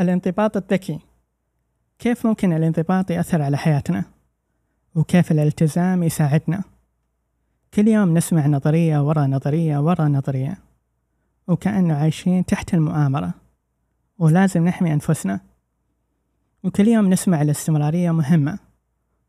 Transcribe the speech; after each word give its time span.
الانضباط 0.00 0.56
الذكي 0.56 0.98
كيف 1.98 2.26
ممكن 2.26 2.52
الانضباط 2.52 3.10
يأثر 3.10 3.42
على 3.42 3.56
حياتنا؟ 3.56 4.04
وكيف 4.94 5.32
الالتزام 5.32 6.02
يساعدنا؟ 6.02 6.64
كل 7.74 7.88
يوم 7.88 8.16
نسمع 8.16 8.46
نظرية 8.46 9.08
ورا 9.08 9.26
نظرية 9.26 9.78
ورا 9.78 10.08
نظرية 10.08 10.58
وكأنه 11.48 11.94
عايشين 11.94 12.46
تحت 12.46 12.74
المؤامرة 12.74 13.34
ولازم 14.18 14.68
نحمي 14.68 14.92
أنفسنا 14.92 15.40
وكل 16.64 16.88
يوم 16.88 17.12
نسمع 17.12 17.42
الاستمرارية 17.42 18.10
مهمة 18.10 18.58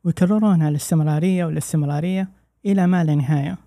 ويكررون 0.03 0.61
الاستمرارية 0.61 1.45
والاستمرارية 1.45 2.27
إلى 2.65 2.87
ما 2.87 3.03
لا 3.03 3.15
نهاية 3.15 3.57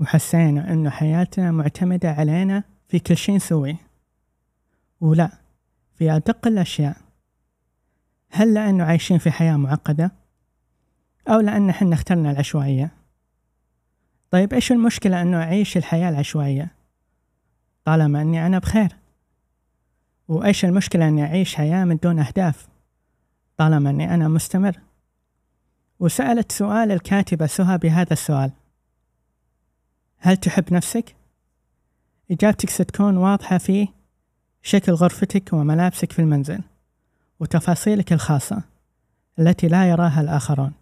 وحسينا 0.00 0.72
إنه 0.72 0.90
حياتنا 0.90 1.50
معتمدة 1.50 2.10
علينا 2.12 2.64
في 2.88 2.98
كل 2.98 3.16
شيء 3.16 3.36
نسويه 3.36 3.76
ولا 5.00 5.30
في 5.98 6.10
أدق 6.10 6.46
الأشياء. 6.46 6.96
هل 8.30 8.54
لأنه 8.54 8.84
عايشين 8.84 9.18
في 9.18 9.30
حياة 9.30 9.56
معقدة؟ 9.56 10.12
أو 11.28 11.40
لأن 11.40 11.72
حنا 11.72 11.94
اخترنا 11.94 12.30
العشوائية؟ 12.30 12.90
طيب 14.30 14.54
إيش 14.54 14.72
المشكلة 14.72 15.22
أنه 15.22 15.42
أعيش 15.42 15.76
الحياة 15.76 16.08
العشوائية؟ 16.08 16.74
طالما 17.84 18.22
أني 18.22 18.46
أنا 18.46 18.58
بخير. 18.58 18.96
وإيش 20.28 20.64
المشكلة 20.64 21.08
أني 21.08 21.24
أعيش 21.24 21.54
حياة 21.54 21.84
من 21.84 21.96
دون 21.96 22.18
أهداف؟ 22.18 22.68
طالما 23.56 23.90
أني 23.90 24.14
أنا 24.14 24.28
مستمر. 24.28 24.80
وسألت 26.00 26.52
سؤال 26.52 26.92
الكاتبة 26.92 27.46
سهى 27.46 27.78
بهذا 27.78 28.12
السؤال. 28.12 28.52
هل 30.18 30.36
تحب 30.36 30.72
نفسك؟ 30.72 31.16
إجابتك 32.30 32.70
ستكون 32.70 33.16
واضحة 33.16 33.58
في 33.58 33.88
شكل 34.68 34.92
غرفتك 34.92 35.52
وملابسك 35.52 36.12
في 36.12 36.18
المنزل 36.18 36.60
وتفاصيلك 37.40 38.12
الخاصة 38.12 38.62
التي 39.38 39.68
لا 39.68 39.90
يراها 39.90 40.20
الآخرون. 40.20 40.72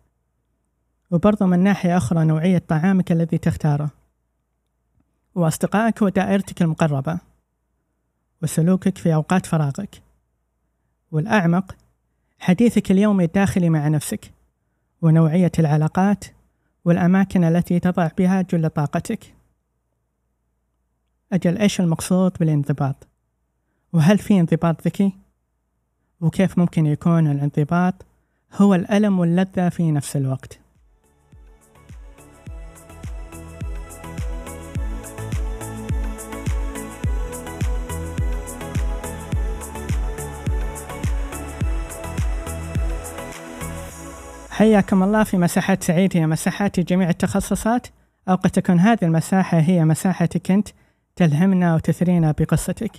وبرضه 1.10 1.46
من 1.46 1.58
ناحية 1.58 1.96
أخرى 1.96 2.24
نوعية 2.24 2.62
طعامك 2.68 3.12
الذي 3.12 3.38
تختاره. 3.38 3.90
وأصدقائك 5.34 6.02
ودائرتك 6.02 6.62
المقربة. 6.62 7.18
وسلوكك 8.42 8.98
في 8.98 9.14
أوقات 9.14 9.46
فراغك. 9.46 10.02
والأعمق 11.12 11.76
حديثك 12.38 12.90
اليومي 12.90 13.24
الداخلي 13.24 13.70
مع 13.70 13.88
نفسك. 13.88 14.32
ونوعية 15.02 15.52
العلاقات 15.58 16.24
والأماكن 16.84 17.44
التي 17.44 17.80
تضع 17.80 18.10
بها 18.18 18.42
جل 18.42 18.70
طاقتك. 18.70 19.34
أجل 21.32 21.58
إيش 21.58 21.80
المقصود 21.80 22.32
بالانضباط؟ 22.40 23.15
وهل 23.92 24.18
في 24.18 24.40
انضباط 24.40 24.82
ذكي؟ 24.86 25.12
وكيف 26.20 26.58
ممكن 26.58 26.86
يكون 26.86 27.30
الانضباط 27.30 27.94
هو 28.54 28.74
الألم 28.74 29.18
واللذة 29.18 29.68
في 29.68 29.90
نفس 29.90 30.16
الوقت؟ 30.16 30.58
حياكم 44.50 45.02
الله 45.02 45.24
في 45.24 45.36
مساحات 45.36 45.82
سعيد. 45.82 46.16
هي 46.16 46.26
مساحات 46.26 46.80
جميع 46.80 47.08
التخصصات. 47.08 47.86
أو 48.28 48.34
قد 48.34 48.50
تكون 48.50 48.80
هذه 48.80 48.98
المساحة 49.02 49.58
هي 49.58 49.84
مساحتك 49.84 50.50
أنت. 50.50 50.68
تلهمنا 51.16 51.74
وتثرينا 51.74 52.34
بقصتك. 52.38 52.92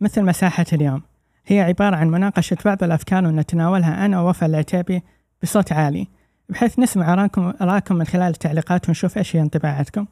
مثل 0.00 0.22
مساحة 0.22 0.66
اليوم. 0.72 1.02
هي 1.46 1.60
عبارة 1.60 1.96
عن 1.96 2.08
مناقشة 2.08 2.56
بعض 2.64 2.82
الأفكار 2.82 3.26
ونتناولها 3.26 4.06
أنا 4.06 4.20
ووفاء 4.20 4.48
العتيبي 4.48 5.02
بصوت 5.42 5.72
عالي 5.72 6.08
بحيث 6.48 6.78
نسمع 6.78 7.12
أراكم, 7.12 7.52
أراكم 7.60 7.96
من 7.96 8.04
خلال 8.04 8.28
التعليقات 8.28 8.88
ونشوف 8.88 9.18
إيش 9.18 9.36
هي 9.36 9.40
انطباعاتكم. 9.40 10.06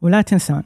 ولا 0.00 0.22
تنسون 0.22 0.62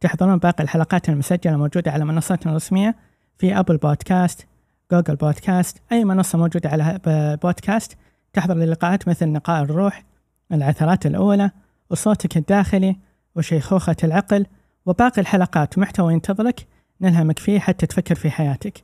تحضرون 0.00 0.38
باقي 0.38 0.64
الحلقات 0.64 1.08
المسجلة 1.08 1.56
موجودة 1.56 1.90
على 1.90 2.04
منصاتنا 2.04 2.52
الرسمية 2.52 2.96
في 3.38 3.58
أبل 3.58 3.76
بودكاست 3.76 4.46
جوجل 4.92 5.16
بودكاست 5.16 5.82
أي 5.92 6.04
منصة 6.04 6.38
موجودة 6.38 6.70
على 6.70 7.00
بودكاست 7.42 7.96
تحضر 8.32 8.54
للقاءات 8.54 9.08
مثل 9.08 9.28
نقاء 9.28 9.62
الروح 9.62 10.04
العثرات 10.52 11.06
الأولى 11.06 11.50
وصوتك 11.90 12.36
الداخلي 12.36 12.96
وشيخوخة 13.36 13.96
العقل 14.04 14.46
وباقي 14.86 15.20
الحلقات. 15.20 15.78
ومحتوى 15.78 16.12
ينتظرك 16.12 16.66
نلهمك 17.02 17.38
فيه 17.38 17.58
حتى 17.58 17.86
تفكر 17.86 18.14
في 18.14 18.30
حياتك. 18.30 18.82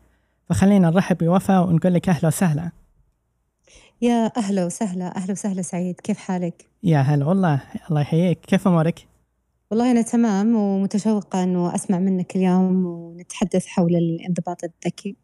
فخلينا 0.49 0.91
نرحب 0.91 1.19
بوفاء 1.19 1.69
ونقول 1.69 1.95
لك 1.95 2.09
أهلا 2.09 2.27
وسهلا. 2.29 2.71
يا 4.03 4.33
أهلا 4.37 4.65
وسهلا 4.65 5.17
أهلا 5.17 5.33
وسهلا 5.33 5.63
سعيد. 5.63 6.01
كيف 6.01 6.19
حالك؟ 6.19 6.67
يا 6.83 6.99
هلا 6.99 7.27
والله 7.27 7.61
الله 7.91 8.01
يحييك. 8.01 8.41
كيف 8.41 8.69
أمورك؟ 8.69 9.07
والله 9.71 9.91
أنا 9.91 10.03
تمام 10.03 10.57
ومتشوقة 10.57 11.43
أنه 11.43 11.75
أسمع 11.75 11.99
منك 11.99 12.37
اليوم 12.37 12.87
ونتحدث 12.87 13.67
حول 13.67 13.97
الانضباط 13.97 14.65
الذكي. 14.65 15.17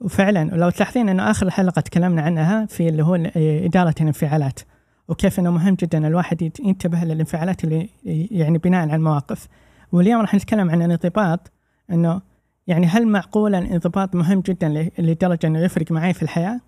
وفعلا 0.00 0.54
ولو 0.54 0.70
تلاحظين 0.70 1.08
أنه 1.08 1.30
آخر 1.30 1.50
حلقة 1.50 1.80
تكلمنا 1.80 2.22
عنها 2.22 2.66
في 2.66 2.88
اللي 2.88 3.04
هو 3.04 3.14
إدارة 3.36 3.94
الانفعالات 4.00 4.60
وكيف 5.08 5.40
أنه 5.40 5.50
مهم 5.50 5.74
جدا 5.74 6.06
الواحد 6.06 6.42
ينتبه 6.60 7.04
للانفعالات 7.04 7.64
اللي 7.64 7.88
يعني 8.30 8.58
بناء 8.58 8.80
على 8.80 8.96
المواقف. 8.96 9.48
واليوم 9.92 10.20
راح 10.20 10.34
نتكلم 10.34 10.70
عن 10.70 10.82
الانضباط 10.82 11.52
إنه 11.90 12.20
يعني 12.66 12.86
هل 12.86 13.08
معقول 13.08 13.54
الانضباط 13.54 14.14
مهم 14.14 14.40
جدا 14.40 14.90
لدرجة 14.98 15.46
إنه 15.46 15.60
يفرق 15.60 15.92
معي 15.92 16.14
في 16.14 16.22
الحياة؟ 16.22 16.60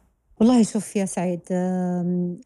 والله 0.42 0.62
شوف 0.62 0.96
يا 0.96 1.04
سعيد 1.04 1.40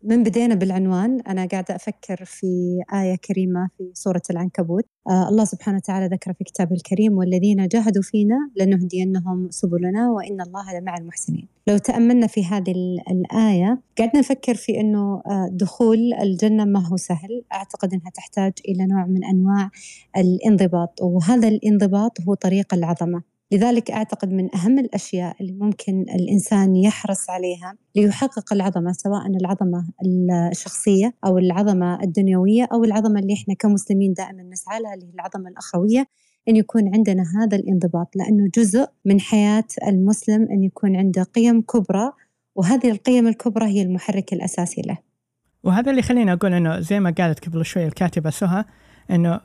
من 0.03 0.23
بدينا 0.23 0.55
بالعنوان 0.55 1.21
أنا 1.21 1.47
قاعدة 1.47 1.77
أفكر 1.77 2.25
في 2.25 2.47
آية 2.95 3.17
كريمة 3.17 3.69
في 3.79 3.91
سورة 3.95 4.23
العنكبوت. 4.31 4.85
آه، 5.09 5.29
الله 5.29 5.45
سبحانه 5.45 5.77
وتعالى 5.77 6.07
ذكر 6.07 6.33
في 6.33 6.45
كتابه 6.45 6.77
الكريم 6.77 7.19
والذين 7.19 7.69
جاهدوا 7.69 8.03
فينا 8.03 8.51
لنهدينهم 8.57 9.51
سبلنا 9.51 10.11
وإن 10.11 10.41
الله 10.41 10.81
لمع 10.81 10.97
المحسنين. 10.97 11.49
لو 11.67 11.79
تأملنا 11.79 12.27
في 12.27 12.45
هذه 12.45 12.75
الآية 13.11 13.81
قاعدنا 13.99 14.21
نفكر 14.21 14.55
في 14.55 14.81
أنه 14.81 15.23
آه، 15.27 15.49
دخول 15.53 15.99
الجنة 16.23 16.65
ما 16.65 16.87
هو 16.87 16.97
سهل. 16.97 17.45
أعتقد 17.53 17.93
أنها 17.95 18.11
تحتاج 18.11 18.53
إلى 18.69 18.87
نوع 18.87 19.07
من 19.07 19.25
أنواع 19.25 19.71
الانضباط 20.17 21.03
وهذا 21.03 21.49
الانضباط 21.49 22.21
هو 22.21 22.35
طريق 22.35 22.75
العظمة. 22.75 23.36
لذلك 23.53 23.91
أعتقد 23.91 24.33
من 24.33 24.57
أهم 24.57 24.79
الأشياء 24.79 25.37
اللي 25.41 25.53
ممكن 25.53 26.01
الإنسان 26.15 26.77
يحرص 26.77 27.31
عليها 27.31 27.75
ليحقق 27.97 28.53
العظمة 28.53 28.93
سواء 28.93 29.27
العظمة 29.27 29.87
الشخصية 30.51 31.15
أو 31.27 31.39
العظمة 31.39 32.03
الدنيوية 32.03 32.69
أو 32.73 32.85
العظمة 32.85 33.21
اللي 33.21 33.35
إحنا 33.35 33.55
كمسلمين 33.55 34.13
دائما 34.13 34.43
نسعى 34.43 34.81
لها 34.81 34.95
اللي 34.95 35.07
هي 35.07 35.11
العظمة 35.15 35.49
الأخروية 35.49 36.07
أن 36.49 36.57
يكون 36.57 36.95
عندنا 36.95 37.25
هذا 37.37 37.57
الانضباط 37.57 38.17
لأنه 38.17 38.51
جزء 38.55 38.87
من 39.05 39.21
حياة 39.21 39.65
المسلم 39.89 40.49
أن 40.51 40.63
يكون 40.63 40.97
عنده 40.97 41.23
قيم 41.23 41.61
كبرى 41.61 42.13
وهذه 42.55 42.91
القيم 42.91 43.27
الكبرى 43.29 43.67
هي 43.67 43.83
المحرك 43.83 44.33
الأساسي 44.33 44.83
له. 44.83 44.99
وهذا 45.65 45.91
اللي 45.91 46.03
خليني 46.03 46.33
أقول 46.33 46.53
أنه 46.55 46.81
زي 46.81 47.01
ما 47.01 47.15
قالت 47.19 47.49
قبل 47.49 47.65
شوي 47.65 47.87
الكاتبة 47.87 48.31
سهى 48.31 48.65
أنه 49.11 49.41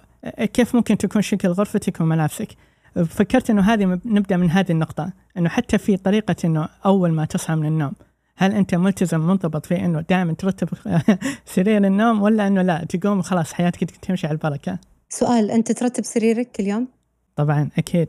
كيف 0.54 0.76
ممكن 0.76 0.98
تكون 0.98 1.22
شكل 1.22 1.48
غرفتك 1.48 2.02
وملابسك؟ 2.02 2.48
فكرت 2.96 3.50
إنه 3.50 3.62
هذه 3.62 4.00
نبدأ 4.06 4.38
من 4.38 4.50
هذه 4.50 4.72
النقطة 4.72 5.14
إنه 5.38 5.50
حتى 5.50 5.78
في 5.78 5.98
طريقة 5.98 6.36
إنه 6.46 6.70
أول 6.86 7.12
ما 7.12 7.26
تصحى 7.26 7.56
من 7.56 7.66
النوم 7.66 7.94
هل 8.36 8.52
أنت 8.52 8.76
ملتزم 8.76 9.20
منضبط 9.20 9.66
في 9.66 9.86
إنه 9.86 10.02
دائما 10.02 10.34
ترتب 10.34 10.68
سرير 11.56 11.86
النوم 11.86 12.22
ولا 12.22 12.48
إنه 12.48 12.62
لا 12.62 12.86
تقوم 12.90 13.20
وخلاص 13.20 13.54
حياتك 13.54 13.92
تمشي 13.92 14.28
على 14.28 14.34
البركة؟ 14.34 14.80
سؤال 15.10 15.52
أنت 15.52 15.72
ترتب 15.72 16.04
سريرك 16.04 16.52
كل 16.52 16.64
يوم؟ 16.64 16.88
طبعا 17.36 17.70
أكيد 17.78 18.08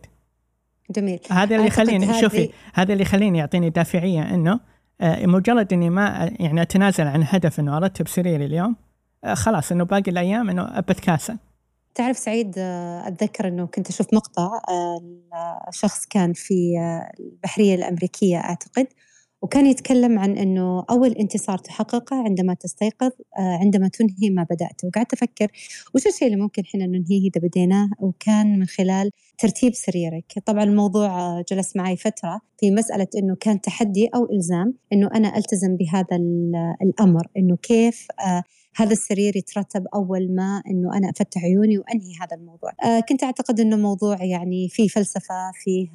جميل 0.91 1.20
هذا 1.31 1.56
اللي 1.56 1.66
يخليني 1.66 2.20
شوفي 2.20 2.50
هذا 2.75 2.93
اللي 2.93 3.03
يخليني 3.03 3.38
يعطيني 3.38 3.70
دافعية 3.70 4.34
إنه 4.34 4.61
آه، 5.00 5.26
مجرد 5.26 5.73
إني 5.73 5.90
ما 5.90 6.31
يعني 6.40 6.62
أتنازل 6.62 7.06
عن 7.06 7.25
هدف 7.28 7.61
إنه 7.61 7.76
أرتب 7.76 8.08
سريري 8.08 8.44
اليوم 8.44 8.76
آه، 9.25 9.35
خلاص 9.35 9.73
إنه 9.73 9.85
باقي 9.85 10.11
الأيام 10.11 10.50
إنه 10.50 10.81
بتكاسل 10.81 11.37
تعرف 11.94 12.18
سعيد 12.18 12.54
آه، 12.58 13.08
أتذكر 13.08 13.48
أنه 13.48 13.66
كنت 13.66 13.88
أشوف 13.88 14.14
مقطع 14.14 14.60
آه، 14.68 15.70
شخص 15.70 16.06
كان 16.06 16.32
في 16.32 16.78
آه، 16.78 17.12
البحرية 17.20 17.74
الأمريكية 17.74 18.36
أعتقد 18.36 18.86
وكان 19.42 19.66
يتكلم 19.66 20.18
عن 20.18 20.38
أنه 20.38 20.84
أول 20.90 21.10
انتصار 21.12 21.58
تحققه 21.58 22.16
عندما 22.16 22.54
تستيقظ 22.54 23.10
عندما 23.38 23.88
تنهي 23.88 24.30
ما 24.30 24.46
بدأته. 24.50 24.88
وقعدت 24.88 25.12
أفكر 25.12 25.48
وش 25.94 26.06
الشيء 26.06 26.28
اللي 26.28 26.40
ممكن 26.40 26.64
حنا 26.66 26.86
ننهيه 26.86 27.20
إذا 27.20 27.48
بديناه؟ 27.48 27.88
وكان 27.98 28.58
من 28.58 28.66
خلال 28.66 29.10
ترتيب 29.38 29.74
سريرك. 29.74 30.32
طبعا 30.46 30.64
الموضوع 30.64 31.40
جلس 31.40 31.76
معي 31.76 31.96
فترة 31.96 32.40
في 32.60 32.70
مسألة 32.70 33.06
أنه 33.16 33.36
كان 33.40 33.60
تحدي 33.60 34.06
أو 34.14 34.28
إلزام 34.32 34.74
أنه 34.92 35.10
أنا 35.14 35.36
ألتزم 35.36 35.76
بهذا 35.76 36.16
الأمر. 36.82 37.26
أنه 37.36 37.56
كيف 37.56 38.06
هذا 38.76 38.92
السرير 38.92 39.36
يترتب 39.36 39.86
أول 39.94 40.34
ما 40.34 40.62
أنه 40.70 40.96
أنا 40.96 41.10
أفتح 41.10 41.44
عيوني 41.44 41.78
وأنهي 41.78 42.12
هذا 42.20 42.36
الموضوع. 42.36 42.70
آه 42.84 43.00
كنت 43.00 43.24
أعتقد 43.24 43.60
أنه 43.60 43.76
موضوع 43.76 44.24
يعني 44.24 44.69
فيه 44.69 44.88
فلسفة 44.88 45.52
فيه 45.54 45.92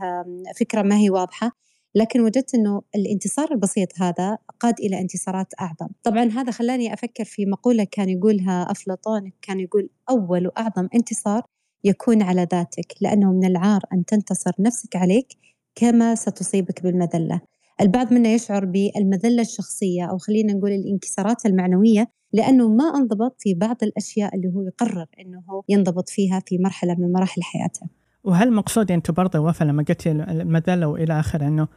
فكرة 0.60 0.82
ما 0.82 0.98
هي 0.98 1.10
واضحة 1.10 1.52
لكن 1.96 2.22
وجدت 2.22 2.56
أنه 2.56 2.82
الانتصار 2.96 3.52
البسيط 3.52 4.02
هذا 4.02 4.38
قاد 4.60 4.80
إلى 4.80 5.02
انتصارات 5.02 5.54
أعظم. 5.62 5.88
طبعا 6.04 6.24
هذا 6.24 6.52
خلاني 6.52 6.94
أفكر 6.94 7.26
في 7.26 7.46
مقولة 7.46 7.88
كان 7.92 8.10
يقولها 8.10 8.72
أفلاطون 8.72 9.32
كان 9.42 9.60
يقول 9.60 9.90
أول 10.10 10.48
وأعظم 10.48 10.88
انتصار 10.96 11.42
يكون 11.84 12.22
على 12.22 12.48
ذاتك 12.52 12.94
لأنه 13.02 13.32
من 13.32 13.46
العار 13.46 13.82
أن 13.94 14.06
تنتصر 14.06 14.52
نفسك 14.60 14.96
عليك 14.96 15.28
كما 15.76 16.16
ستصيبك 16.16 16.84
بالمذلة. 16.84 17.42
البعض 17.82 18.14
منا 18.14 18.30
يشعر 18.30 18.66
بالمذلة 18.66 19.42
الشخصية 19.42 20.06
أو 20.06 20.18
خلينا 20.18 20.54
نقول 20.54 20.72
الانكسارات 20.72 21.46
المعنوية 21.46 22.08
لأنه 22.34 22.70
ما 22.70 22.96
انضبط 22.96 23.36
في 23.40 23.54
بعض 23.54 23.78
الأشياء 23.84 24.36
اللي 24.36 24.48
هو 24.48 24.62
يقرر 24.62 25.06
أنه 25.20 25.44
هو 25.50 25.64
ينضبط 25.70 26.10
فيها 26.10 26.40
في 26.46 26.58
مرحلة 26.58 26.96
من 27.00 27.12
مراحل 27.12 27.44
حياته. 27.44 27.88
وهل 28.24 28.54
مقصود 28.54 28.92
أنت 28.92 29.12
برضه 29.12 29.40
وفا 29.40 29.64
لما 29.64 29.84
قلت 29.84 30.08
المذلة 30.08 30.88
وإلى 30.88 31.20
آخره 31.20 31.48
أنه 31.48 31.68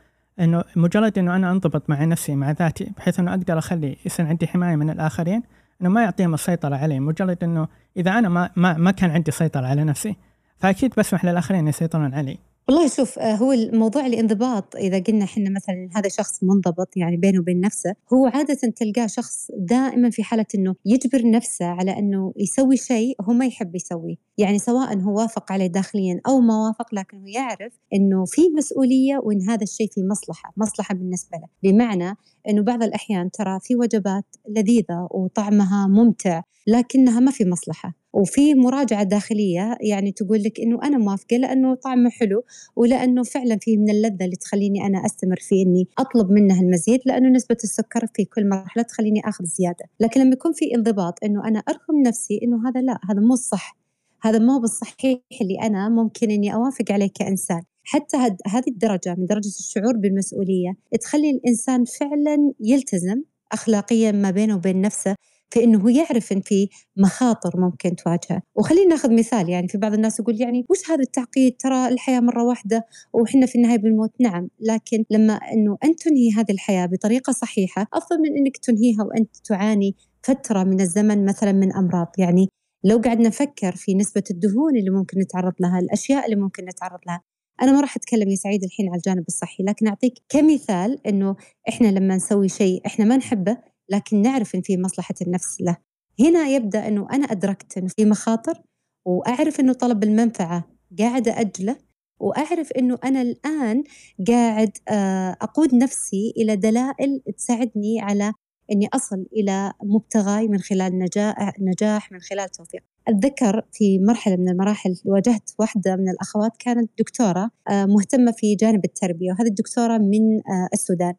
إنه 0.41 0.65
مجرد 0.77 1.19
إنه 1.19 1.37
أنا 1.37 1.51
أنضبط 1.51 1.91
مع 1.91 2.05
نفسي 2.05 2.35
مع 2.35 2.51
ذاتي 2.51 2.93
بحيث 2.97 3.21
إنه 3.21 3.31
أقدر 3.31 3.59
أخلي 3.59 3.97
يصير 4.07 4.27
عندي 4.27 4.47
حماية 4.47 4.77
من 4.77 4.91
الآخرين 4.91 5.43
إنه 5.81 5.89
ما 5.89 6.03
يعطيهم 6.03 6.35
السيطرة 6.35 6.77
علي 6.77 7.01
مجرد 7.01 7.45
إنه 7.45 7.69
إذا 7.97 8.11
أنا 8.11 8.29
ما 8.29 8.51
ما, 8.57 8.77
ما 8.77 8.91
كان 8.91 9.11
عندي 9.11 9.31
سيطرة 9.31 9.67
على 9.67 9.85
نفسي 9.85 10.17
فأكيد 10.59 10.95
بسمح 10.99 11.25
للآخرين 11.25 11.69
يسيطرون 11.69 12.15
علي. 12.15 12.39
والله 12.71 12.89
شوف 12.89 13.19
آه، 13.19 13.35
هو 13.35 13.53
الموضوع 13.53 14.07
الانضباط 14.07 14.77
إذا 14.77 14.99
قلنا 14.99 15.25
إحنا 15.25 15.51
مثلا 15.51 15.89
هذا 15.97 16.09
شخص 16.09 16.43
منضبط 16.43 16.97
يعني 16.97 17.17
بينه 17.17 17.41
وبين 17.41 17.61
نفسه 17.61 17.95
هو 18.13 18.27
عاده 18.27 18.55
تلقاه 18.55 19.07
شخص 19.07 19.51
دائما 19.59 20.11
في 20.11 20.23
حالة 20.23 20.47
إنه 20.55 20.75
يجبر 20.87 21.31
نفسه 21.31 21.67
على 21.67 21.99
إنه 21.99 22.33
يسوي 22.37 22.77
شيء 22.77 23.17
هو 23.21 23.33
ما 23.33 23.47
يحب 23.47 23.77
يسويه. 23.77 24.15
يعني 24.39 24.59
سواء 24.59 24.99
هو 24.99 25.19
وافق 25.19 25.53
عليه 25.53 25.67
داخليا 25.67 26.21
أو 26.29 26.41
ما 26.41 26.67
وافق 26.67 26.95
لكن 26.95 27.17
هو 27.19 27.27
يعرف 27.27 27.73
إنه 27.95 28.25
في 28.25 28.43
مسؤولية 28.57 29.21
وإن 29.23 29.43
هذا 29.51 29.63
الشيء 29.63 29.89
في 29.91 30.01
مصلحة 30.11 30.53
مصلحة 30.57 30.95
بالنسبة 30.95 31.39
له. 31.39 31.47
بمعنى 31.63 32.17
إنه 32.49 32.63
بعض 32.63 32.83
الأحيان 32.83 33.31
ترى 33.31 33.59
في 33.63 33.77
وجبات 33.77 34.37
لذيذة 34.49 35.09
وطعمها 35.11 35.87
ممتع 35.87 36.43
لكنها 36.67 37.21
ما 37.21 37.31
في 37.31 37.45
مصلحة. 37.45 38.00
وفي 38.13 38.55
مراجعة 38.55 39.03
داخلية 39.03 39.77
يعني 39.81 40.13
تقول 40.13 40.43
لك 40.43 40.61
إنه 40.61 40.79
أنا 40.83 40.99
موافقة 40.99 41.37
لأنه 41.37 41.75
طعمه 41.75 42.11
حلو 42.11 42.45
ولأنه 42.77 43.23
فعلا 43.23 43.59
فيه 43.61 43.79
من 43.79 43.91
اللذة 43.91 44.25
اللي 44.25 44.37
تخليني 44.37 44.87
أنا 44.87 45.07
أستمر 45.07 45.37
في 45.41 45.63
إني 45.63 45.89
أطلب 45.99 46.31
منها 46.31 46.61
المزيد 46.61 47.01
لأنه 47.07 47.29
نسبة 47.29 47.57
السكر 47.65 48.07
في 48.15 48.25
كل 48.25 48.49
مرحلة 48.49 48.83
تخليني 48.83 49.21
آخذ 49.29 49.45
زيادة. 49.45 49.85
لكن 50.01 50.21
لما 50.21 50.33
يكون 50.33 50.53
في 50.53 50.75
انضباط 50.75 51.25
إنه 51.25 51.49
أنا 51.49 51.59
أرغم 51.59 52.03
نفسي 52.07 52.41
إنه 52.43 52.69
هذا 52.69 52.81
لا 52.81 52.99
هذا 53.11 53.21
مو 53.21 53.35
الصح 53.35 53.77
هذا 54.23 54.39
مو 54.39 54.59
بالصحيح 54.59 55.21
اللي 55.41 55.59
أنا 55.63 55.89
ممكن 55.89 56.31
إني 56.31 56.55
أوافق 56.55 56.93
عليه 56.93 57.11
كإنسان. 57.15 57.63
حتى 57.83 58.17
هذه 58.47 58.69
الدرجة 58.69 59.15
من 59.19 59.27
درجة 59.27 59.49
الشعور 59.49 59.97
بالمسؤولية 59.97 60.77
تخلي 61.01 61.31
الإنسان 61.31 61.85
فعلا 61.85 62.53
يلتزم 62.61 63.23
أخلاقيا 63.53 64.13
ما 64.13 64.31
بينه 64.31 64.55
وبين 64.55 64.81
نفسه 64.81 65.15
في 65.51 65.65
انه 65.65 65.97
يعرف 65.97 66.33
إن 66.33 66.41
في 66.41 66.69
مخاطر 66.97 67.61
ممكن 67.61 67.97
تواجهه. 67.97 68.43
وخلينا 68.55 68.89
ناخذ 68.89 69.15
مثال 69.15 69.49
يعني 69.49 69.69
في 69.69 69.79
بعض 69.79 69.95
الناس 69.95 70.21
يقول 70.21 70.41
يعني 70.41 70.67
وش 70.71 70.91
هذا 70.91 71.01
التعقيد؟ 71.01 71.57
ترى 71.57 71.89
الحياة 71.89 72.21
مرة 72.21 72.45
واحدة 72.45 72.87
وحنا 73.13 73.47
في 73.47 73.55
النهاية 73.55 73.79
بالموت 73.79 74.11
نعم 74.21 74.49
لكن 74.61 75.05
لما 75.11 75.33
إنه 75.33 75.77
انت 75.85 76.03
تنهي 76.03 76.31
هذه 76.31 76.51
الحياة 76.51 76.87
بطريقة 76.87 77.33
صحيحة 77.33 77.87
أفضل 77.95 78.19
من 78.19 78.37
إنك 78.37 78.57
تنهيها 78.57 79.03
وأنت 79.05 79.37
تعاني 79.45 79.97
فترة 80.23 80.65
من 80.65 80.81
الزمن 80.81 81.25
مثلا 81.25 81.53
من 81.53 81.73
أمراض. 81.77 82.09
يعني 82.19 82.49
لو 82.85 82.99
قعدنا 82.99 83.29
نفكر 83.29 83.73
في 83.77 83.95
نسبة 83.95 84.25
الدهون 84.31 84.77
اللي 84.77 84.91
ممكن 84.91 85.19
نتعرض 85.19 85.53
لها 85.61 85.79
الأشياء 85.79 86.25
اللي 86.25 86.37
ممكن 86.37 86.65
نتعرض 86.65 86.99
لها 87.07 87.23
أنا 87.63 87.73
ما 87.73 87.81
راح 87.81 87.97
أتكلم 87.97 88.29
يا 88.29 88.37
سعيد 88.37 88.65
الحين 88.65 88.89
على 88.89 88.97
الجانب 88.97 89.25
الصحي 89.29 89.63
لكن 89.63 89.87
أعطيك 89.89 90.15
كمثال 90.29 91.07
أنه 91.07 91.37
إحنا 91.69 91.89
لما 91.89 92.17
نسوي 92.17 92.49
شيء 92.49 92.83
إحنا 92.87 93.05
ما 93.05 93.17
نحبه 93.17 93.57
لكن 93.91 94.23
نعرف 94.23 94.55
إن 94.55 94.61
في 94.63 94.77
مصلحة 94.77 95.15
النفس 95.23 95.61
له. 95.61 95.77
هنا 96.21 96.49
يبدأ 96.49 96.89
أنه 96.89 97.09
أنا 97.13 97.25
أدركت 97.25 97.79
أنه 97.79 97.89
في 97.89 98.05
مخاطر 98.05 98.63
وأعرف 99.05 99.61
أنه 99.61 99.73
طلب 99.73 100.05
المنفعة 100.05 100.65
قاعدة 100.99 101.41
أجله 101.41 101.77
وأعرف 102.21 102.73
أنه 102.73 102.99
أنا 103.05 103.23
الآن 103.23 103.85
قاعد 104.29 104.71
آه، 104.89 105.37
أقود 105.41 105.75
نفسي 105.75 106.33
إلى 106.37 106.57
دلائل 106.57 107.23
تساعدني 107.37 108.01
على 108.01 108.33
أني 108.73 108.89
أصل 108.95 109.27
إلى 109.33 109.73
مبتغاي 109.83 110.49
من 110.49 110.59
خلال 110.59 110.99
نجاح, 110.99 111.55
نجاح 111.61 112.13
من 112.13 112.21
خلال 112.21 112.49
توفيق. 112.49 112.83
أتذكر 113.09 113.65
في 113.73 113.99
مرحلة 113.99 114.37
من 114.37 114.49
المراحل 114.49 114.97
واجهت 115.05 115.51
واحدة 115.59 115.97
من 115.97 116.09
الأخوات 116.09 116.57
كانت 116.59 116.91
دكتورة 116.99 117.51
آه، 117.71 117.85
مهتمة 117.87 118.33
في 118.33 118.55
جانب 118.55 118.85
التربية 118.85 119.33
وهذه 119.33 119.49
الدكتورة 119.49 119.99
من 119.99 120.37
آه، 120.37 120.69
السودان. 120.73 121.15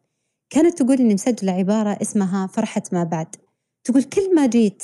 كانت 0.52 0.82
تقول 0.82 0.98
إني 0.98 1.14
مسجلة 1.14 1.52
عبارة 1.52 1.98
اسمها 2.02 2.46
فرحة 2.46 2.82
ما 2.92 3.04
بعد. 3.04 3.26
تقول 3.84 4.02
كل 4.02 4.34
ما 4.34 4.46
جيت 4.46 4.82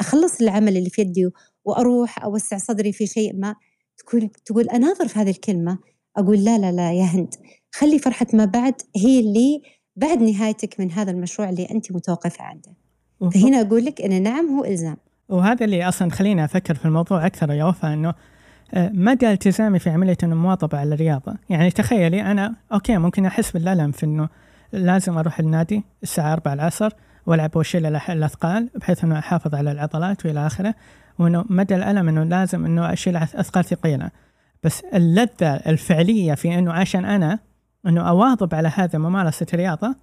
أخلص 0.00 0.40
العمل 0.40 0.76
اللي 0.76 0.90
في 0.90 1.02
يدي 1.02 1.30
وأروح 1.64 2.24
أوسع 2.24 2.58
صدري 2.58 2.92
في 2.92 3.06
شيء 3.06 3.36
ما 3.36 3.54
تقول 3.98 4.30
تقول 4.44 4.68
أناظر 4.68 5.08
في 5.08 5.18
هذه 5.18 5.30
الكلمة. 5.30 5.78
أقول 6.16 6.44
لا 6.44 6.58
لا 6.58 6.72
لا 6.72 6.92
يا 6.92 7.04
هند 7.04 7.34
خلي 7.74 7.98
فرحة 7.98 8.26
ما 8.32 8.44
بعد 8.44 8.74
هي 8.96 9.20
اللي 9.20 9.62
بعد 9.96 10.22
نهايتك 10.22 10.80
من 10.80 10.92
هذا 10.92 11.10
المشروع 11.10 11.48
اللي 11.48 11.68
أنت 11.70 11.92
متوقفة 11.92 12.44
عنده. 12.44 12.72
فهنا 13.34 13.60
أقول 13.60 13.84
لك 13.84 14.00
أن 14.00 14.22
نعم 14.22 14.46
هو 14.58 14.64
إلزام. 14.64 14.96
وهذا 15.28 15.64
اللي 15.64 15.88
أصلا 15.88 16.10
خليني 16.10 16.44
أفكر 16.44 16.74
في 16.74 16.84
الموضوع 16.84 17.26
أكثر 17.26 17.50
يا 17.50 17.64
وفاء 17.64 17.92
أنه 17.92 18.14
آه، 18.74 18.90
مدى 18.94 19.32
التزامي 19.32 19.78
في 19.78 19.90
عملية 19.90 20.16
المواظبة 20.22 20.78
على 20.78 20.94
الرياضة؟ 20.94 21.34
يعني 21.50 21.70
تخيلي 21.70 22.22
أنا 22.22 22.54
أوكي 22.72 22.98
ممكن 22.98 23.26
أحس 23.26 23.50
بالألم 23.50 23.92
في 23.92 24.06
أنه 24.06 24.28
لازم 24.72 25.18
أروح 25.18 25.38
النادي 25.38 25.84
الساعة 26.02 26.32
4 26.32 26.52
العصر 26.54 26.90
وألعب 27.26 27.56
واشيل 27.56 27.96
الأثقال 27.96 28.70
بحيث 28.74 29.04
إنه 29.04 29.18
أحافظ 29.18 29.54
على 29.54 29.72
العضلات 29.72 30.26
وإلى 30.26 30.46
آخره 30.46 30.74
وإنه 31.18 31.44
مدى 31.50 31.74
الألم 31.76 32.08
إنه 32.08 32.22
لازم 32.22 32.64
إنه 32.64 32.92
أشيل 32.92 33.16
أثقال 33.16 33.64
ثقيلة. 33.64 34.10
بس 34.62 34.84
اللذة 34.94 35.54
الفعلية 35.54 36.34
في 36.34 36.58
إنه 36.58 36.72
عشان 36.72 37.04
أنا 37.04 37.38
إنه 37.86 38.08
أواظب 38.08 38.54
على 38.54 38.72
هذا 38.74 38.98
ممارسة 38.98 39.46
الرياضة 39.54 39.94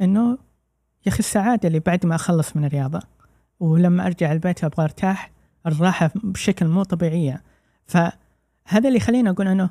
إنه 0.00 0.38
يا 1.06 1.12
أخي 1.12 1.18
السعادة 1.18 1.68
اللي 1.68 1.80
بعد 1.80 2.06
ما 2.06 2.14
أخلص 2.14 2.56
من 2.56 2.64
الرياضة. 2.64 3.00
ولما 3.60 4.06
أرجع 4.06 4.32
البيت 4.32 4.64
أبغى 4.64 4.84
أرتاح 4.84 5.30
الراحة 5.66 6.10
بشكل 6.14 6.66
مو 6.66 6.82
طبيعية. 6.82 7.42
فهذا 7.86 8.88
اللي 8.88 8.96
يخليني 8.96 9.30
أقول 9.30 9.48
إنه 9.48 9.70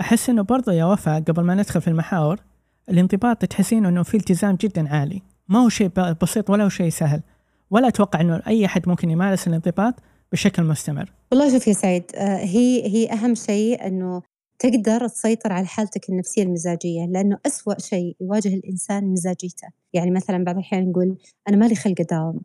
أحس 0.00 0.30
إنه 0.30 0.42
برضو 0.42 0.70
يا 0.70 0.84
وفاء 0.84 1.20
قبل 1.20 1.42
ما 1.42 1.54
ندخل 1.54 1.80
في 1.80 1.88
المحاور 1.88 2.40
الانضباط 2.88 3.44
تحسين 3.44 3.86
إنه 3.86 4.02
في 4.02 4.16
التزام 4.16 4.56
جدا 4.60 4.88
عالي. 4.88 5.22
ما 5.48 5.58
هو 5.64 5.68
شيء 5.68 5.88
بسيط 6.22 6.50
ولا 6.50 6.64
هو 6.64 6.68
شيء 6.68 6.88
سهل. 6.88 7.22
ولا 7.70 7.88
أتوقع 7.88 8.20
إنه 8.20 8.42
أي 8.46 8.66
أحد 8.66 8.88
ممكن 8.88 9.10
يمارس 9.10 9.48
الانضباط 9.48 9.94
بشكل 10.32 10.62
مستمر. 10.64 11.12
والله 11.32 11.52
شوف 11.52 11.68
يا 11.68 11.72
سعيد 11.72 12.04
آه، 12.14 12.36
هي 12.36 12.86
هي 12.86 13.12
أهم 13.12 13.34
شيء 13.34 13.86
إنه 13.86 14.22
تقدر 14.58 15.08
تسيطر 15.08 15.52
على 15.52 15.66
حالتك 15.66 16.08
النفسية 16.10 16.42
المزاجية 16.42 17.06
لأنه 17.06 17.38
أسوأ 17.46 17.78
شيء 17.78 18.16
يواجه 18.20 18.54
الإنسان 18.54 19.04
مزاجيته. 19.04 19.68
يعني 19.92 20.10
مثلا 20.10 20.44
بعض 20.44 20.54
الأحيان 20.54 20.90
نقول 20.90 21.16
أنا 21.48 21.56
مالي 21.56 21.74
خلق 21.74 22.00
أداوم 22.00 22.40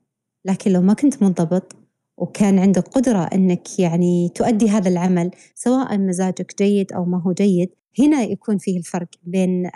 لكن 0.45 0.71
لو 0.71 0.81
ما 0.81 0.93
كنت 0.93 1.23
منضبط 1.23 1.75
وكان 2.17 2.59
عندك 2.59 2.87
قدرة 2.87 3.23
أنك 3.33 3.79
يعني 3.79 4.29
تؤدي 4.35 4.69
هذا 4.69 4.89
العمل 4.89 5.31
سواء 5.55 5.97
مزاجك 5.97 6.57
جيد 6.57 6.93
أو 6.93 7.05
ما 7.05 7.21
هو 7.21 7.33
جيد 7.33 7.69
هنا 7.99 8.23
يكون 8.23 8.57
فيه 8.57 8.77
الفرق 8.79 9.07
بين 9.23 9.69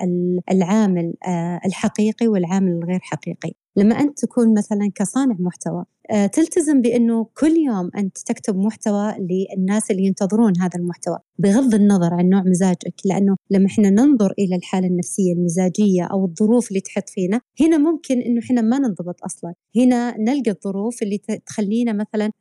العامل 0.51 1.13
آه، 1.27 1.61
الحقيقي 1.65 2.27
والعامل 2.27 2.71
الغير 2.71 2.99
حقيقي. 3.03 3.53
لما 3.75 3.99
أنت 3.99 4.19
تكون 4.19 4.53
مثلا 4.53 4.91
كصانع 4.95 5.35
محتوى 5.39 5.85
آه، 6.11 6.25
تلتزم 6.25 6.81
بأنه 6.81 7.27
كل 7.37 7.51
يوم 7.67 7.89
أنت 7.97 8.17
تكتب 8.17 8.57
محتوى 8.57 9.15
للناس 9.19 9.91
اللي 9.91 10.03
ينتظرون 10.03 10.57
هذا 10.57 10.79
المحتوى 10.79 11.17
بغض 11.39 11.75
النظر 11.75 12.13
عن 12.13 12.29
نوع 12.29 12.43
مزاجك 12.43 12.93
لأنه 13.05 13.35
لما 13.49 13.65
إحنا 13.65 13.89
ننظر 13.89 14.33
إلى 14.39 14.55
الحالة 14.55 14.87
النفسية 14.87 15.33
المزاجية 15.33 16.03
أو 16.03 16.25
الظروف 16.25 16.69
اللي 16.69 16.79
تحط 16.79 17.09
فينا 17.09 17.41
هنا 17.61 17.77
ممكن 17.77 18.21
أنه 18.21 18.39
إحنا 18.39 18.61
ما 18.61 18.79
ننضبط 18.79 19.23
أصلا. 19.25 19.53
هنا 19.75 20.17
نلقى 20.17 20.51
الظروف 20.51 21.03
اللي 21.03 21.17
تخلينا 21.45 21.93
مثلا 21.93 22.31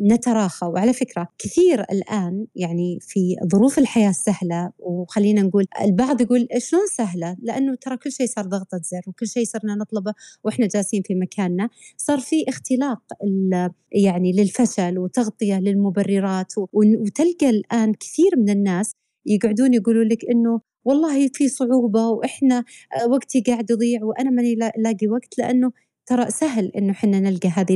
نتراخى. 0.00 0.66
وعلى 0.66 0.92
فكرة 0.92 1.28
كثير 1.38 1.80
الآن 1.80 2.46
يعني 2.54 2.98
في 3.00 3.36
ظروف 3.52 3.78
الحياة 3.78 4.10
السهلة 4.10 4.70
وخلينا 4.78 5.42
نقول 5.42 5.66
البعض 5.80 6.20
يقول 6.20 6.48
شلون 6.58 6.86
سهلة؟ 6.96 7.36
لأنه 7.42 7.74
ترى 7.74 7.96
كل 7.96 8.12
شيء 8.12 8.26
صار 8.26 8.44
ضغطة 8.44 8.80
زر 8.82 9.02
وكل 9.06 9.26
شيء 9.26 9.44
صرنا 9.44 9.74
نطلبه 9.74 10.12
وإحنا 10.44 10.65
جالسين 10.66 11.02
في 11.02 11.14
مكاننا 11.14 11.68
صار 11.96 12.18
في 12.18 12.44
اختلاق 12.48 13.02
يعني 13.92 14.32
للفشل 14.32 14.98
وتغطية 14.98 15.60
للمبررات 15.60 16.52
وتلقى 16.72 17.50
الآن 17.50 17.94
كثير 17.94 18.30
من 18.36 18.50
الناس 18.50 18.92
يقعدون 19.26 19.74
يقولوا 19.74 20.04
لك 20.04 20.24
إنه 20.30 20.60
والله 20.84 21.28
في 21.28 21.48
صعوبة 21.48 22.08
وإحنا 22.08 22.64
آه، 23.00 23.08
وقتي 23.08 23.40
قاعد 23.40 23.70
يضيع 23.70 24.04
وأنا 24.04 24.30
ماني 24.30 24.54
لاقي 24.54 25.06
وقت 25.06 25.38
لأنه 25.38 25.72
ترى 26.06 26.30
سهل 26.30 26.72
إنه 26.76 26.92
إحنا 26.92 27.20
نلقى 27.20 27.48
هذه 27.48 27.74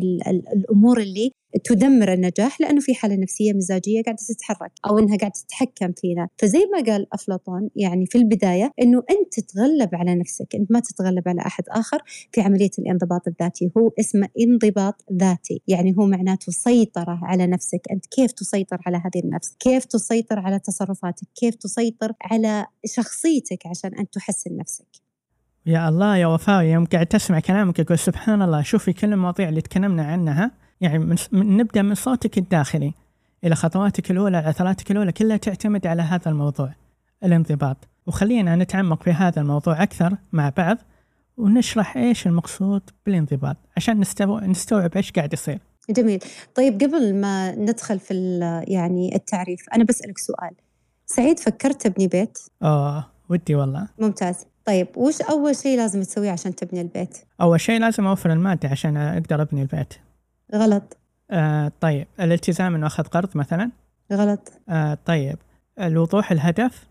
الأمور 0.54 1.00
اللي 1.00 1.32
تدمر 1.64 2.12
النجاح 2.12 2.60
لأنه 2.60 2.80
في 2.80 2.94
حالة 2.94 3.16
نفسية 3.16 3.52
مزاجية 3.52 4.02
قاعدة 4.02 4.22
تتحرك 4.28 4.72
أو 4.86 4.98
إنها 4.98 5.16
قاعدة 5.16 5.34
تتحكم 5.34 5.92
فينا. 5.92 6.28
فزي 6.38 6.58
ما 6.58 6.92
قال 6.92 7.06
أفلاطون 7.12 7.70
يعني 7.76 8.06
في 8.06 8.18
البداية 8.18 8.72
إنه 8.82 9.02
أنت 9.10 9.40
تتغلب 9.40 9.88
على 9.94 10.14
نفسك 10.14 10.54
أنت 10.54 10.72
ما 10.72 10.80
تتغلب 10.80 11.28
على 11.28 11.40
أحد 11.40 11.64
آخر 11.68 12.02
في 12.32 12.40
عملية 12.40 12.70
الانضباط 12.78 13.28
الذاتي. 13.28 13.70
هو 13.78 13.92
اسمه 14.00 14.28
انضباط 14.40 15.04
ذاتي 15.12 15.62
يعني 15.68 15.94
هو 15.98 16.06
معناته 16.06 16.52
سيطرة 16.52 17.20
على 17.22 17.46
نفسك. 17.46 17.80
أنت 17.90 18.06
كيف 18.06 18.32
تسيطر 18.32 18.78
على 18.86 18.96
هذه 18.96 19.24
النفس؟ 19.24 19.56
كيف 19.58 19.84
تسيطر 19.84 20.38
على 20.38 20.58
تصرفاتك؟ 20.58 21.26
كيف 21.34 21.54
تسيطر 21.54 22.12
على 22.22 22.66
شخصيتك 22.86 23.66
عشان 23.66 23.94
أن 23.94 24.10
تحسن 24.10 24.56
نفسك؟ 24.56 24.86
يا 25.66 25.88
الله 25.88 26.16
يا 26.16 26.26
وفاء 26.26 26.64
يوم 26.64 26.84
قاعد 26.84 27.06
تسمع 27.06 27.40
كلامك 27.40 27.80
أقول 27.80 27.98
سبحان 27.98 28.42
الله 28.42 28.62
شوفي 28.62 28.92
كل 28.92 29.12
المواضيع 29.12 29.48
اللي 29.48 29.60
تكلمنا 29.60 30.04
عنها. 30.04 30.50
يعني 30.80 30.98
من 30.98 31.16
من 31.32 31.56
نبدأ 31.56 31.82
من 31.82 31.94
صوتك 31.94 32.38
الداخلي 32.38 32.94
إلى 33.44 33.54
خطواتك 33.54 34.10
الأولى 34.10 34.36
عثراتك 34.36 34.90
الأولى 34.90 35.12
كلها 35.12 35.36
تعتمد 35.36 35.86
على 35.86 36.02
هذا 36.02 36.30
الموضوع 36.30 36.74
الانضباط. 37.24 37.76
وخلينا 38.06 38.56
نتعمق 38.56 39.02
في 39.02 39.10
هذا 39.10 39.40
الموضوع 39.42 39.82
أكثر 39.82 40.16
مع 40.32 40.48
بعض 40.56 40.78
ونشرح 41.36 41.96
إيش 41.96 42.26
المقصود 42.26 42.82
بالانضباط 43.06 43.56
عشان 43.76 44.00
نستوعب 44.42 44.96
إيش 44.96 45.12
قاعد 45.12 45.32
يصير. 45.32 45.58
جميل. 45.90 46.20
طيب 46.54 46.74
قبل 46.74 47.14
ما 47.14 47.54
ندخل 47.54 47.98
في 47.98 48.14
يعني 48.68 49.14
التعريف 49.14 49.60
أنا 49.74 49.84
بسألك 49.84 50.18
سؤال. 50.18 50.50
سعيد 51.06 51.38
فكرت 51.38 51.82
تبني 51.86 52.06
بيت؟ 52.08 52.38
آه 52.62 53.06
ودي 53.28 53.54
والله. 53.54 53.88
ممتاز. 53.98 54.46
طيب 54.64 54.88
وش 54.96 55.20
أول 55.20 55.56
شيء 55.56 55.76
لازم 55.76 56.02
تسويه 56.02 56.30
عشان 56.30 56.54
تبني 56.54 56.80
البيت؟ 56.80 57.18
أول 57.40 57.60
شيء 57.60 57.80
لازم 57.80 58.06
أوفر 58.06 58.32
المادة 58.32 58.68
عشان 58.68 58.96
أقدر 58.96 59.42
أبني 59.42 59.62
البيت. 59.62 59.94
غلط. 60.54 60.96
آه 61.30 61.72
طيب. 61.80 62.06
الالتزام 62.20 62.74
إنه 62.74 62.86
أخذ 62.86 63.04
قرض 63.04 63.36
مثلا؟ 63.36 63.70
غلط. 64.12 64.52
آه 64.68 64.98
طيب. 65.04 65.38
الوضوح 65.80 66.32
الهدف؟ 66.32 66.88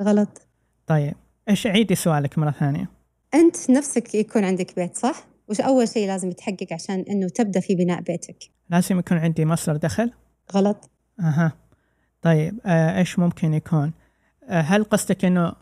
غلط. 0.00 0.46
طيب. 0.86 1.14
إيش 1.48 1.66
عيدي 1.66 1.94
سؤالك 1.94 2.38
مرة 2.38 2.50
ثانية؟ 2.50 2.88
أنت 3.34 3.70
نفسك 3.70 4.14
يكون 4.14 4.44
عندك 4.44 4.76
بيت 4.76 4.96
صح؟ 4.96 5.24
وش 5.48 5.60
أول 5.60 5.88
شيء 5.88 6.06
لازم 6.06 6.30
يتحقق 6.30 6.72
عشان 6.72 7.04
إنه 7.10 7.28
تبدأ 7.28 7.60
في 7.60 7.74
بناء 7.74 8.00
بيتك؟ 8.00 8.36
لازم 8.70 8.98
يكون 8.98 9.18
عندي 9.18 9.44
مصدر 9.44 9.76
دخل؟ 9.76 10.12
غلط. 10.52 10.90
أها. 11.20 11.52
طيب. 12.22 12.60
آه 12.66 12.98
إيش 12.98 13.18
ممكن 13.18 13.54
يكون؟ 13.54 13.92
آه 14.44 14.60
هل 14.60 14.84
قصدك 14.84 15.24
إنه 15.24 15.52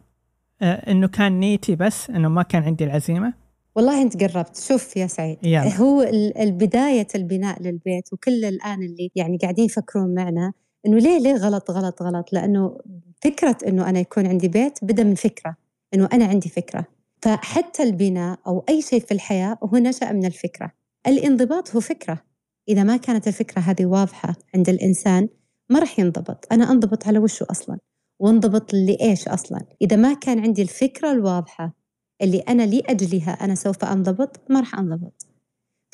آه 0.62 0.90
إنه 0.90 1.08
كان 1.08 1.40
نيتي 1.40 1.76
بس 1.76 2.11
إنه 2.11 2.28
ما 2.28 2.42
كان 2.42 2.62
عندي 2.62 2.85
العزيمة؟ 2.85 3.35
والله 3.78 4.02
أنت 4.02 4.25
قربت. 4.25 4.56
شوف 4.56 4.97
يا 4.97 5.06
سعيد 5.06 5.38
يلا. 5.42 5.76
هو 5.76 6.02
البداية 6.37 7.06
البناء 7.14 7.62
للبيت 7.62 8.12
وكل 8.12 8.44
الآن 8.44 8.82
اللي 8.82 9.11
يعني 9.14 9.38
قاعدين 9.42 9.64
يفكرون 9.64 10.14
معنا 10.14 10.52
إنه 10.87 10.99
ليه 10.99 11.18
ليه 11.18 11.35
غلط 11.35 11.70
غلط 11.70 12.02
غلط؟ 12.02 12.32
لأنه 12.32 12.78
فكرة 13.25 13.56
إنه 13.66 13.88
أنا 13.88 14.00
يكون 14.00 14.26
عندي 14.26 14.49
بيت 14.49 14.78
بدأ 14.82 15.04
من 15.04 15.14
فكرة 15.14 15.56
إنه 15.94 16.08
أنا 16.12 16.25
عندي 16.25 16.49
فكرة. 16.49 16.87
فحتى 17.23 17.82
البناء 17.82 18.38
أو 18.47 18.64
أي 18.68 18.82
شيء 18.82 19.00
في 19.00 19.14
الحياة 19.14 19.58
هو 19.62 19.78
نشأ 19.78 20.12
من 20.12 20.25
الفكرة. 20.25 20.73
الانضباط 21.06 21.75
هو 21.75 21.80
فكرة. 21.80 22.23
إذا 22.68 22.82
ما 22.82 22.97
كانت 22.97 23.28
الفكرة 23.28 23.61
هذه 23.61 23.87
واضحة 23.87 24.35
عند 24.54 24.68
الإنسان 24.68 25.28
ما 25.70 25.78
راح 25.78 25.99
ينضبط. 25.99 26.47
أنا 26.52 26.70
أنضبط 26.70 27.06
على 27.06 27.18
وشه 27.18 27.47
أصلا؟ 27.50 27.78
وأنضبط 28.20 28.75
لإيش 28.75 29.28
أصلا؟ 29.28 29.61
إذا 29.82 29.97
ما 29.97 30.14
كان 30.14 30.38
عندي 30.38 30.62
الفكرة 30.62 31.12
الواضحة 31.12 31.77
اللي 32.22 32.38
أنا 32.38 32.62
لأجلها 32.62 33.30
أنا 33.30 33.54
سوف 33.54 33.84
أنضبط 33.84 34.40
ما 34.50 34.60
راح 34.60 34.78
أنضبط. 34.78 35.26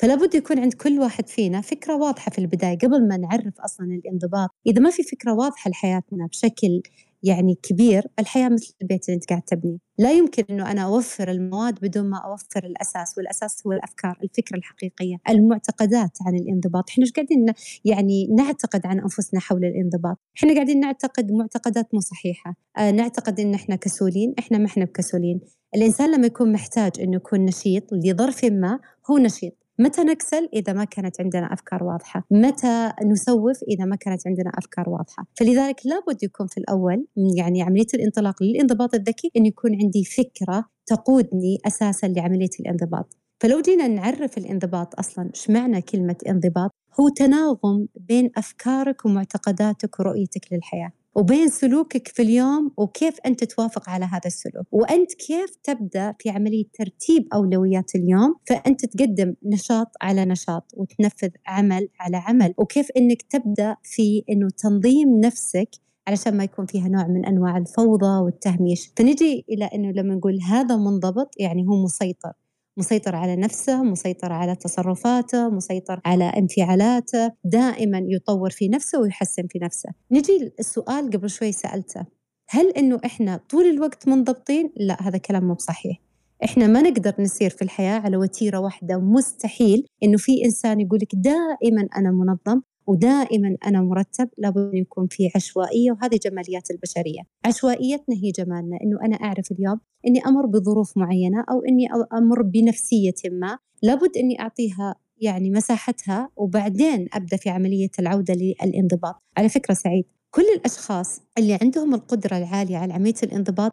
فلا 0.01 0.15
بد 0.15 0.35
يكون 0.35 0.59
عند 0.59 0.73
كل 0.73 0.99
واحد 0.99 1.27
فينا 1.29 1.61
فكرة 1.61 1.95
واضحة 1.95 2.31
في 2.31 2.39
البداية 2.39 2.77
قبل 2.77 3.07
ما 3.07 3.17
نعرف 3.17 3.59
أصلا 3.59 3.87
الانضباط. 3.87 4.49
إذا 4.67 4.81
ما 4.81 4.89
في 4.89 5.03
فكرة 5.03 5.33
واضحة 5.33 5.69
لحياتنا 5.69 6.27
بشكل 6.27 6.81
يعني 7.23 7.55
كبير 7.63 8.07
الحياة 8.19 8.49
مثل 8.49 8.73
البيت 8.81 9.09
اللي 9.09 9.15
أنت 9.15 9.29
قاعد 9.29 9.41
تبنيه 9.41 9.77
لا 9.97 10.11
يمكن 10.11 10.43
أنه 10.49 10.71
أنا 10.71 10.81
أوفر 10.81 11.31
المواد 11.31 11.79
بدون 11.81 12.09
ما 12.09 12.17
أوفر 12.17 12.65
الأساس 12.65 13.17
والأساس 13.17 13.67
هو 13.67 13.71
الأفكار 13.71 14.17
الفكرة 14.23 14.57
الحقيقية 14.57 15.17
المعتقدات 15.29 16.17
عن 16.25 16.35
الانضباط. 16.35 16.89
إحنا 16.89 17.05
قاعدين 17.15 17.45
يعني 17.85 18.27
نعتقد 18.27 18.85
عن 18.85 18.99
أنفسنا 18.99 19.39
حول 19.39 19.65
الانضباط؟ 19.65 20.17
إحنا 20.37 20.53
قاعدين 20.53 20.79
نعتقد 20.79 21.31
معتقدات 21.31 21.93
مو 21.93 21.99
صحيحة. 21.99 22.55
آه 22.77 22.91
نعتقد 22.91 23.39
إن 23.39 23.53
إحنا 23.53 23.75
كسولين 23.75 24.33
إحنا 24.39 24.57
ما 24.57 24.65
إحنا 24.65 24.85
بكسولين. 24.85 25.39
الإنسان 25.75 26.11
لما 26.11 26.25
يكون 26.25 26.51
محتاج 26.51 26.91
إنه 26.99 27.15
يكون 27.15 27.45
نشيط 27.45 27.83
لظرف 27.93 28.45
ما 28.45 28.79
هو 29.11 29.17
نشيط. 29.17 29.53
متى 29.79 30.01
نكسل؟ 30.01 30.49
إذا 30.53 30.73
ما 30.73 30.83
كانت 30.83 31.21
عندنا 31.21 31.53
أفكار 31.53 31.83
واضحة. 31.83 32.23
متى 32.31 32.91
نسوف؟ 33.05 33.63
إذا 33.67 33.85
ما 33.85 33.95
كانت 33.95 34.27
عندنا 34.27 34.51
أفكار 34.57 34.89
واضحة. 34.89 35.25
فلذلك 35.39 35.81
لابد 35.85 36.23
يكون 36.23 36.47
في 36.47 36.57
الأول 36.57 37.07
يعني 37.37 37.61
عملية 37.61 37.85
الانطلاق 37.93 38.43
للانضباط 38.43 38.95
الذكي 38.95 39.31
أن 39.37 39.45
يكون 39.45 39.71
عندي 39.83 40.03
فكرة 40.03 40.65
تقودني 40.85 41.57
أساسا 41.67 42.07
لعملية 42.07 42.49
الانضباط. 42.59 43.17
فلو 43.39 43.61
جينا 43.61 43.87
نعرف 43.87 44.37
الانضباط 44.37 44.99
أصلا 44.99 45.29
إيش 45.35 45.49
معنى 45.49 45.81
كلمة 45.81 46.17
انضباط؟ 46.29 46.71
هو 46.99 47.09
تناغم 47.09 47.87
بين 47.95 48.31
أفكارك 48.37 49.05
ومعتقداتك 49.05 49.99
ورؤيتك 49.99 50.53
للحياة. 50.53 50.91
وبين 51.15 51.49
سلوكك 51.49 52.07
في 52.07 52.21
اليوم 52.21 52.71
وكيف 52.77 53.19
أنت 53.25 53.43
توافق 53.43 53.89
على 53.89 54.05
هذا 54.05 54.21
السلوك. 54.25 54.67
وأنت 54.71 55.13
كيف 55.13 55.55
تبدأ 55.63 56.15
في 56.19 56.29
عملية 56.29 56.65
ترتيب 56.73 57.27
أولويات 57.33 57.95
اليوم 57.95 58.35
فأنت 58.47 58.85
تقدم 58.85 59.33
نشاط 59.43 59.87
على 60.01 60.25
نشاط 60.25 60.71
وتنفذ 60.73 61.29
عمل 61.47 61.89
على 61.99 62.17
عمل. 62.17 62.53
وكيف 62.57 62.87
أنك 62.97 63.21
تبدأ 63.21 63.75
في 63.83 64.23
أنه 64.29 64.47
تنظيم 64.57 65.19
نفسك 65.19 65.69
علشان 66.07 66.37
ما 66.37 66.43
يكون 66.43 66.65
فيها 66.65 66.87
نوع 66.87 67.07
من 67.07 67.25
أنواع 67.25 67.57
الفوضى 67.57 68.23
والتهميش، 68.23 68.91
فنجي 68.97 69.45
إلى 69.49 69.65
إنه 69.65 69.91
لما 69.91 70.15
نقول 70.15 70.39
هذا 70.41 70.75
منضبط 70.75 71.29
يعني 71.39 71.67
هو 71.67 71.83
مسيطر، 71.83 72.33
مسيطر 72.77 73.15
على 73.15 73.35
نفسه 73.35 73.83
مسيطر 73.83 74.31
على 74.31 74.55
تصرفاته 74.55 75.49
مسيطر 75.49 76.01
على 76.05 76.23
انفعالاته 76.23 77.31
دائما 77.43 78.01
يطور 78.07 78.49
في 78.49 78.67
نفسه 78.67 78.99
ويحسن 78.99 79.47
في 79.47 79.59
نفسه 79.59 79.89
نجي 80.11 80.53
السؤال 80.59 81.09
قبل 81.09 81.29
شوي 81.29 81.51
سألته 81.51 82.05
هل 82.49 82.69
إنه 82.69 82.99
إحنا 83.05 83.39
طول 83.49 83.65
الوقت 83.65 84.07
منضبطين؟ 84.07 84.71
لا 84.77 85.07
هذا 85.07 85.17
كلام 85.17 85.43
مو 85.43 85.53
بصحيح 85.53 86.01
إحنا 86.43 86.67
ما 86.67 86.81
نقدر 86.81 87.13
نسير 87.19 87.49
في 87.49 87.61
الحياة 87.61 87.99
على 87.99 88.17
وتيرة 88.17 88.59
واحدة 88.59 88.97
مستحيل 88.97 89.87
إنه 90.03 90.17
في 90.17 90.45
إنسان 90.45 90.81
يقول 90.81 90.99
لك 91.01 91.15
دائما 91.15 91.87
أنا 91.97 92.11
منظم 92.11 92.61
ودائما 92.87 93.57
أنا 93.67 93.81
مرتب 93.81 94.29
لابد 94.37 94.69
أن 94.73 94.77
يكون 94.77 95.07
في 95.07 95.29
عشوائية 95.35 95.91
وهذه 95.91 96.19
جماليات 96.25 96.71
البشرية. 96.71 97.21
عشوائيتنا 97.45 98.15
هي 98.15 98.31
جمالنا 98.31 98.77
أنه 98.83 99.05
أنا 99.05 99.15
أعرف 99.15 99.51
اليوم 99.51 99.79
أني 100.07 100.19
أمر 100.25 100.45
بظروف 100.45 100.97
معينة 100.97 101.45
أو 101.51 101.61
أني 101.69 101.87
أمر 102.13 102.41
بنفسية 102.41 103.13
ما. 103.31 103.57
لابد 103.83 104.17
أني 104.17 104.39
أعطيها 104.39 104.95
يعني 105.17 105.49
مساحتها 105.49 106.29
وبعدين 106.35 107.07
أبدأ 107.13 107.37
في 107.37 107.49
عملية 107.49 107.89
العودة 107.99 108.33
للانضباط. 108.33 109.15
على 109.37 109.49
فكرة 109.49 109.73
سعيد 109.73 110.05
كل 110.31 110.45
الأشخاص 110.55 111.21
اللي 111.37 111.57
عندهم 111.61 111.93
القدرة 111.93 112.37
العالية 112.37 112.77
على 112.77 112.93
عملية 112.93 113.13
الانضباط 113.23 113.71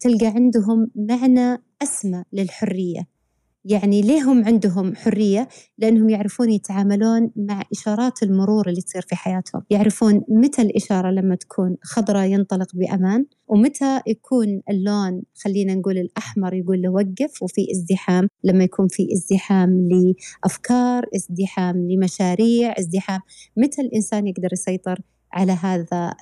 تلقى 0.00 0.26
عندهم 0.26 0.90
معنى 0.94 1.62
أسمى 1.82 2.24
للحرية. 2.32 3.11
يعني 3.64 4.02
ليه 4.02 4.22
هم 4.22 4.44
عندهم 4.44 4.94
حرية؟ 4.96 5.48
لأنهم 5.78 6.08
يعرفون 6.10 6.50
يتعاملون 6.50 7.30
مع 7.36 7.62
إشارات 7.72 8.22
المرور 8.22 8.68
اللي 8.68 8.80
تصير 8.80 9.02
في 9.02 9.16
حياتهم. 9.16 9.62
يعرفون 9.70 10.22
متى 10.28 10.62
الإشارة 10.62 11.10
لما 11.10 11.34
تكون 11.34 11.76
خضراء 11.82 12.26
ينطلق 12.26 12.68
بأمان 12.74 13.26
ومتى 13.48 14.00
يكون 14.06 14.62
اللون 14.70 15.22
خلينا 15.44 15.74
نقول 15.74 15.98
الأحمر 15.98 16.54
يقول 16.54 16.82
له 16.82 16.88
وقف 16.90 17.42
وفي 17.42 17.66
ازدحام. 17.72 18.28
لما 18.44 18.64
يكون 18.64 18.88
في 18.88 19.08
ازدحام 19.12 19.88
لأفكار 19.88 21.06
ازدحام 21.16 21.76
لمشاريع 21.90 22.74
ازدحام. 22.78 23.20
متى 23.56 23.82
الإنسان 23.82 24.26
يقدر 24.26 24.48
يسيطر؟ 24.52 24.98
على 25.32 25.52
هذا 25.52 26.14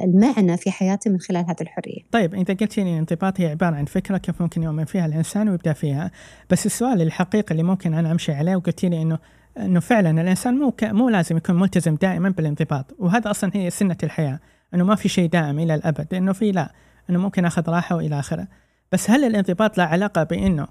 المعنى 0.00 0.56
في 0.56 0.70
حياته 0.70 1.10
من 1.10 1.20
خلال 1.20 1.44
هذه 1.44 1.60
الحرية. 1.60 2.00
طيب 2.12 2.34
انت 2.34 2.50
قلت 2.50 2.78
لي 2.78 2.82
الانضباط 2.82 3.40
هي 3.40 3.46
عبارة 3.46 3.76
عن 3.76 3.84
فكرة 3.84 4.18
كيف 4.18 4.42
ممكن 4.42 4.62
يؤمن 4.62 4.84
فيها 4.84 5.06
الإنسان 5.06 5.48
ويبدأ 5.48 5.72
فيها، 5.72 6.10
بس 6.50 6.66
السؤال 6.66 7.02
الحقيقي 7.02 7.52
اللي 7.52 7.62
ممكن 7.62 7.94
أنا 7.94 8.12
أمشي 8.12 8.32
عليه 8.32 8.56
وقلت 8.56 8.84
لي 8.84 9.02
إنه 9.02 9.18
إنه 9.58 9.80
فعلا 9.80 10.20
الإنسان 10.20 10.54
مو 10.54 10.70
ك... 10.70 10.84
مو 10.84 11.08
لازم 11.08 11.36
يكون 11.36 11.56
ملتزم 11.56 11.94
دائما 11.94 12.28
بالانضباط، 12.28 12.94
وهذا 12.98 13.30
أصلا 13.30 13.50
هي 13.54 13.70
سنة 13.70 13.96
الحياة، 14.02 14.40
إنه 14.74 14.84
ما 14.84 14.94
في 14.94 15.08
شيء 15.08 15.28
دائم 15.28 15.58
إلى 15.58 15.74
الأبد، 15.74 16.14
إنه 16.14 16.32
في 16.32 16.52
لا، 16.52 16.72
إنه 17.10 17.18
ممكن 17.18 17.44
أخذ 17.44 17.70
راحة 17.70 17.96
وإلى 17.96 18.18
آخره. 18.18 18.48
بس 18.92 19.10
هل 19.10 19.24
الانضباط 19.24 19.78
له 19.78 19.84
علاقة 19.84 20.22
بإنه 20.22 20.66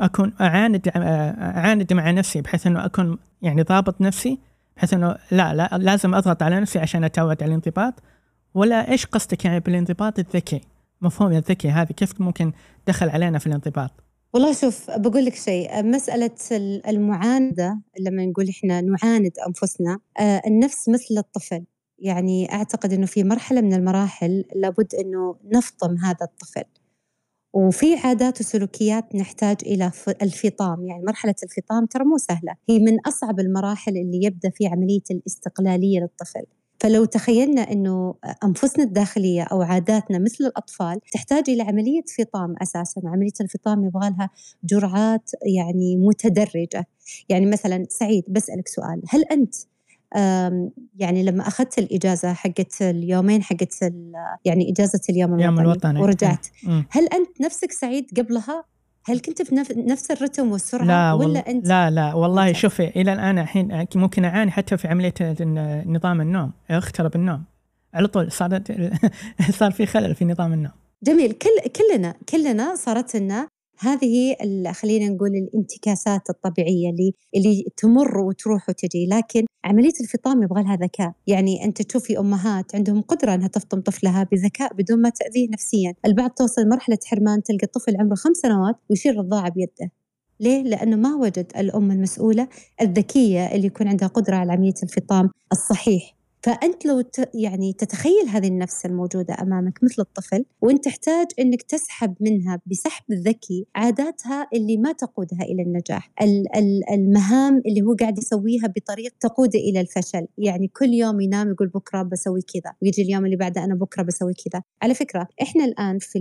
أكون 0.00 0.32
اعاند 0.40 0.88
أعاند 0.96 1.92
مع 1.92 2.10
نفسي 2.10 2.40
بحيث 2.40 2.66
إنه 2.66 2.84
أكون 2.84 3.18
يعني 3.42 3.62
ضابط 3.62 4.00
نفسي 4.00 4.38
بحيث 4.76 4.94
إنه 4.94 5.16
لا 5.30 5.54
لا 5.54 5.78
لازم 5.78 6.14
أضغط 6.14 6.42
على 6.42 6.60
نفسي 6.60 6.78
عشان 6.78 7.04
أتعود 7.04 7.42
على 7.42 7.48
الانضباط. 7.48 7.94
ولا 8.54 8.90
إيش 8.90 9.06
قصدك 9.06 9.44
يعني 9.44 9.60
بالانضباط؟ 9.60 10.18
الذكي؟ 10.18 10.60
مفهوم 11.00 11.32
الذكي 11.32 11.68
هذه. 11.68 11.92
كيف 11.92 12.20
ممكن 12.20 12.52
دخل 12.86 13.08
علينا 13.08 13.38
في 13.38 13.46
الانضباط؟ 13.46 13.90
والله 14.34 14.52
شوف 14.52 14.90
بقول 14.90 15.24
لك 15.24 15.34
شيء. 15.34 15.82
مسألة 15.82 16.30
المعاندة 16.88 17.80
لما 18.00 18.26
نقول 18.26 18.48
إحنا 18.48 18.80
نعاند 18.80 19.32
أنفسنا 19.48 19.98
آه، 20.20 20.42
النفس 20.46 20.88
مثل 20.88 21.18
الطفل. 21.18 21.64
يعني 21.98 22.52
أعتقد 22.52 22.92
إنه 22.92 23.06
في 23.06 23.24
مرحلة 23.24 23.60
من 23.60 23.74
المراحل 23.74 24.44
لابد 24.56 24.94
إنه 24.94 25.36
نفطم 25.54 25.96
هذا 25.96 26.22
الطفل. 26.22 26.64
وفي 27.52 27.96
عادات 27.96 28.40
وسلوكيات 28.40 29.14
نحتاج 29.14 29.56
إلى 29.66 29.90
الفطام. 30.22 30.86
يعني 30.86 31.04
مرحلة 31.04 31.34
الفطام 31.42 31.86
ترى 31.86 32.04
مو 32.04 32.18
سهلة. 32.18 32.54
هي 32.68 32.78
من 32.78 33.00
أصعب 33.00 33.40
المراحل 33.40 33.96
اللي 33.96 34.24
يبدأ 34.24 34.50
في 34.50 34.66
عملية 34.66 35.02
الاستقلالية 35.10 36.00
للطفل. 36.00 36.42
فلو 36.80 37.04
تخيلنا 37.04 37.72
إنه 37.72 38.14
أنفسنا 38.44 38.84
الداخلية 38.84 39.42
أو 39.42 39.62
عاداتنا 39.62 40.18
مثل 40.18 40.44
الأطفال 40.44 41.00
تحتاج 41.12 41.50
إلى 41.50 41.62
عملية 41.62 42.02
فطام 42.18 42.54
أساسا، 42.62 43.00
عملية 43.04 43.32
الفطام 43.40 43.84
يبغى 43.84 44.10
لها 44.10 44.30
جرعات 44.64 45.30
يعني 45.56 45.96
متدرجة، 45.96 46.86
يعني 47.28 47.46
مثلا 47.46 47.86
سعيد 47.90 48.24
بسألك 48.28 48.68
سؤال، 48.68 49.02
هل 49.08 49.24
أنت 49.24 49.54
يعني 50.96 51.22
لما 51.22 51.48
أخذت 51.48 51.78
الإجازة 51.78 52.32
حقت 52.32 52.82
اليومين 52.82 53.42
حقت 53.42 53.74
يعني 54.44 54.70
إجازة 54.70 55.00
اليوم 55.10 55.34
الوطني, 55.40 55.60
الوطني. 55.60 56.00
ورجعت. 56.00 56.46
هل 56.90 57.04
أنت 57.12 57.40
نفسك 57.40 57.72
سعيد 57.72 58.06
قبلها؟ 58.16 58.64
هل 59.04 59.20
كنت 59.20 59.42
في 59.42 59.54
نفس 59.76 60.10
الرتم 60.10 60.52
والسرعة 60.52 60.86
لا 60.86 61.12
ولا 61.12 61.50
أنت 61.50 61.66
لا 61.68 61.90
لا 61.90 62.14
والله 62.14 62.52
شوفي 62.52 62.86
إلى 62.88 63.12
الآن 63.12 63.38
الحين 63.38 63.86
ممكن 63.94 64.24
أعاني 64.24 64.50
حتى 64.50 64.76
في 64.76 64.88
عملية 64.88 65.14
نظام 65.86 66.20
النوم 66.20 66.52
أخترب 66.70 67.16
النوم. 67.16 67.44
على 67.94 68.08
طول 68.08 68.32
صارت 68.32 68.72
صار 69.58 69.70
في 69.72 69.86
خلل 69.86 70.14
في 70.14 70.24
نظام 70.24 70.52
النوم. 70.52 70.72
جميل. 71.02 71.32
كل 71.32 71.70
كلنا 71.70 72.14
كلنا 72.28 72.74
صارت 72.74 73.16
لنا 73.16 73.48
هذه 73.78 74.36
خلينا 74.72 75.08
نقول 75.08 75.30
الانتكاسات 75.30 76.30
الطبيعية 76.30 76.90
اللي 76.90 77.12
اللي 77.36 77.64
تمر 77.76 78.18
وتروح 78.18 78.68
وتجي. 78.68 79.06
لكن 79.06 79.44
عملية 79.64 79.92
الفطام 80.00 80.42
يبغى 80.42 80.62
لها 80.62 80.76
ذكاء. 80.76 81.12
يعني 81.26 81.64
أنت 81.64 81.82
تشوفي 81.82 82.18
أمهات 82.18 82.74
عندهم 82.74 83.00
قدرة 83.00 83.34
إنها 83.34 83.48
تفطم 83.48 83.80
طفلها 83.80 84.28
بذكاء 84.32 84.74
بدون 84.74 85.02
ما 85.02 85.08
تأذيه 85.10 85.48
نفسيا. 85.50 85.94
البعض 86.06 86.30
توصل 86.30 86.68
مرحلة 86.68 86.98
حرمان 87.06 87.42
تلقى 87.42 87.64
الطفل 87.64 87.96
عمره 88.00 88.14
خمس 88.14 88.36
سنوات 88.36 88.76
ويشيل 88.90 89.16
رضاعه 89.18 89.50
بيده. 89.50 89.90
ليه؟ 90.40 90.62
لأنه 90.62 90.96
ما 90.96 91.14
وجد 91.14 91.52
الأم 91.56 91.90
المسؤولة 91.90 92.48
الذكية 92.80 93.46
اللي 93.46 93.66
يكون 93.66 93.88
عندها 93.88 94.08
قدرة 94.08 94.36
على 94.36 94.52
عملية 94.52 94.74
الفطام 94.82 95.30
الصحيح. 95.52 96.15
فأنت 96.46 96.86
لو 96.86 97.00
ت... 97.00 97.30
يعني 97.34 97.72
تتخيل 97.72 98.28
هذه 98.28 98.48
النفس 98.48 98.86
الموجودة 98.86 99.36
أمامك 99.42 99.84
مثل 99.84 100.02
الطفل 100.02 100.44
وأنت 100.62 100.84
تحتاج 100.84 101.26
أنك 101.40 101.62
تسحب 101.62 102.14
منها 102.20 102.60
بسحب 102.66 103.04
ذكي 103.12 103.66
عاداتها 103.74 104.48
اللي 104.54 104.76
ما 104.76 104.92
تقودها 104.92 105.42
إلى 105.42 105.62
النجاح. 105.62 106.10
المهام 106.92 107.62
اللي 107.66 107.82
هو 107.82 107.94
قاعد 108.00 108.18
يسويها 108.18 108.66
بطريقة 108.76 109.14
تقود 109.20 109.54
إلى 109.54 109.80
الفشل. 109.80 110.26
يعني 110.38 110.68
كل 110.68 110.88
يوم 110.88 111.20
ينام 111.20 111.50
يقول 111.50 111.68
بكرة 111.68 112.02
بسوي 112.02 112.40
كذا 112.42 112.74
ويجي 112.82 113.02
اليوم 113.02 113.24
اللي 113.24 113.36
بعده 113.36 113.64
أنا 113.64 113.74
بكرة 113.74 114.02
بسوي 114.02 114.32
كذا. 114.34 114.62
على 114.82 114.94
فكرة 114.94 115.28
إحنا 115.42 115.64
الآن 115.64 115.98
في 115.98 116.18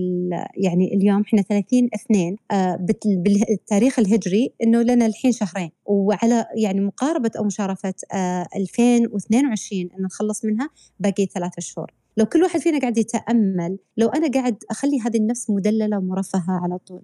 يعني 0.58 0.94
اليوم 0.94 1.22
إحنا 1.22 1.42
30 1.42 1.90
اثنين 1.96 2.36
آه 2.52 2.86
بالتاريخ 3.24 4.00
الهجري 4.00 4.54
إنه 4.64 4.82
لنا 4.82 5.06
الحين 5.06 5.32
شهرين. 5.32 5.72
وعلى 5.86 6.46
يعني 6.56 6.82
مقاربة 6.82 7.32
أو 7.38 7.44
مشارفة 7.44 7.94
آه 8.14 8.48
2022 8.56 9.90
إنه 10.00 10.08
نخلص 10.16 10.46
منها 10.46 10.70
باقي 11.00 11.26
ثلاثة 11.26 11.60
شهور 11.60 11.92
لو 12.18 12.26
كل 12.26 12.44
واحد 12.44 12.60
فينا 12.60 12.80
قاعد 12.80 12.98
يتأمل 12.98 13.78
لو 13.98 14.08
أنا 14.08 14.28
قاعد 14.32 14.64
أخلي 14.72 15.00
هذه 15.00 15.18
النفس 15.18 15.50
مدللة 15.50 15.98
ومرفهة 15.98 16.60
على 16.64 16.78
طول 16.78 17.02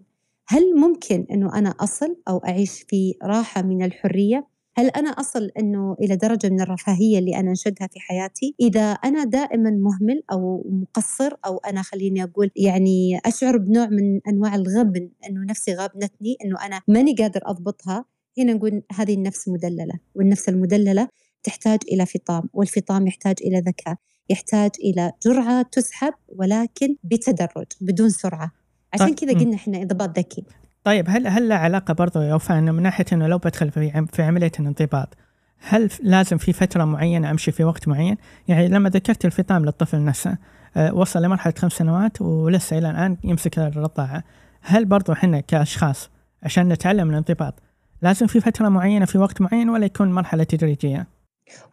هل 0.48 0.76
ممكن 0.76 1.26
أنه 1.32 1.58
أنا 1.58 1.70
أصل 1.80 2.16
أو 2.28 2.38
أعيش 2.38 2.82
في 2.88 3.14
راحة 3.24 3.62
من 3.62 3.84
الحرية؟ 3.84 4.48
هل 4.78 4.88
أنا 4.88 5.10
أصل 5.10 5.52
أنه 5.60 5.96
إلى 6.02 6.16
درجة 6.16 6.50
من 6.50 6.62
الرفاهية 6.62 7.20
اللي 7.20 7.40
أنا 7.40 7.50
أنشدها 7.50 7.88
في 7.88 8.00
حياتي؟ 8.00 8.56
إذا 8.60 8.92
أنا 8.92 9.24
دائما 9.24 9.70
مهمل 9.70 10.24
أو 10.32 10.66
مقصر 10.70 11.34
أو 11.46 11.58
أنا 11.58 11.82
خليني 11.82 12.24
أقول 12.24 12.52
يعني 12.56 13.20
أشعر 13.26 13.58
بنوع 13.58 13.88
من 13.88 14.20
أنواع 14.28 14.56
الغبن 14.56 15.10
أنه 15.30 15.46
نفسي 15.50 15.74
غابنتني 15.74 16.38
أنه 16.46 16.66
أنا 16.66 16.82
ماني 16.88 17.16
قادر 17.16 17.42
أضبطها 17.46 18.06
هنا 18.38 18.54
نقول 18.54 18.82
هذه 18.92 19.14
النفس 19.14 19.48
مدللة 19.48 19.94
والنفس 20.16 20.50
المدللة 20.50 21.08
تحتاج 21.44 21.80
إلى 21.92 22.06
فطام 22.06 22.44
والفطام 22.54 23.08
يحتاج 23.08 23.36
إلى 23.42 23.60
ذكاء 23.60 23.96
يحتاج 24.30 24.72
إلى 24.84 25.12
جرعة 25.26 25.62
تسحب 25.72 26.14
ولكن 26.28 26.96
بتدرج 27.04 27.66
بدون 27.82 28.10
سرعة 28.10 28.52
عشان 28.94 29.08
طيب، 29.08 29.16
كذا 29.16 29.40
قلنا 29.40 29.56
إحنا 29.56 29.78
انضباط 29.78 30.20
ذكي 30.20 30.44
طيب 30.84 31.06
هل 31.10 31.28
هل 31.28 31.50
له 31.50 31.56
علاقة 31.56 31.94
برضو 31.94 32.22
يا 32.22 32.36
وفاء 32.36 32.58
إنه 32.60 32.72
من 32.72 32.84
ناحية 32.84 33.06
إنه 33.14 33.28
لو 33.28 33.38
بدخل 33.38 33.72
في 33.72 34.06
في 34.14 34.24
عملية 34.24 34.52
الانضباط 34.60 35.18
هل 35.58 35.90
لازم 36.04 36.38
في 36.38 36.54
فترة 36.54 36.86
معينة 36.86 37.32
أمشي 37.32 37.52
في 37.52 37.64
وقت 37.64 37.88
معين؟ 37.88 38.18
يعني 38.48 38.68
لما 38.68 38.90
ذكرت 38.90 39.26
الفطام 39.26 39.66
للطفل 39.66 40.06
نفسه 40.06 40.38
أه 40.76 40.94
وصل 40.94 41.22
لمرحلة 41.22 41.54
خمس 41.58 41.72
سنوات 41.72 42.22
ولسه 42.22 42.78
إلى 42.78 42.90
الآن 42.90 43.18
يمسك 43.24 43.60
الرضاعة، 43.60 44.24
هل 44.62 44.86
برضو 44.86 45.12
إحنا 45.12 45.40
كأشخاص 45.40 46.10
عشان 46.44 46.68
نتعلم 46.68 47.10
الانضباط 47.10 47.54
لازم 48.02 48.28
في 48.28 48.40
فترة 48.40 48.70
معينة 48.70 49.06
في 49.06 49.18
وقت 49.18 49.42
معين 49.42 49.70
ولا 49.70 49.86
يكون 49.86 50.12
مرحلة 50.12 50.44
تدريجية؟ 50.44 51.08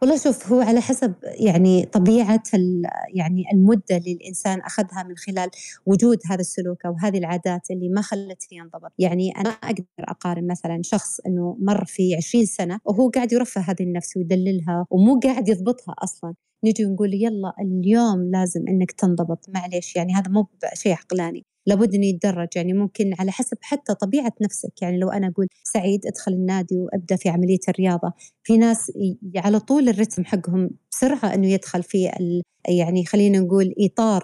والله 0.01 0.17
شوف 0.17 0.51
هو 0.51 0.61
على 0.61 0.81
حسب 0.81 1.13
يعني 1.23 1.85
طبيعة 1.85 2.43
يعني 3.13 3.43
المدة 3.53 3.97
اللي 3.97 4.11
الإنسان 4.11 4.59
أخذها 4.61 5.03
من 5.03 5.15
خلال 5.17 5.49
وجود 5.85 6.17
هذا 6.29 6.41
السلوك 6.41 6.85
أو 6.85 6.95
هذه 7.01 7.17
العادات 7.17 7.71
اللي 7.71 7.89
ما 7.89 8.01
خلته 8.01 8.47
ينضبط. 8.51 8.91
يعني 8.99 9.31
أنا 9.37 9.49
أقدر 9.49 9.83
أقارن 9.99 10.47
مثلا 10.47 10.79
شخص 10.83 11.19
أنه 11.19 11.57
مر 11.61 11.85
في 11.85 12.15
20 12.15 12.45
سنة 12.45 12.79
وهو 12.85 13.09
قاعد 13.09 13.33
يرفه 13.33 13.61
هذه 13.61 13.83
النفس 13.83 14.17
ويدللها 14.17 14.85
ومو 14.89 15.19
قاعد 15.19 15.49
يضبطها 15.49 15.95
أصلا. 16.03 16.33
نجي 16.65 16.85
ونقول 16.85 17.13
يلا 17.13 17.53
اليوم 17.61 18.31
لازم 18.31 18.67
إنك 18.67 18.91
تنضبط. 18.91 19.45
معليش 19.49 19.95
يعني 19.95 20.13
هذا 20.13 20.31
مو 20.31 20.47
شيء 20.73 20.93
عقلاني. 20.93 21.45
لابد 21.65 21.95
إنه 21.95 22.05
يتدرج 22.05 22.47
يعني 22.55 22.73
ممكن 22.73 23.13
على 23.19 23.31
حسب 23.31 23.57
حتى 23.61 23.93
طبيعة 23.95 24.33
نفسك. 24.41 24.81
يعني 24.81 24.97
لو 24.99 25.09
أنا 25.09 25.27
أقول 25.27 25.47
سعيد 25.63 26.05
أدخل 26.05 26.31
النادي 26.33 26.75
وأبدأ 26.77 27.15
في 27.15 27.29
عملية 27.29 27.59
الرياضة. 27.69 28.13
في 28.43 28.57
ناس 28.57 28.91
على 29.35 29.59
طول 29.59 29.89
الرتم 29.89 30.25
حقهم 30.25 30.69
بسرعة 30.91 31.33
إنه 31.33 31.47
يدخل 31.47 31.83
في 31.83 32.11
يعني 32.69 33.05
خلينا 33.05 33.39
نقول 33.39 33.73
إطار 33.79 34.23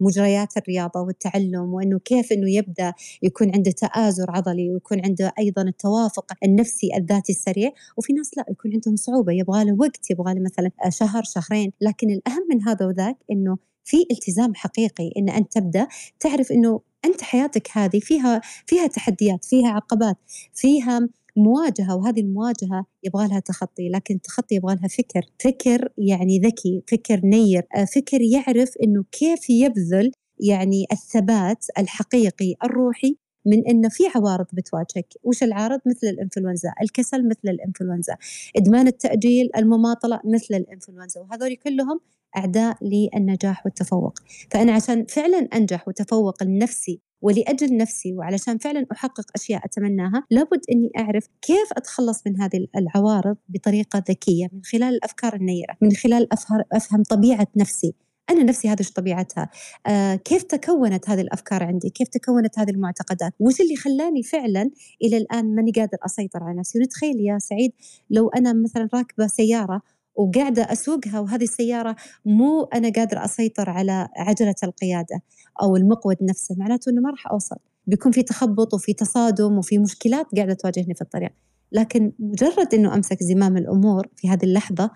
مجريات 0.00 0.56
الرياضة 0.56 1.00
والتعلم 1.00 1.74
وإنه 1.74 1.98
كيف 1.98 2.32
إنه 2.32 2.50
يبدأ 2.50 2.92
يكون 3.22 3.54
عنده 3.54 3.70
تآزر 3.70 4.30
عضلي 4.30 4.70
ويكون 4.70 5.04
عنده 5.04 5.32
أيضا 5.38 5.62
التوافق 5.62 6.32
النفسي 6.44 6.90
الذاتي 6.96 7.32
السريع. 7.32 7.70
وفي 7.96 8.12
ناس 8.12 8.30
لا 8.36 8.44
يكون 8.50 8.72
عندهم 8.74 8.96
صعوبة 8.96 9.32
يبغى 9.32 9.64
له 9.64 9.76
وقت 9.80 10.10
يبغى 10.10 10.34
له 10.34 10.40
مثلا 10.40 10.70
شهر 10.88 11.22
شهرين. 11.24 11.72
لكن 11.80 12.10
الأهم 12.10 12.42
من 12.50 12.62
هذا 12.68 12.86
وذاك 12.86 13.16
إنه 13.30 13.58
في 13.90 14.06
التزام 14.10 14.54
حقيقي 14.54 15.12
إن 15.16 15.28
أنت 15.28 15.52
تبدأ 15.52 15.86
تعرف 16.20 16.52
إنه 16.52 16.80
أنت 17.04 17.22
حياتك 17.22 17.68
هذه 17.72 18.00
فيها 18.00 18.40
فيها 18.66 18.86
تحديات 18.86 19.44
فيها 19.44 19.68
عقبات 19.68 20.16
فيها 20.54 21.08
مواجهة 21.36 21.96
وهذه 21.96 22.20
المواجهة 22.20 22.86
يبغى 23.02 23.28
لها 23.28 23.40
تخطي 23.40 23.88
لكن 23.88 24.14
التخطي 24.14 24.54
يبغى 24.54 24.74
لها 24.74 24.88
فكر. 24.88 25.22
فكر 25.44 25.88
يعني 25.98 26.38
ذكي 26.38 26.82
فكر 26.90 27.20
نير 27.24 27.62
آه، 27.76 27.84
فكر 27.84 28.20
يعرف 28.20 28.74
أنه 28.84 29.04
كيف 29.12 29.50
يبذل 29.50 30.12
يعني 30.40 30.86
الثبات 30.92 31.64
الحقيقي 31.78 32.54
الروحي 32.64 33.16
من 33.46 33.66
إنه 33.68 33.88
في 33.88 34.02
عوارض 34.14 34.46
بتواجهك، 34.52 35.14
وش 35.22 35.42
العارض؟ 35.42 35.80
مثل 35.86 36.06
الإنفلونزا، 36.06 36.72
الكسل 36.82 37.28
مثل 37.28 37.48
الإنفلونزا، 37.48 38.16
إدمان 38.56 38.86
التأجيل، 38.86 39.50
المماطلة 39.56 40.20
مثل 40.24 40.54
الإنفلونزا، 40.54 41.20
وهذول 41.20 41.54
كلهم 41.54 42.00
أعداء 42.36 42.76
للنجاح 42.82 43.66
والتفوق، 43.66 44.18
فأنا 44.50 44.72
عشان 44.72 45.06
فعلا 45.06 45.38
أنجح 45.38 45.88
وتفوق 45.88 46.42
لنفسي 46.42 47.00
ولأجل 47.22 47.76
نفسي 47.76 48.14
وعلشان 48.14 48.58
فعلا 48.58 48.86
أحقق 48.92 49.24
أشياء 49.34 49.64
أتمناها 49.64 50.26
لابد 50.30 50.60
أني 50.72 50.90
أعرف 50.98 51.28
كيف 51.42 51.68
أتخلص 51.72 52.26
من 52.26 52.40
هذه 52.40 52.66
العوارض 52.76 53.36
بطريقة 53.48 54.02
ذكية 54.08 54.48
من 54.52 54.60
خلال 54.64 54.94
الأفكار 54.94 55.34
النيرة 55.34 55.76
من 55.80 55.92
خلال 55.92 56.28
أفهم 56.72 57.02
طبيعة 57.02 57.46
نفسي. 57.56 57.94
أنا 58.30 58.42
نفسي 58.42 58.68
هذه 58.68 58.84
طبيعتها. 58.96 59.50
آه 59.86 60.14
كيف 60.14 60.42
تكونت 60.42 61.10
هذه 61.10 61.20
الأفكار 61.20 61.62
عندي؟ 61.62 61.90
كيف 61.90 62.08
تكونت 62.08 62.58
هذه 62.58 62.70
المعتقدات؟ 62.70 63.32
وش 63.40 63.60
اللي 63.60 63.76
خلاني 63.76 64.22
فعلا 64.22 64.70
إلى 65.02 65.16
الآن 65.16 65.54
ماني 65.54 65.72
قادر 65.72 65.98
أسيطر 66.06 66.42
على 66.42 66.58
نفسي؟ 66.58 66.78
ونتخيل 66.78 67.20
يا 67.20 67.38
سعيد 67.38 67.72
لو 68.10 68.28
أنا 68.28 68.52
مثلا 68.52 68.88
راكبة 68.94 69.26
سيارة 69.26 69.82
وقاعدة 70.14 70.72
أسوقها 70.72 71.20
وهذه 71.20 71.42
السيارة 71.42 71.96
مو 72.24 72.64
أنا 72.64 72.92
قادرة 72.92 73.24
أسيطر 73.24 73.70
على 73.70 74.08
عجلة 74.16 74.54
القيادة 74.62 75.22
أو 75.62 75.76
المقود 75.76 76.16
نفسه 76.22 76.54
معناته 76.58 76.90
أنه 76.90 77.00
ما 77.00 77.10
راح 77.10 77.26
أوصل. 77.26 77.56
بيكون 77.86 78.12
في 78.12 78.22
تخبط 78.22 78.74
وفي 78.74 78.92
تصادم 78.92 79.58
وفي 79.58 79.78
مشكلات 79.78 80.26
قاعدة 80.36 80.54
تواجهني 80.54 80.94
في 80.94 81.02
الطريق. 81.02 81.30
لكن 81.72 82.12
مجرد 82.18 82.74
أنه 82.74 82.94
أمسك 82.94 83.22
زمام 83.22 83.56
الأمور 83.56 84.08
في 84.16 84.28
هذه 84.28 84.44
اللحظة 84.44 84.90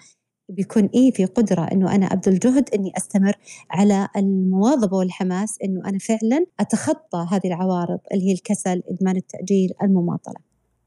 بيكون 0.48 0.90
إيه 0.94 1.10
في 1.10 1.24
قدرة 1.24 1.62
إنه 1.62 1.94
أنا 1.94 2.06
أبذل 2.06 2.38
جهد 2.38 2.68
إني 2.74 2.92
أستمر 2.96 3.36
على 3.70 4.08
المواظبة 4.16 4.96
والحماس 4.96 5.58
إنه 5.64 5.88
أنا 5.88 5.98
فعلا 5.98 6.46
أتخطى 6.60 7.26
هذه 7.30 7.46
العوارض 7.46 7.98
اللي 8.12 8.28
هي 8.28 8.32
الكسل، 8.32 8.82
إدمان 8.90 9.16
التأجيل، 9.16 9.70
المماطلة. 9.82 10.36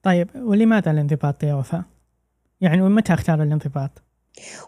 طيب 0.03 0.29
ولماذا 0.35 0.91
الانضباط 0.91 1.43
يا 1.43 1.53
وفاء؟ 1.55 1.83
يعني 2.61 2.81
ومتى 2.81 3.13
أختار 3.13 3.43
الانضباط؟ 3.43 3.91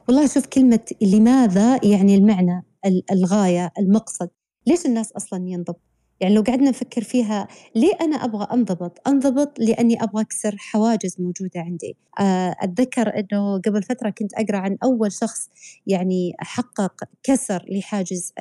والله 0.07 0.27
شوف 0.27 0.45
كلمة 0.45 0.79
لماذا 1.01 1.85
يعني 1.85 2.15
المعنى 2.15 2.65
الغاية 3.11 3.71
المقصد 3.79 4.29
ليش 4.67 4.85
الناس 4.85 5.11
أصلا 5.11 5.47
ينضبط 5.47 5.88
يعني 6.21 6.35
لو 6.35 6.41
قعدنا 6.41 6.69
نفكر 6.69 7.01
فيها 7.03 7.47
ليه 7.75 7.93
أنا 8.01 8.15
أبغى 8.15 8.47
أنضبط؟ 8.53 9.07
أنضبط 9.07 9.59
لأني 9.59 10.03
أبغى 10.03 10.21
أكسر 10.21 10.55
حواجز 10.57 11.15
موجودة 11.19 11.59
عندي. 11.59 11.95
آه، 12.19 12.55
أتذكر 12.59 13.19
أنه 13.19 13.61
قبل 13.65 13.83
فترة 13.83 14.09
كنت 14.09 14.33
أقرأ 14.33 14.57
عن 14.57 14.77
أول 14.83 15.11
شخص 15.11 15.49
يعني 15.87 16.33
حقق 16.39 17.03
كسر 17.23 17.65
لحاجز 17.69 18.33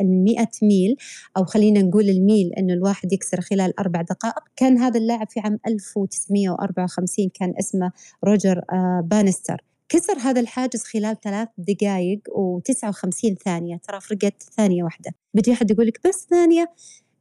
المئة 0.00 0.50
ميل 0.62 0.96
أو 1.36 1.44
خلينا 1.44 1.82
نقول 1.82 2.08
الميل 2.08 2.52
أنه 2.58 2.74
الواحد 2.74 3.12
يكسر 3.12 3.40
خلال 3.40 3.80
أربع 3.80 4.02
دقائق. 4.02 4.42
كان 4.56 4.78
هذا 4.78 4.98
اللاعب 5.00 5.30
في 5.30 5.40
عام 5.40 5.58
1954 5.66 7.28
كان 7.34 7.54
اسمه 7.58 7.92
روجر 8.24 8.58
آه، 8.72 9.02
بانستر. 9.04 9.69
كسر 9.92 10.18
هذا 10.18 10.40
الحاجز 10.40 10.82
خلال 10.82 11.20
ثلاث 11.20 11.48
دقائق 11.58 12.20
و59 12.28 13.34
ثانية. 13.44 13.76
ترى 13.76 14.00
فرقت 14.00 14.42
ثانية 14.56 14.84
واحدة. 14.84 15.10
بيجي 15.34 15.52
أحد 15.52 15.70
يقول 15.70 15.86
لك 15.86 16.08
بس 16.08 16.26
ثانية. 16.30 16.72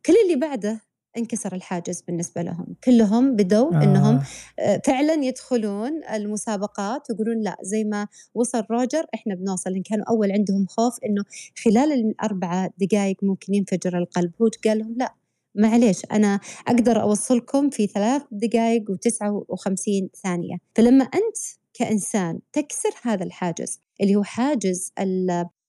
كل 0.05 0.13
اللي 0.25 0.35
بعده 0.35 0.81
انكسر 1.17 1.55
الحاجز 1.55 2.01
بالنسبة 2.01 2.41
لهم. 2.41 2.75
كلهم 2.83 3.35
بدوا 3.35 3.73
آه. 3.75 3.83
أنهم 3.83 4.19
فعلا 4.85 5.13
يدخلون 5.13 6.03
المسابقات 6.13 7.07
ويقولون 7.09 7.41
لا 7.41 7.57
زي 7.61 7.83
ما 7.83 8.07
وصل 8.35 8.63
روجر 8.71 9.05
إحنا 9.13 9.35
بنوصل. 9.35 9.73
إن 9.73 9.81
كانوا 9.81 10.05
أول 10.09 10.31
عندهم 10.31 10.65
خوف 10.65 10.97
أنه 11.05 11.23
خلال 11.63 11.91
الأربعة 11.91 12.73
دقائق 12.77 13.17
ممكن 13.23 13.53
ينفجر 13.53 13.97
القلب. 13.97 14.31
هو 14.41 14.49
قال 14.65 14.79
لهم 14.79 14.95
لا 14.97 15.13
معليش 15.55 16.05
أنا 16.11 16.39
أقدر 16.67 17.01
أوصلكم 17.01 17.69
في 17.69 17.87
ثلاث 17.87 18.21
دقائق 18.31 18.91
وتسعة 18.91 19.45
وخمسين 19.47 20.09
ثانية. 20.23 20.57
فلما 20.75 21.03
أنت 21.03 21.37
كإنسان 21.79 22.39
تكسر 22.53 22.89
هذا 23.01 23.23
الحاجز 23.23 23.81
اللي 24.01 24.15
هو 24.15 24.23
حاجز 24.23 24.91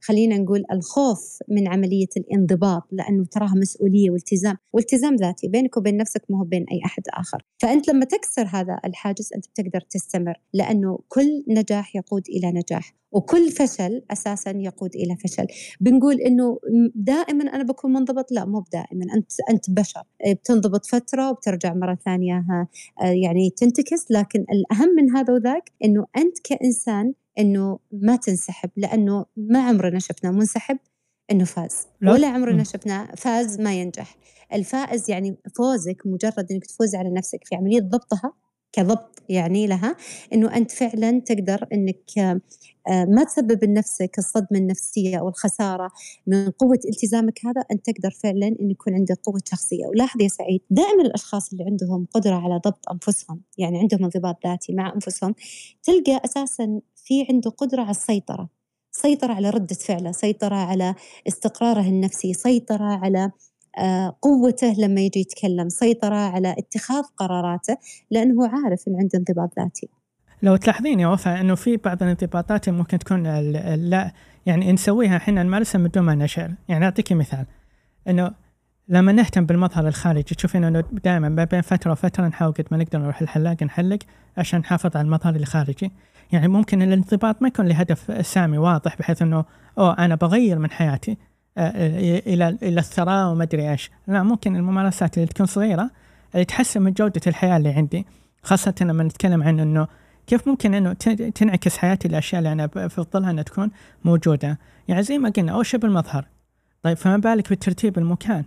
خلينا 0.01 0.39
نقول 0.39 0.65
الخوف 0.73 1.39
من 1.49 1.69
عملية 1.69 2.09
الانضباط 2.17 2.83
لأنه 2.93 3.25
تراها 3.25 3.55
مسؤولية 3.55 4.11
والتزام 4.11 4.57
والتزام 4.73 5.17
ذاتي 5.17 5.49
بينك 5.49 5.77
وبين 5.77 5.97
نفسك 5.97 6.23
ما 6.29 6.39
هو 6.39 6.45
بين 6.45 6.65
أي 6.73 6.81
أحد 6.85 7.03
آخر. 7.15 7.45
فأنت 7.59 7.89
لما 7.91 8.05
تكسر 8.05 8.47
هذا 8.47 8.81
الحاجز 8.85 9.31
أنت 9.37 9.45
بتقدر 9.49 9.81
تستمر 9.81 10.35
لأنه 10.55 10.99
كل 11.09 11.45
نجاح 11.49 11.97
يقود 11.97 12.23
إلى 12.29 12.53
نجاح 12.53 12.95
وكل 13.13 13.51
فشل 13.51 14.03
أساسا 14.11 14.51
يقود 14.51 14.91
إلى 14.95 15.17
فشل. 15.17 15.47
بنقول 15.81 16.21
إنه 16.21 16.59
دائما 16.95 17.45
أنا 17.45 17.63
بكون 17.63 17.93
منضبط؟ 17.93 18.33
لا 18.33 18.45
مو 18.45 18.65
دائما 18.73 19.15
أنت 19.15 19.33
أنت 19.51 19.71
بشر. 19.71 20.03
إيه، 20.25 20.35
بتنضبط 20.35 20.87
فترة 20.87 21.31
وبترجع 21.31 21.75
مرة 21.75 21.99
ثانية 22.05 22.45
يعني 23.03 23.51
تنتكس. 23.51 24.11
لكن 24.11 24.45
الأهم 24.53 24.89
من 24.97 25.11
هذا 25.17 25.35
وذاك 25.35 25.73
إنه 25.85 26.07
أنت 26.17 26.39
كإنسان 26.45 27.13
إنه 27.39 27.79
ما 27.93 28.17
تنسحب 28.17 28.71
لأنه 28.77 29.27
ما 29.37 29.69
عمرنا 29.69 29.99
شفنا 29.99 30.31
منسحب 30.31 30.79
إنه 31.31 31.45
فاز. 31.45 31.87
ولا 32.03 32.29
عمرنا 32.29 32.65
شفنا 32.65 33.15
فاز 33.17 33.61
ما 33.61 33.81
ينجح. 33.81 34.17
الفائز 34.53 35.11
يعني 35.11 35.37
فوزك 35.57 36.03
مجرد 36.07 36.53
إنك 36.53 36.67
تفوز 36.67 36.95
على 36.95 37.11
نفسك 37.11 37.45
في 37.45 37.55
عملية 37.55 37.81
ضبطها 37.81 38.33
كضبط 38.73 39.23
يعني 39.29 39.67
لها 39.67 39.97
إنه 40.33 40.57
أنت 40.57 40.71
فعلا 40.71 41.21
تقدر 41.21 41.67
إنك 41.73 42.19
آه، 42.89 43.05
ما 43.05 43.25
تسبب 43.25 43.65
لنفسك 43.65 44.19
الصدمة 44.19 44.59
النفسية 44.59 45.17
أو 45.19 45.29
الخسارة 45.29 45.91
من 46.27 46.51
قوة 46.51 46.79
التزامك 46.85 47.47
هذا 47.47 47.65
أنت 47.73 47.91
تقدر 47.91 48.11
فعلا 48.11 48.47
ان 48.47 48.71
يكون 48.71 48.95
عندك 48.95 49.19
قوة 49.25 49.41
شخصية. 49.51 49.87
ولاحظ 49.87 50.21
يا 50.21 50.29
سعيد 50.29 50.61
دائما 50.71 51.03
الأشخاص 51.03 51.53
اللي 51.53 51.65
عندهم 51.65 52.07
قدرة 52.15 52.35
على 52.35 52.61
ضبط 52.65 52.89
أنفسهم 52.93 53.43
يعني 53.59 53.79
عندهم 53.79 54.05
انضباط 54.05 54.47
ذاتي 54.47 54.73
مع 54.73 54.95
أنفسهم 54.95 55.35
تلقى 55.83 56.21
أساسا 56.25 56.81
في 57.11 57.27
عنده 57.31 57.51
قدرة 57.51 57.83
على 57.83 57.91
السيطرة 57.91 58.49
سيطرة 58.91 59.33
على 59.33 59.51
ردة 59.51 59.75
فعله 59.75 60.13
سيطرة 60.13 60.57
على 60.57 60.95
استقراره 61.29 61.81
النفسي 61.81 62.35
سيطرة 62.35 62.85
على 62.85 63.31
آه، 63.79 64.17
قوته 64.23 64.75
لما 64.79 65.01
يجي 65.01 65.21
يتكلم 65.21 65.69
سيطرة 65.69 66.15
على 66.15 66.55
اتخاذ 66.59 67.05
قراراته 67.17 67.77
لأنه 68.11 68.49
عارف 68.49 68.89
أن 68.89 68.97
عنده 69.01 69.19
انضباط 69.19 69.59
ذاتي. 69.59 69.89
لو 70.43 70.57
تلاحظين 70.57 71.01
يا 71.01 71.09
وفاء 71.09 71.41
إنه 71.41 71.55
في 71.55 71.77
بعض 71.77 72.03
الانضباطات 72.03 72.69
ممكن 72.69 72.99
تكون 72.99 73.23
لا 73.75 74.13
يعني 74.47 74.73
نسويها 74.73 75.17
إحنا 75.17 75.43
نمارسها 75.43 75.79
من 75.79 75.89
دون 75.89 76.03
ما 76.03 76.15
نشعر، 76.15 76.55
يعني 76.69 76.85
اعطيك 76.85 77.13
مثال 77.13 77.47
إنه 78.09 78.31
لما 78.89 79.13
نهتم 79.13 79.47
بالمظهر 79.47 79.89
الخارجي 79.89 80.35
تشوفين 80.35 80.65
إنه 80.65 80.85
دائما 81.05 81.45
بين 81.45 81.61
فترة 81.61 81.93
وفترة 81.93 82.27
نحاول 82.27 82.53
قد 82.53 82.67
ما 82.71 82.77
نقدر 82.77 82.99
نروح 82.99 83.21
الحلاق 83.23 83.63
نحلق 83.63 83.99
عشان 84.37 84.61
نحافظ 84.61 84.97
على 84.97 85.05
المظهر 85.05 85.37
الخارجي، 85.37 85.91
يعني 86.33 86.49
ممكن 86.49 86.83
الانضباط 86.83 87.43
ما 87.43 87.49
يكون 87.49 87.67
لهدف 87.67 88.27
سامي 88.27 88.59
واضح 88.59 88.97
بحيث 88.99 89.23
إنه 89.23 89.45
أوه 89.79 89.93
أنا 89.93 90.15
بغير 90.15 90.59
من 90.59 90.71
حياتي، 90.71 91.17
آه، 91.59 92.19
إلى 92.19 92.59
إلى 92.63 92.81
الثراء 92.81 93.33
وما 93.33 93.43
أدري 93.45 93.71
إيش. 93.71 93.91
لا 94.07 94.23
ممكن 94.23 94.57
الممارسات 94.57 95.19
اللي 95.19 95.27
تكون 95.27 95.47
صغيرة 95.47 95.91
اللي 96.35 96.45
تحسن 96.45 96.83
من 96.83 96.93
جودة 96.93 97.21
الحياة 97.27 97.57
اللي 97.57 97.69
عندي 97.69 98.07
خاصة 98.43 98.75
لما 98.81 99.05
نتكلم 99.05 99.43
عن 99.43 99.61
إنه 99.61 99.87
كيف 100.27 100.49
ممكن 100.49 100.75
إنه 100.75 100.93
تنعكس 101.35 101.77
حياتي 101.79 102.09
الاشياء 102.09 102.39
اللي 102.39 102.53
أنا 102.53 102.67
بفضلها 102.67 103.31
إنها 103.31 103.43
تكون 103.43 103.71
موجودة. 104.05 104.59
يعني 104.89 105.03
زي 105.03 105.19
ما 105.19 105.29
قلنا 105.29 105.53
اول 105.53 105.67
شيء 105.67 105.81
بالمظهر 105.81 106.25
طيب 106.83 106.97
فما 106.97 107.17
بالك 107.17 107.53
بترتيب 107.53 107.99
المكان؟ 107.99 108.45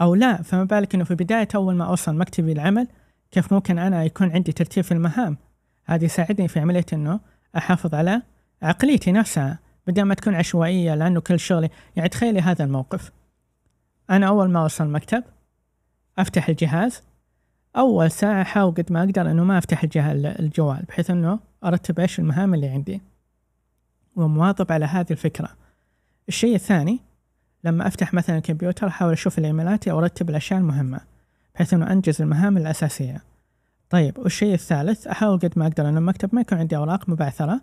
أو 0.00 0.14
لا 0.14 0.42
فما 0.42 0.64
بالك 0.64 0.94
إنه 0.94 1.04
في 1.04 1.14
بداية 1.14 1.48
أول 1.54 1.74
ما 1.74 1.84
أوصل 1.84 2.16
مكتبي 2.16 2.52
العمل 2.52 2.88
كيف 3.30 3.52
ممكن 3.52 3.78
أنا 3.78 4.04
يكون 4.04 4.30
عندي 4.30 4.52
ترتيب 4.52 4.84
في 4.84 4.92
المهام؟ 4.92 5.36
هذه 5.88 6.04
يساعدني 6.04 6.48
في 6.48 6.60
عملية 6.60 6.86
إنه 6.92 7.20
أحافظ 7.56 7.94
على 7.94 8.22
عقليتي 8.62 9.12
نفسها 9.12 9.58
بدل 9.86 10.02
ما 10.02 10.14
تكون 10.14 10.34
عشوائية 10.34 10.94
لأنه 10.94 11.20
كل 11.20 11.40
شغلي. 11.40 11.70
يعني 11.96 12.08
تخيلي 12.08 12.40
هذا 12.40 12.64
الموقف. 12.64 13.12
أنا 14.10 14.28
أول 14.28 14.50
ما 14.50 14.62
أوصل 14.62 14.84
المكتب 14.84 15.24
أفتح 16.18 16.48
الجهاز. 16.48 17.02
أول 17.76 18.10
ساعة 18.10 18.42
أحاول 18.42 18.74
قد 18.74 18.92
ما 18.92 19.00
أقدر 19.04 19.30
إنه 19.30 19.44
ما 19.44 19.58
أفتح 19.58 19.82
الجوال 20.14 20.82
بحيث 20.88 21.10
إنه 21.10 21.38
أرتب 21.64 22.00
إيش 22.00 22.18
المهام 22.18 22.54
اللي 22.54 22.68
عندي. 22.68 23.00
ومواظب 24.16 24.72
على 24.72 24.84
هذه 24.84 25.10
الفكرة. 25.10 25.48
الشيء 26.28 26.54
الثاني 26.54 27.00
لما 27.64 27.86
أفتح 27.86 28.14
مثلا 28.14 28.36
الكمبيوتر 28.36 28.86
أحاول 28.86 29.12
أشوف 29.12 29.38
الإيميلات 29.38 29.88
أو 29.88 29.98
أرتب 29.98 30.30
الأشياء 30.30 30.60
المهمة 30.60 31.00
بحيث 31.54 31.74
إنه 31.74 31.92
أنجز 31.92 32.22
المهام 32.22 32.56
الأساسية. 32.56 33.22
طيب 33.90 34.18
والشيء 34.18 34.54
الثالث 34.54 35.06
أحاول 35.06 35.38
قد 35.38 35.52
ما 35.56 35.66
أقدر 35.66 35.88
إنه 35.88 35.98
المكتب 35.98 36.34
ما 36.34 36.40
يكون 36.40 36.58
عندي 36.58 36.76
أوراق 36.76 37.08
مبعثرة 37.08 37.60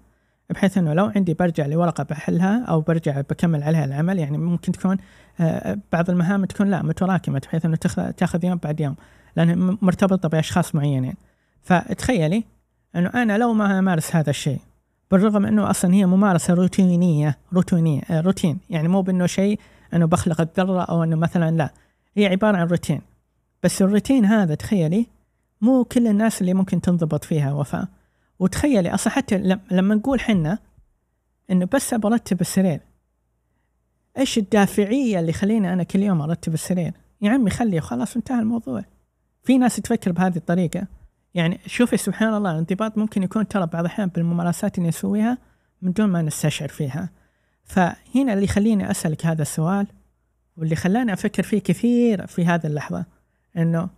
بحيث 0.50 0.78
أنه 0.78 0.94
لو 0.94 1.12
عندي 1.16 1.34
برجع 1.34 1.66
لورقة 1.66 2.04
بحلها 2.04 2.66
أو 2.66 2.82
برجع 2.82 3.22
بكمل 3.22 3.64
عليها 3.64 3.86
العمل 3.86 4.20
يعني 4.20 4.38
ممكن 4.38 4.72
تكون 4.72 4.98
آه، 5.40 5.78
بعض 5.92 6.10
المهام 6.10 6.46
تكون 6.46 6.68
لا 6.68 6.82
متراكمة 6.82 7.40
بحيث 7.40 7.66
أنه 7.66 7.76
تاخذ 8.18 8.46
يوم 8.46 8.58
بعد 8.58 8.80
يوم 8.80 8.96
لانها 9.36 9.78
مرتبطه 9.82 10.30
بأشخاص 10.30 10.76
معينين. 10.76 11.14
فتخيلي 11.62 12.44
أنه 12.96 13.10
أنا 13.10 13.38
لو 13.38 13.54
ما 13.54 13.80
أمارس 13.80 14.16
هذا 14.16 14.30
الشيء 14.30 14.60
بالرغم 15.12 15.46
أنه 15.46 15.70
أصلا 15.70 15.94
هي 15.94 16.06
ممارسة 16.06 16.54
روتينية 16.54 17.38
روتينيه 17.54 18.02
آه، 18.10 18.22
روتين 18.22 18.60
يعني 18.70 18.88
مو 18.88 19.02
بأنه 19.02 19.26
شيء 19.26 19.60
أنه 19.94 20.06
بخلق 20.06 20.42
الذرة 20.42 20.82
أو 20.82 21.04
أنه 21.04 21.16
مثلا 21.16 21.52
لا 21.52 21.70
هي 22.18 22.26
عبارة 22.26 22.58
عن 22.58 22.68
روتين. 22.68 23.02
بس 23.64 23.82
الروتين 23.82 24.26
هذا 24.26 24.56
تخيلي 24.56 25.15
مو 25.66 25.84
كل 25.84 26.08
الناس 26.08 26.42
اللي 26.42 26.54
ممكن 26.54 26.82
تنضبط 26.82 27.24
فيها 27.24 27.54
وفاء 27.54 27.88
وتخيلي 28.40 28.94
أصلا 28.94 29.14
حتى 29.14 29.58
لما 29.72 29.96
نقول 29.96 30.20
حنا 30.20 30.60
إنه 31.52 31.68
بس 31.74 31.94
برتب 31.94 32.42
السرير. 32.42 32.80
إيش 34.18 34.38
الدافعية 34.38 35.20
اللي 35.20 35.34
خليني 35.34 35.74
أنا 35.74 35.84
كل 35.84 36.00
يوم 36.04 36.22
أرتب 36.22 36.54
السرير؟ 36.54 36.94
يا 37.22 37.32
عمي 37.32 37.50
خلي 37.50 37.82
خلاص 37.82 38.16
انتهى 38.16 38.40
الموضوع. 38.40 38.84
في 39.44 39.58
ناس 39.58 39.76
تفكر 39.76 40.12
بهذه 40.12 40.36
الطريقة. 40.36 40.88
يعني 41.34 41.60
شوفي 41.66 41.98
سبحان 41.98 42.34
الله 42.34 42.52
الانضباط 42.52 42.98
ممكن 42.98 43.24
يكون 43.24 43.48
ترى 43.48 43.66
بعض 43.66 43.80
الأحيان 43.80 44.08
بالممارسات 44.08 44.78
اللي 44.78 44.90
نسويها 44.90 45.38
من 45.82 45.92
دون 45.92 46.10
ما 46.10 46.22
نستشعر 46.22 46.70
فيها. 46.70 47.10
فهنا 47.64 48.34
اللي 48.34 48.44
يخليني 48.44 48.92
أسألك 48.92 49.26
هذا 49.26 49.42
السؤال 49.42 49.88
واللي 50.58 50.76
خلاني 50.76 51.14
أفكر 51.14 51.44
فيه 51.44 51.60
كثير 51.60 52.28
في 52.28 52.46
هذه 52.46 52.68
اللحظة 52.68 53.06
إنه 53.58 53.90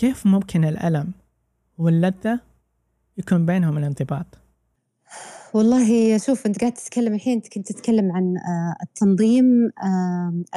كيف 0.00 0.26
ممكن 0.26 0.64
الألم 0.64 1.12
واللذة 1.78 2.40
يكون 3.18 3.46
بينهم 3.46 3.78
الانضباط؟ 3.78 4.26
والله 5.54 6.18
شوف 6.18 6.46
أنت 6.46 6.60
قاعد 6.60 6.72
تتكلم 6.72 7.14
الحين 7.14 7.40
كنت 7.40 7.72
تتكلم 7.72 8.12
عن 8.12 8.34
آه، 8.36 8.76
التنظيم 8.82 9.70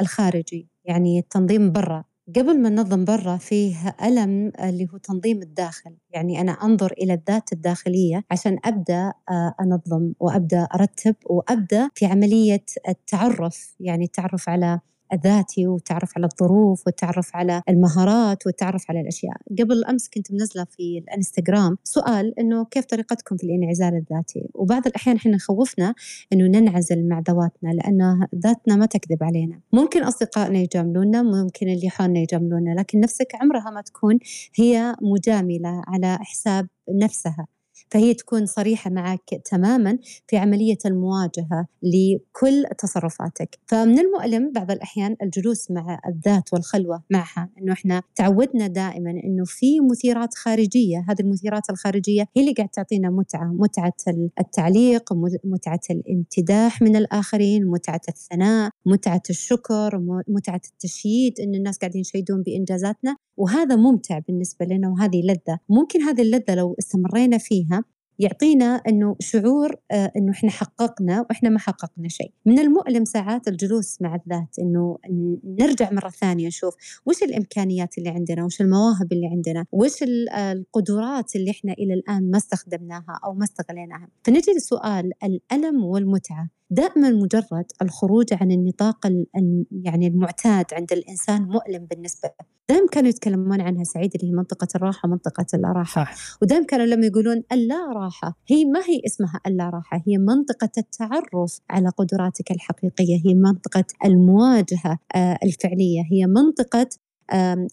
الخارجي 0.00 0.68
يعني 0.84 1.18
التنظيم 1.18 1.72
برا. 1.72 2.04
قبل 2.36 2.62
ما 2.62 2.68
ننظم 2.68 3.04
برا 3.04 3.36
فيه 3.36 3.96
ألم 4.02 4.52
اللي 4.60 4.88
هو 4.94 4.98
تنظيم 4.98 5.42
الداخل. 5.42 5.96
يعني 6.10 6.40
أنا 6.40 6.52
أنظر 6.52 6.92
إلى 6.92 7.14
الذات 7.14 7.52
الداخلية 7.52 8.24
عشان 8.30 8.58
أبدأ 8.64 9.12
آه، 9.30 9.54
أنظم 9.60 10.12
وأبدأ 10.20 10.68
أرتب 10.74 11.16
وأبدأ 11.26 11.90
في 11.94 12.06
عملية 12.06 12.64
التعرف. 12.88 13.74
يعني 13.80 14.04
التعرف 14.04 14.48
على 14.48 14.80
ذاتي 15.14 15.66
وتعرف 15.66 16.12
على 16.16 16.26
الظروف 16.26 16.86
وتعرف 16.86 17.36
على 17.36 17.62
المهارات 17.68 18.46
وتعرف 18.46 18.84
على 18.90 19.00
الأشياء. 19.00 19.36
قبل 19.58 19.84
أمس 19.84 20.08
كنت 20.08 20.32
منزلة 20.32 20.64
في 20.64 20.98
الإنستغرام 20.98 21.78
سؤال 21.84 22.38
إنه 22.38 22.64
كيف 22.64 22.84
طريقتكم 22.84 23.36
في 23.36 23.44
الإنعزال 23.44 23.94
الذاتي؟ 23.94 24.48
وبعض 24.54 24.86
الأحيان 24.86 25.16
إحنا 25.16 25.38
خوفنا 25.38 25.94
إنه 26.32 26.58
ننعزل 26.58 27.08
مع 27.08 27.22
ذواتنا 27.28 27.70
لأن 27.70 28.26
ذاتنا 28.34 28.76
ما 28.76 28.86
تكذب 28.86 29.22
علينا. 29.22 29.60
ممكن 29.72 30.02
أصدقائنا 30.02 30.58
يجاملونا 30.58 31.22
ممكن 31.22 31.68
اللي 31.68 31.90
حولنا 31.90 32.20
يجاملونا 32.20 32.74
لكن 32.78 33.00
نفسك 33.00 33.34
عمرها 33.34 33.70
ما 33.70 33.80
تكون 33.80 34.18
هي 34.54 34.96
مجاملة 35.02 35.82
على 35.86 36.18
حساب 36.20 36.68
نفسها. 36.90 37.46
فهي 37.90 38.14
تكون 38.14 38.46
صريحة 38.46 38.90
معك 38.90 39.30
تماما 39.44 39.98
في 40.26 40.36
عملية 40.36 40.78
المواجهة 40.86 41.66
لكل 41.82 42.64
تصرفاتك. 42.78 43.58
فمن 43.66 43.98
المؤلم 43.98 44.52
بعض 44.52 44.70
الأحيان 44.70 45.16
الجلوس 45.22 45.70
مع 45.70 46.00
الذات 46.08 46.52
والخلوة 46.52 47.02
معها 47.10 47.50
أنه 47.58 47.72
إحنا 47.72 48.02
تعودنا 48.14 48.66
دائما 48.66 49.10
أنه 49.10 49.44
في 49.44 49.80
مثيرات 49.80 50.34
خارجية 50.34 51.04
هذه 51.08 51.20
المثيرات 51.20 51.70
الخارجية 51.70 52.26
هي 52.36 52.42
اللي 52.42 52.52
قاعد 52.52 52.68
تعطينا 52.68 53.10
متعة 53.10 53.52
متعة 53.52 53.92
التعليق 54.40 55.12
متعة 55.44 55.80
الامتداح 55.90 56.82
من 56.82 56.96
الآخرين 56.96 57.66
متعة 57.66 58.00
الثناء 58.08 58.70
متعة 58.86 59.22
الشكر 59.30 60.00
متعة 60.28 60.60
التشييد 60.72 61.40
أن 61.40 61.54
الناس 61.54 61.78
قاعدين 61.78 62.00
يشيدون 62.00 62.42
بإنجازاتنا. 62.42 63.16
وهذا 63.36 63.76
ممتع 63.76 64.18
بالنسبة 64.18 64.66
لنا 64.66 64.88
وهذه 64.88 65.22
لذة. 65.22 65.58
ممكن 65.68 66.02
هذه 66.02 66.22
اللذة 66.22 66.54
لو 66.54 66.76
استمرينا 66.78 67.38
فيها 67.38 67.83
يعطينا 68.18 68.82
إنه 68.88 69.16
شعور 69.20 69.76
آه، 69.90 70.12
إنه 70.16 70.32
إحنا 70.32 70.50
حققنا 70.50 71.20
وإحنا 71.20 71.48
ما 71.48 71.58
حققنا 71.58 72.08
شيء. 72.08 72.32
من 72.46 72.58
المؤلم 72.58 73.04
ساعات 73.04 73.48
الجلوس 73.48 74.02
مع 74.02 74.14
الذات 74.14 74.58
إنه 74.58 74.98
نرجع 75.44 75.92
مرة 75.92 76.08
ثانية 76.08 76.46
نشوف 76.46 76.74
وش 77.06 77.22
الإمكانيات 77.22 77.98
اللي 77.98 78.08
عندنا، 78.08 78.44
وش 78.44 78.60
المواهب 78.60 79.12
اللي 79.12 79.26
عندنا، 79.26 79.66
وش 79.72 80.04
القدرات 80.38 81.36
اللي 81.36 81.50
إحنا 81.50 81.72
إلى 81.72 81.94
الآن 81.94 82.30
ما 82.30 82.36
استخدمناها 82.38 83.20
أو 83.24 83.34
ما 83.34 83.44
استغليناها. 83.44 84.08
فنجي 84.22 84.52
لسؤال 84.56 85.12
الألم 85.24 85.84
والمتعة 85.84 86.48
دائما 86.70 87.10
مجرد 87.10 87.64
الخروج 87.82 88.26
عن 88.32 88.50
النطاق 88.50 89.06
يعني 89.70 90.06
المعتاد 90.06 90.64
عند 90.72 90.92
الإنسان 90.92 91.42
مؤلم 91.42 91.86
بالنسبة 91.90 92.28
له. 92.28 92.46
دائما 92.68 92.86
كانوا 92.92 93.08
يتكلمون 93.08 93.60
عنها 93.60 93.84
سعيد 93.84 94.14
اللي 94.14 94.26
هي 94.26 94.32
منطقة 94.32 94.68
الراحة 94.74 95.08
منطقه 95.08 95.46
اللا 95.54 95.68
راحه 95.68 96.04
صح. 96.04 96.38
ودائما 96.42 96.66
كانوا 96.66 96.86
لما 96.86 97.06
يقولون 97.06 97.42
اللا 97.52 97.92
راحة 97.96 98.38
هي 98.48 98.64
ما 98.64 98.80
هي 98.80 99.00
اسمها 99.06 99.40
اللا 99.46 99.70
راحة 99.70 100.02
هي 100.06 100.18
منطقة 100.18 100.70
التعرف 100.78 101.60
على 101.70 101.88
قدراتك 101.88 102.50
الحقيقية 102.50 103.20
هي 103.26 103.34
منطقة 103.34 103.84
المواجهة 104.04 104.98
آه، 105.14 105.38
الفعلية 105.44 106.02
هي 106.12 106.26
منطقة 106.26 106.88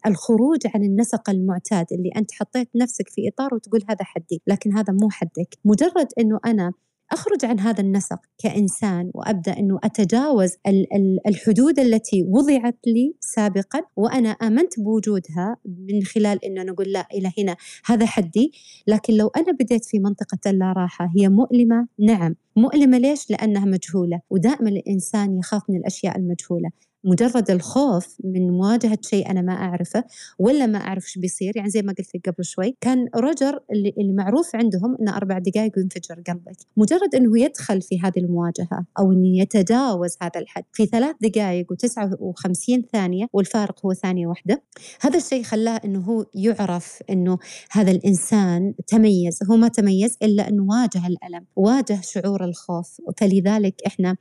الخروج 0.08 0.60
عن 0.76 0.84
النسق 0.84 1.30
المعتاد 1.30 1.86
اللي 1.92 2.10
أنت 2.18 2.32
حطيت 2.32 2.70
نفسك 2.76 3.10
في 3.10 3.28
إطار 3.28 3.54
وتقول 3.54 3.82
هذا 3.90 4.04
حدي 4.04 4.42
لكن 4.48 4.78
هذا 4.78 4.94
مو 4.94 5.10
حدك. 5.10 5.58
مجرد 5.66 6.08
إنه 6.20 6.40
أنا 6.46 6.74
أخرج 7.12 7.46
عن 7.46 7.60
هذا 7.60 7.82
النسق 7.82 8.20
كإنسان 8.38 9.12
وأبدأ 9.14 9.60
أنه 9.60 9.80
أتجاوز 9.84 10.52
الحدود 11.28 11.80
التي 11.80 12.24
وضعت 12.24 12.78
لي 12.88 13.16
سابقا 13.20 13.82
وأنا 13.96 14.30
آمنت 14.30 14.80
بوجودها 14.80 15.58
من 15.66 16.04
خلال 16.04 16.46
إنه 16.46 16.64
نقول 16.64 16.92
لا 16.92 17.08
إلى 17.14 17.32
هنا 17.38 17.56
هذا 17.86 18.06
حدي. 18.06 18.52
لكن 18.88 19.14
لو 19.14 19.28
أنا 19.28 19.52
بديت 19.52 19.86
في 19.86 20.00
منطقة 20.00 20.38
اللا 20.48 20.74
راحة 20.78 21.10
هي 21.18 21.30
مؤلمة؟ 21.30 21.88
نعم. 22.00 22.36
مؤلمة 22.56 22.98
ليش؟ 22.98 23.32
لأنها 23.32 23.66
مجهولة. 23.66 24.22
ودائما 24.30 24.70
الإنسان 24.70 25.38
يخاف 25.38 25.62
من 25.70 25.76
الأشياء 25.76 26.18
المجهولة. 26.18 26.70
مجرد 27.04 27.52
الخوف 27.52 28.18
من 28.24 28.52
مواجهة 28.52 28.98
شيء 29.02 29.32
أنا 29.32 29.42
ما 29.42 29.54
أعرفه 29.54 30.04
ولا 30.40 30.66
ما 30.66 30.78
أعرف 30.78 31.06
إيش 31.06 31.18
بيصير 31.18 31.58
يعني 31.58 31.70
زي 31.70 31.82
ما 31.82 31.94
قلت 31.98 32.16
لك 32.16 32.30
قبل 32.30 32.46
شوي 32.46 32.76
كان 32.82 33.08
روجر 33.16 33.60
اللي, 33.72 34.14
معروف 34.14 34.56
عندهم 34.56 34.98
أنه 35.02 35.18
أربع 35.18 35.40
دقائق 35.40 35.72
وينفجر 35.78 36.16
قلبك. 36.28 36.58
مجرد 36.78 37.16
أنه 37.16 37.40
يدخل 37.40 37.82
في 37.82 38.00
هذه 38.00 38.18
المواجهة 38.18 38.86
أو 39.00 39.12
أنه 39.12 39.38
يتجاوز 39.42 40.16
هذا 40.22 40.40
الحد 40.40 40.64
في 40.74 40.86
ثلاث 40.86 41.16
دقائق 41.22 41.72
وتسعة 41.72 42.12
وخمسين 42.20 42.86
ثانية 42.94 43.26
والفارق 43.34 43.86
هو 43.86 43.94
ثانية 43.94 44.28
واحدة 44.28 44.64
هذا 45.02 45.18
الشيء 45.18 45.44
خلاه 45.44 45.82
أنه 45.86 46.00
هو 46.00 46.26
يعرف 46.36 47.00
أنه 47.10 47.38
هذا 47.72 47.92
الإنسان 47.92 48.74
تميز 48.88 49.40
هو 49.52 49.58
ما 49.58 49.68
تميز 49.68 50.18
إلا 50.24 50.50
أنه 50.50 50.64
واجه 50.64 51.08
الألم 51.08 51.46
واجه 51.56 52.02
شعور 52.02 52.44
الخوف. 52.44 53.02
فلذلك 53.18 53.82
إحنا 53.88 54.18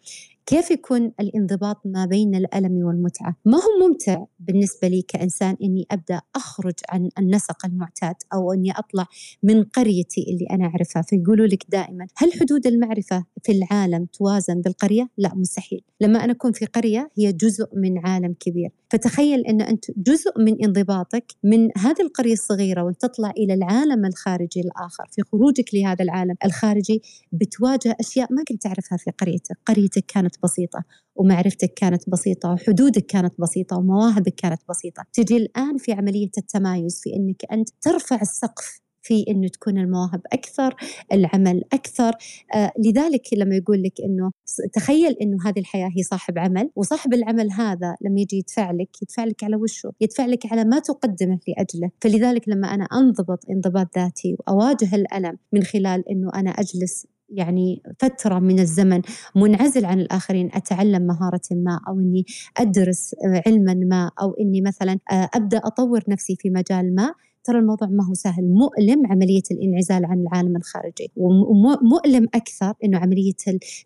كيف 0.51 0.71
يكون 0.71 1.13
الانضباط 1.21 1.77
ما 1.85 2.07
بين 2.07 2.35
الألم 2.35 2.85
والمتعة؟ 2.87 3.37
ما 3.45 3.57
هو 3.57 3.89
ممتع 3.89 4.25
بالنسبة 4.39 4.89
لي 4.89 5.03
كإنسان 5.03 5.57
إني 5.63 5.87
أبدأ 5.91 6.21
أخرج 6.37 6.75
عن 6.89 7.09
النسق 7.19 7.67
المعتاد 7.67 8.15
أو 8.35 8.53
إني 8.53 8.73
أطلع 8.73 9.07
من 9.43 9.65
قريتي 9.65 10.27
اللي 10.29 10.47
أنا 10.51 10.67
أعرفها 10.67 11.03
فيقولوا 11.03 11.47
لك 11.47 11.65
دائما 11.69 12.07
هل 12.17 12.33
حدود 12.33 12.67
المعرفة 12.67 13.25
في 13.43 13.53
العالم 13.53 14.07
توازن 14.13 14.61
بالقرية؟ 14.61 15.09
لا 15.19 15.35
مستحيل 15.35 15.81
لما 16.01 16.25
أنا 16.25 16.33
أكون 16.33 16.53
في 16.53 16.67
قرية 16.67 17.11
هي 17.19 17.33
جزء 17.33 17.67
من 17.75 18.07
عالم 18.07 18.35
كبير 18.41 18.71
فتخيل 18.91 19.41
أن 19.41 19.61
أنت 19.61 19.85
جزء 19.97 20.33
من 20.39 20.65
انضباطك 20.65 21.25
من 21.45 21.69
هذه 21.77 22.01
القرية 22.01 22.33
الصغيرة 22.33 22.83
وأن 22.83 22.99
تطلع 22.99 23.31
إلى 23.31 23.55
العالم 23.55 24.05
الخارجي 24.07 24.61
الآخر 24.61 25.05
في 25.11 25.23
خروجك 25.23 25.75
لهذا 25.75 26.05
العالم 26.05 26.35
الخارجي 26.45 27.03
بتواجه 27.33 27.97
أشياء 28.01 28.33
ما 28.33 28.45
كنت 28.49 28.63
تعرفها 28.63 28.99
في 28.99 29.11
قريتك 29.11 29.59
قريتك 29.67 30.05
كانت 30.09 30.40
بسيطة 30.43 30.85
ومعرفتك 31.15 31.73
كانت 31.75 32.11
بسيطة 32.11 32.53
وحدودك 32.53 33.07
كانت 33.07 33.35
بسيطة 33.39 33.77
ومواهبك 33.77 34.35
كانت 34.35 34.61
بسيطة. 34.69 35.05
تجي 35.13 35.37
الآن 35.37 35.77
في 35.77 35.93
عملية 35.93 36.31
التمايز 36.39 37.01
في 37.03 37.17
أنك 37.17 37.45
أنت 37.53 37.69
ترفع 37.81 38.21
السقف 38.21 38.81
في 39.03 39.25
إنه 39.29 39.49
تكون 39.49 39.79
المواهب 39.79 40.21
أكثر، 40.33 40.77
العمل 41.13 41.63
أكثر، 41.73 42.13
آه 42.55 42.73
لذلك 42.79 43.23
لما 43.33 43.57
يقول 43.57 43.83
لك 43.83 44.01
إنه 44.01 44.31
تخيل 44.73 45.17
إنه 45.23 45.37
هذه 45.47 45.59
الحياة 45.59 45.91
هي 45.97 46.03
صاحب 46.03 46.39
عمل، 46.39 46.71
وصاحب 46.77 47.15
العمل 47.15 47.53
هذا 47.53 47.95
لما 48.01 48.21
يجي 48.21 48.37
يدفع 48.37 48.71
لك 48.71 49.03
يدفع 49.03 49.25
لك 49.25 49.45
على 49.45 49.57
وشه؟ 49.57 49.93
يدفع 50.01 50.27
لك 50.27 50.53
على 50.53 50.65
ما 50.65 50.79
تقدمه 50.79 51.39
لأجله، 51.49 51.91
فلذلك 52.01 52.49
لما 52.49 52.75
أنا 52.75 52.85
أنضبط 52.85 53.51
انضباط 53.51 53.99
ذاتي 53.99 54.37
وأواجه 54.39 54.95
الألم 54.95 55.39
من 55.53 55.63
خلال 55.63 56.09
إنه 56.09 56.31
أنا 56.35 56.51
أجلس 56.51 57.07
يعني 57.31 57.83
فترة 57.99 58.39
من 58.39 58.59
الزمن 58.59 59.03
منعزل 59.37 59.85
عن 59.85 60.01
الآخرين 60.01 60.51
أتعلم 60.53 61.03
مهارة 61.07 61.41
ما 61.53 61.81
أو 61.89 62.01
إني 62.01 62.25
أدرس 62.57 63.15
علما 63.47 63.75
ما 63.75 64.11
أو 64.23 64.35
إني 64.41 64.61
مثلا 64.61 64.99
آه، 65.13 65.31
أبدأ 65.35 65.59
أطور 65.59 66.03
نفسي 66.09 66.37
في 66.37 66.51
مجال 66.51 66.95
ما. 66.95 67.15
ترى 67.45 67.59
الموضوع 67.59 67.89
ما 67.89 68.07
هو 68.09 68.15
سهل. 68.15 68.45
مؤلم 68.45 69.07
عملية 69.07 69.43
الإنعزال 69.51 70.05
عن 70.05 70.21
العالم 70.21 70.57
الخارجي. 70.57 71.13
ومؤلم 71.17 72.27
أكثر 72.35 72.75
أنه 72.85 72.99
عملية 72.99 73.33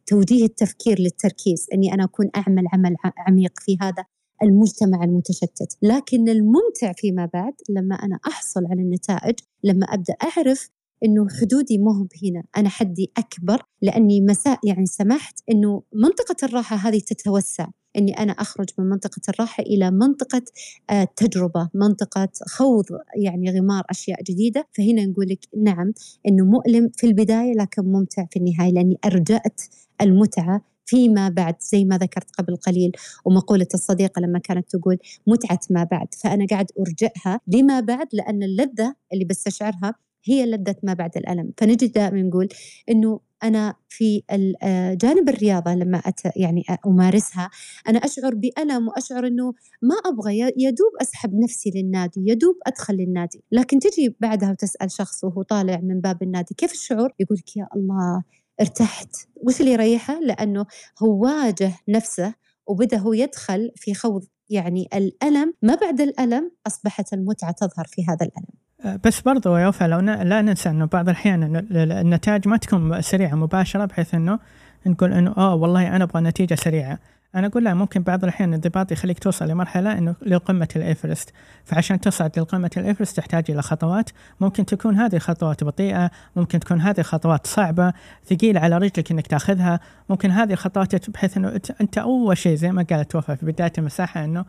توجيه 0.07 0.45
التفكير 0.45 1.01
للتركيز 1.01 1.67
أني 1.75 1.95
أنا 1.95 2.05
أكون 2.05 2.31
أعمل 2.37 2.65
عمل 2.73 2.97
عميق 3.29 3.53
في 3.61 3.77
هذا 3.81 4.05
المجتمع 4.43 5.05
المتشتت. 5.05 5.79
لكن 5.83 6.29
الممتع 6.29 6.93
فيما 6.97 7.31
بعد 7.35 7.53
لما 7.71 7.95
أنا 7.95 8.19
أحصل 8.27 8.67
على 8.67 8.83
النتائج 8.83 9.35
لما 9.65 9.87
أبدأ 9.87 10.15
أعرف 10.23 10.71
إنه 11.05 11.27
حدودي 11.41 11.79
هو 11.79 12.07
هنا 12.25 12.45
أنا 12.57 12.69
حدي 12.69 13.13
أكبر 13.17 13.63
لأني 13.83 14.21
مساء 14.21 14.59
يعني 14.65 14.87
سمحت 14.87 15.41
إنه 15.51 15.83
منطقة 15.95 16.37
الراحة 16.43 16.77
هذه 16.77 16.99
تتوسع. 16.99 17.67
إني 17.97 18.13
أنا 18.13 18.33
أخرج 18.33 18.67
من 18.79 18.85
منطقة 18.85 19.21
الراحة 19.29 19.63
إلى 19.63 19.91
منطقة 19.91 20.43
آه، 20.91 21.09
تجربة 21.17 21.69
منطقة 21.75 22.29
خوض 22.47 22.85
يعني 23.17 23.59
غمار 23.59 23.85
أشياء 23.91 24.23
جديدة. 24.23 24.69
فهنا 24.73 25.07
نقول 25.07 25.27
لك 25.29 25.39
نعم 25.57 25.93
إنه 26.29 26.45
مؤلم 26.45 26.91
في 26.97 27.07
البداية 27.07 27.53
لكن 27.53 27.83
ممتع 27.83 28.27
في 28.31 28.39
النهاية 28.39 28.73
لأني 28.73 28.99
أرجأت 29.05 29.61
المتعة 30.01 30.63
فيما 30.87 31.29
بعد 31.29 31.55
زي 31.61 31.85
ما 31.85 31.99
ذكرت 31.99 32.31
قبل 32.39 32.57
قليل. 32.57 32.93
ومقولة 33.25 33.69
الصديقة 33.75 34.21
لما 34.21 34.39
كانت 34.39 34.77
تقول 34.77 34.99
متعة 35.27 35.61
ما 35.71 35.85
بعد. 35.85 36.15
فأنا 36.15 36.47
قاعد 36.51 36.67
أرجئها 36.81 37.41
لما 37.47 37.81
بعد 37.81 38.07
لأن 38.13 38.43
اللذة 38.43 38.95
اللي 39.13 39.25
بستشعرها 39.25 39.95
هي 40.25 40.47
لذة 40.47 40.77
ما 40.83 40.95
بعد 40.95 41.17
الألم. 41.17 41.53
فنجي 41.59 41.87
دائما 41.87 42.23
نقول 42.23 42.49
أنه 42.91 43.21
أنا 43.45 43.75
في 43.89 44.23
آه، 44.63 44.95
جانب 44.95 45.29
الرياضة 45.29 45.75
لما 45.75 45.99
أت 45.99 46.21
يعني 46.37 46.65
أمارسها 46.87 47.51
أنا 47.89 47.99
أشعر 47.99 48.35
بألم 48.35 48.89
وأشعر 48.89 49.27
أنه 49.27 49.55
ما 49.83 49.95
أبغى 50.07 50.39
يدوب 50.57 50.93
أسحب 51.03 51.35
نفسي 51.35 51.71
للنادي 51.75 52.25
يدوب 52.27 52.55
أدخل 52.67 52.95
للنادي. 52.95 53.45
لكن 53.53 53.79
تجي 53.79 54.17
بعدها 54.21 54.51
وتسأل 54.51 54.91
شخص 54.91 55.25
وهو 55.25 55.43
طالع 55.43 55.81
من 55.83 56.01
باب 56.01 56.23
النادي 56.23 56.55
كيف 56.55 56.73
الشعور؟ 56.73 57.11
يقول 57.21 57.39
لك 57.39 57.57
يا 57.57 57.67
الله 57.77 58.23
ارتحت. 58.61 59.17
وش 59.37 59.61
اللي 59.61 59.73
يريحه؟ 59.73 60.21
لأنه 60.21 60.67
هو 61.03 61.23
واجه 61.23 61.73
نفسه 61.89 62.35
وبدأ 62.67 62.99
هو 62.99 63.13
يدخل 63.13 63.71
في 63.77 63.95
خوض 63.95 64.25
يعني 64.49 64.89
الألم. 64.95 65.55
ما 65.63 65.75
بعد 65.75 66.01
الألم 66.01 66.51
أصبحت 66.67 67.13
المتعة 67.13 67.53
تظهر 67.53 67.87
في 67.89 68.05
هذا 68.09 68.27
الألم. 68.27 68.64
بس 68.85 69.21
برضو 69.21 69.57
يا 69.57 69.69
وفاء 69.69 69.89
لو 69.89 69.99
لا 70.01 70.43
ننسى 70.43 70.71
إنه 70.71 70.85
بعض 70.85 71.09
الأحيان 71.09 71.67
النتائج 71.73 72.49
ما 72.49 72.57
تكون 72.57 73.01
سريعة 73.03 73.35
مباشرة 73.35 73.85
بحيث 73.85 74.15
إنه 74.15 74.39
نقول 74.87 75.13
إنه 75.13 75.35
آه 75.37 75.55
والله 75.55 75.97
أنا 75.97 76.05
أبغى 76.05 76.23
نتيجة 76.23 76.55
سريعة. 76.55 76.99
أنا 77.35 77.47
أقول 77.47 77.65
لا 77.65 77.75
ممكن 77.75 78.03
بعض 78.03 78.23
الأحيان 78.25 78.49
الانضباط 78.49 78.93
يخليك 78.93 79.19
توصل 79.19 79.49
لمرحلة 79.49 79.99
إنه 79.99 80.15
لقمة 80.27 80.69
الإيفرست. 80.77 81.33
فعشان 81.65 82.01
تصعد 82.01 82.39
لقمة 82.39 82.71
الإيفرست 82.77 83.17
تحتاج 83.17 83.51
إلى 83.51 83.63
خطوات. 83.63 84.11
ممكن 84.41 84.67
تكون 84.67 84.97
هذه 84.97 85.17
الخطوات 85.17 85.65
بطيئة 85.65 86.11
ممكن 86.37 86.61
تكون 86.61 86.81
هذه 86.81 86.99
الخطوات 86.99 87.47
صعبة 87.47 87.93
ثقيله 88.27 88.61
على 88.61 88.79
رجلك 88.79 89.11
إنك 89.11 89.27
تأخذها. 89.27 89.81
ممكن 90.09 90.31
هذه 90.31 90.53
الخطوات 90.53 91.11
بحيث 91.11 91.37
إنه 91.37 91.61
أنت 91.81 91.99
أول 91.99 92.39
شيء 92.39 92.57
زي 92.57 92.73
ما 92.73 92.87
قالت 92.91 93.17
وفاء 93.17 93.37
في 93.37 93.47
بداية 93.47 93.73
المساحة 93.79 94.25
إنه 94.25 94.45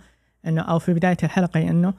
إنه 0.48 0.62
أو 0.62 0.80
في 0.80 0.94
بداية 0.94 1.18
الحلقة 1.24 1.62
إنه 1.62 1.94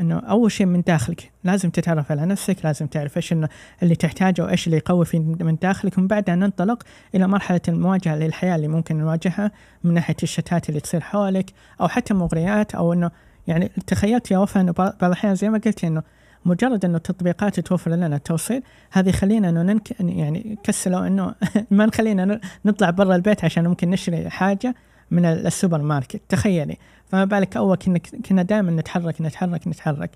إنه 0.00 0.18
أول 0.18 0.52
شيء 0.52 0.66
من 0.66 0.80
داخلك 0.80 1.30
لازم 1.44 1.70
تتعرف 1.70 2.10
على 2.10 2.26
نفسك 2.26 2.56
لازم 2.64 2.86
تعرف 2.86 3.16
إيش 3.16 3.34
اللي 3.82 3.94
تحتاجه 3.94 4.42
وايش 4.42 4.66
اللي 4.66 4.76
يقوي 4.76 5.04
في 5.04 5.18
من 5.18 5.56
داخلك 5.62 5.98
ومن 5.98 6.06
بعدها 6.06 6.34
ننطلق 6.34 6.82
إلى 7.14 7.26
مرحلة 7.26 7.60
المواجهة 7.68 8.16
للحياة 8.16 8.56
اللي 8.56 8.68
ممكن 8.68 8.98
نواجهها 8.98 9.50
من 9.84 9.94
ناحية 9.94 10.16
الشتات 10.22 10.68
اللي 10.68 10.80
تصير 10.80 11.00
حولك 11.00 11.50
أو 11.80 11.88
حتى 11.88 12.14
مغريات 12.14 12.74
أو 12.74 12.92
إنه 12.92 13.10
يعني 13.46 13.70
تخيلت 13.86 14.30
يا 14.30 14.38
وفاء 14.38 14.62
إنه 14.62 14.72
بعض 14.72 15.04
الأحيان 15.04 15.34
زي 15.34 15.50
ما 15.50 15.58
قلت 15.58 15.84
إنه 15.84 16.02
مجرد 16.44 16.84
إنه 16.84 16.96
التطبيقات 16.96 17.60
توفر 17.60 17.90
لنا 17.90 18.16
التوصيل 18.16 18.62
هذه 18.90 19.08
يخلينا 19.08 19.48
إنه 19.48 19.62
ننك 19.62 20.00
يعني 20.00 20.58
كسلوا 20.62 21.06
إنه 21.06 21.34
ما 21.70 21.86
نخلينا 21.86 22.40
نطلع 22.64 22.90
برا 22.90 23.16
البيت 23.16 23.44
عشان 23.44 23.68
ممكن 23.68 23.90
نشتري 23.90 24.30
حاجة 24.30 24.74
من 25.12 25.24
السوبر 25.24 25.82
ماركت 25.82 26.20
تخيلي. 26.28 26.76
فما 27.06 27.24
بالك 27.24 27.56
أول 27.56 27.76
كنا 27.76 27.98
كنا 27.98 28.42
دائما 28.42 28.70
نتحرك 28.70 29.20
نتحرك 29.20 29.68
نتحرك. 29.68 30.10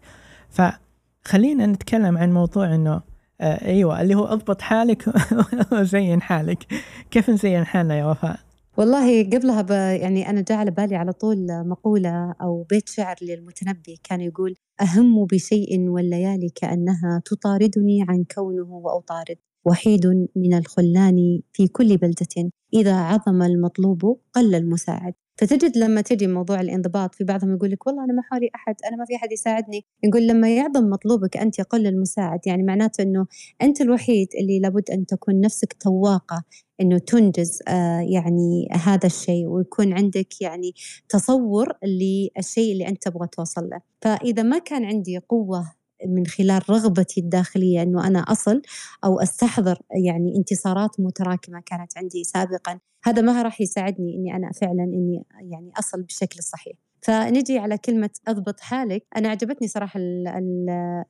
فخلينا 0.50 1.66
نتكلم 1.66 2.18
عن 2.18 2.32
موضوع 2.32 2.74
إنه 2.74 3.02
آه 3.40 3.66
أيوه 3.66 4.00
اللي 4.00 4.14
هو 4.14 4.24
اضبط 4.24 4.60
حالك 4.60 5.04
وزين 5.72 6.22
حالك. 6.22 6.66
كيف 7.10 7.30
نزين 7.30 7.64
حالنا 7.64 7.98
يا 7.98 8.06
وفاء؟ 8.06 8.38
والله 8.76 9.24
قبلها 9.24 9.62
ب... 9.62 9.70
يعني 9.70 10.30
أنا 10.30 10.40
جاء 10.48 10.58
على 10.58 10.70
بالي 10.70 10.96
على 10.96 11.12
طول 11.12 11.46
مقولة 11.50 12.34
أو 12.42 12.62
بيت 12.70 12.88
شعر 12.88 13.16
للمتنبي. 13.22 14.00
كان 14.04 14.20
يقول 14.20 14.54
أهم 14.80 15.24
بشيء 15.24 15.88
والليالي 15.88 16.48
كأنها 16.54 17.22
تطاردني 17.24 18.06
عن 18.08 18.24
كونه 18.34 18.68
وأطارد. 18.70 19.36
وحيد 19.66 20.06
من 20.36 20.54
الخلان 20.54 21.40
في 21.52 21.68
كل 21.68 21.96
بلدة. 21.96 22.50
إذا 22.74 22.94
عظم 22.94 23.42
المطلوب 23.42 24.20
قل 24.32 24.54
المساعد. 24.54 25.14
فتجد 25.38 25.78
لما 25.78 26.00
تجي 26.00 26.26
موضوع 26.26 26.60
الانضباط 26.60 27.14
في 27.14 27.24
بعضهم 27.24 27.54
يقول 27.54 27.70
لك 27.70 27.86
والله 27.86 28.04
أنا 28.04 28.12
ما 28.12 28.22
حولي 28.22 28.50
أحد 28.54 28.74
أنا 28.88 28.96
ما 28.96 29.04
في 29.04 29.16
أحد 29.16 29.32
يساعدني. 29.32 29.84
نقول 30.04 30.26
لما 30.26 30.56
يعظم 30.56 30.90
مطلوبك 30.90 31.36
أنت 31.36 31.58
يقل 31.58 31.86
المساعد 31.86 32.40
يعني 32.46 32.62
معناته 32.62 33.02
إنه 33.02 33.26
أنت 33.62 33.80
الوحيد 33.80 34.28
اللي 34.40 34.60
لابد 34.60 34.90
أن 34.90 35.06
تكون 35.06 35.40
نفسك 35.40 35.72
تواقة 35.72 36.44
إنه 36.80 36.98
تنجز 36.98 37.62
آه 37.68 38.00
يعني 38.00 38.68
هذا 38.72 39.06
الشيء 39.06 39.46
ويكون 39.46 39.92
عندك 39.92 40.40
يعني 40.40 40.72
تصور 41.08 41.72
للشيء 41.84 42.72
اللي 42.72 42.88
أنت 42.88 43.02
تبغى 43.02 43.28
توصل 43.32 43.68
له. 43.68 43.80
فإذا 44.02 44.42
ما 44.42 44.58
كان 44.58 44.84
عندي 44.84 45.18
قوة 45.18 45.72
من 46.06 46.26
خلال 46.26 46.70
رغبتي 46.70 47.20
الداخلية 47.20 47.82
أنه 47.82 48.06
أنا 48.06 48.18
أصل 48.18 48.62
أو 49.04 49.20
أستحضر 49.20 49.78
يعني 50.06 50.36
انتصارات 50.36 51.00
متراكمة 51.00 51.62
كانت 51.66 51.98
عندي 51.98 52.24
سابقا. 52.24 52.78
هذا 53.04 53.22
ما 53.22 53.42
راح 53.42 53.60
يساعدني 53.60 54.16
أني 54.16 54.36
أنا 54.36 54.52
فعلا 54.52 54.82
أني 54.82 55.24
يعني 55.50 55.70
أصل 55.78 56.02
بالشكل 56.02 56.38
الصحيح. 56.38 56.76
فنجي 57.02 57.58
على 57.58 57.78
كلمة 57.78 58.10
أضبط 58.28 58.60
حالك. 58.60 59.06
أنا 59.16 59.28
عجبتني 59.28 59.68
صراحة 59.68 60.00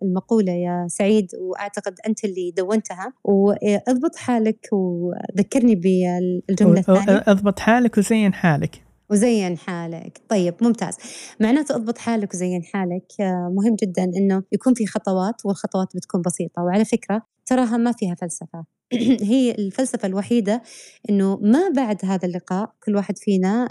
المقولة 0.03 0.53
يا 0.53 0.87
سعيد 0.89 1.27
وأعتقد 1.41 1.95
أنت 2.07 2.25
اللي 2.25 2.51
دونتها. 2.57 3.13
وأضبط 3.25 4.17
حالك 4.17 4.69
وذكرني 4.73 5.75
بالجملة 5.75 6.81
الثانية. 6.81 7.25
أضبط 7.27 7.59
حالك 7.59 7.99
وزين 7.99 8.35
حالك. 8.35 8.86
وزين 9.11 9.59
حالك. 9.59 10.21
طيب 10.29 10.55
ممتاز. 10.63 10.97
معناته 11.41 11.75
أضبط 11.77 11.99
حالك 11.99 12.35
وزين 12.35 12.65
حالك. 12.65 13.13
آه، 13.21 13.53
مهم 13.57 13.77
جدا 13.83 14.05
إنه 14.05 14.43
يكون 14.53 14.75
في 14.75 14.87
خطوات 14.87 15.35
والخطوات 15.45 15.89
بتكون 15.97 16.23
بسيطة. 16.23 16.63
وعلى 16.63 16.85
فكرة 16.85 17.23
تراها 17.47 17.77
ما 17.77 17.93
فيها 17.93 18.15
فلسفة. 18.15 18.65
هي 19.33 19.51
الفلسفة 19.51 20.07
الوحيدة 20.09 20.63
إنه 21.11 21.37
ما 21.37 21.69
بعد 21.77 22.05
هذا 22.05 22.29
اللقاء 22.29 22.73
كل 22.85 22.97
واحد 22.97 23.19
فينا 23.19 23.69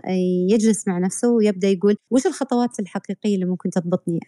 يجلس 0.50 0.88
مع 0.88 0.98
نفسه 1.00 1.30
ويبدأ 1.30 1.68
يقول 1.68 1.96
وش 2.12 2.26
الخطوات 2.26 2.80
الحقيقية 2.80 3.36
اللي 3.36 3.46
ممكن 3.46 3.70
تضبطني 3.70 4.20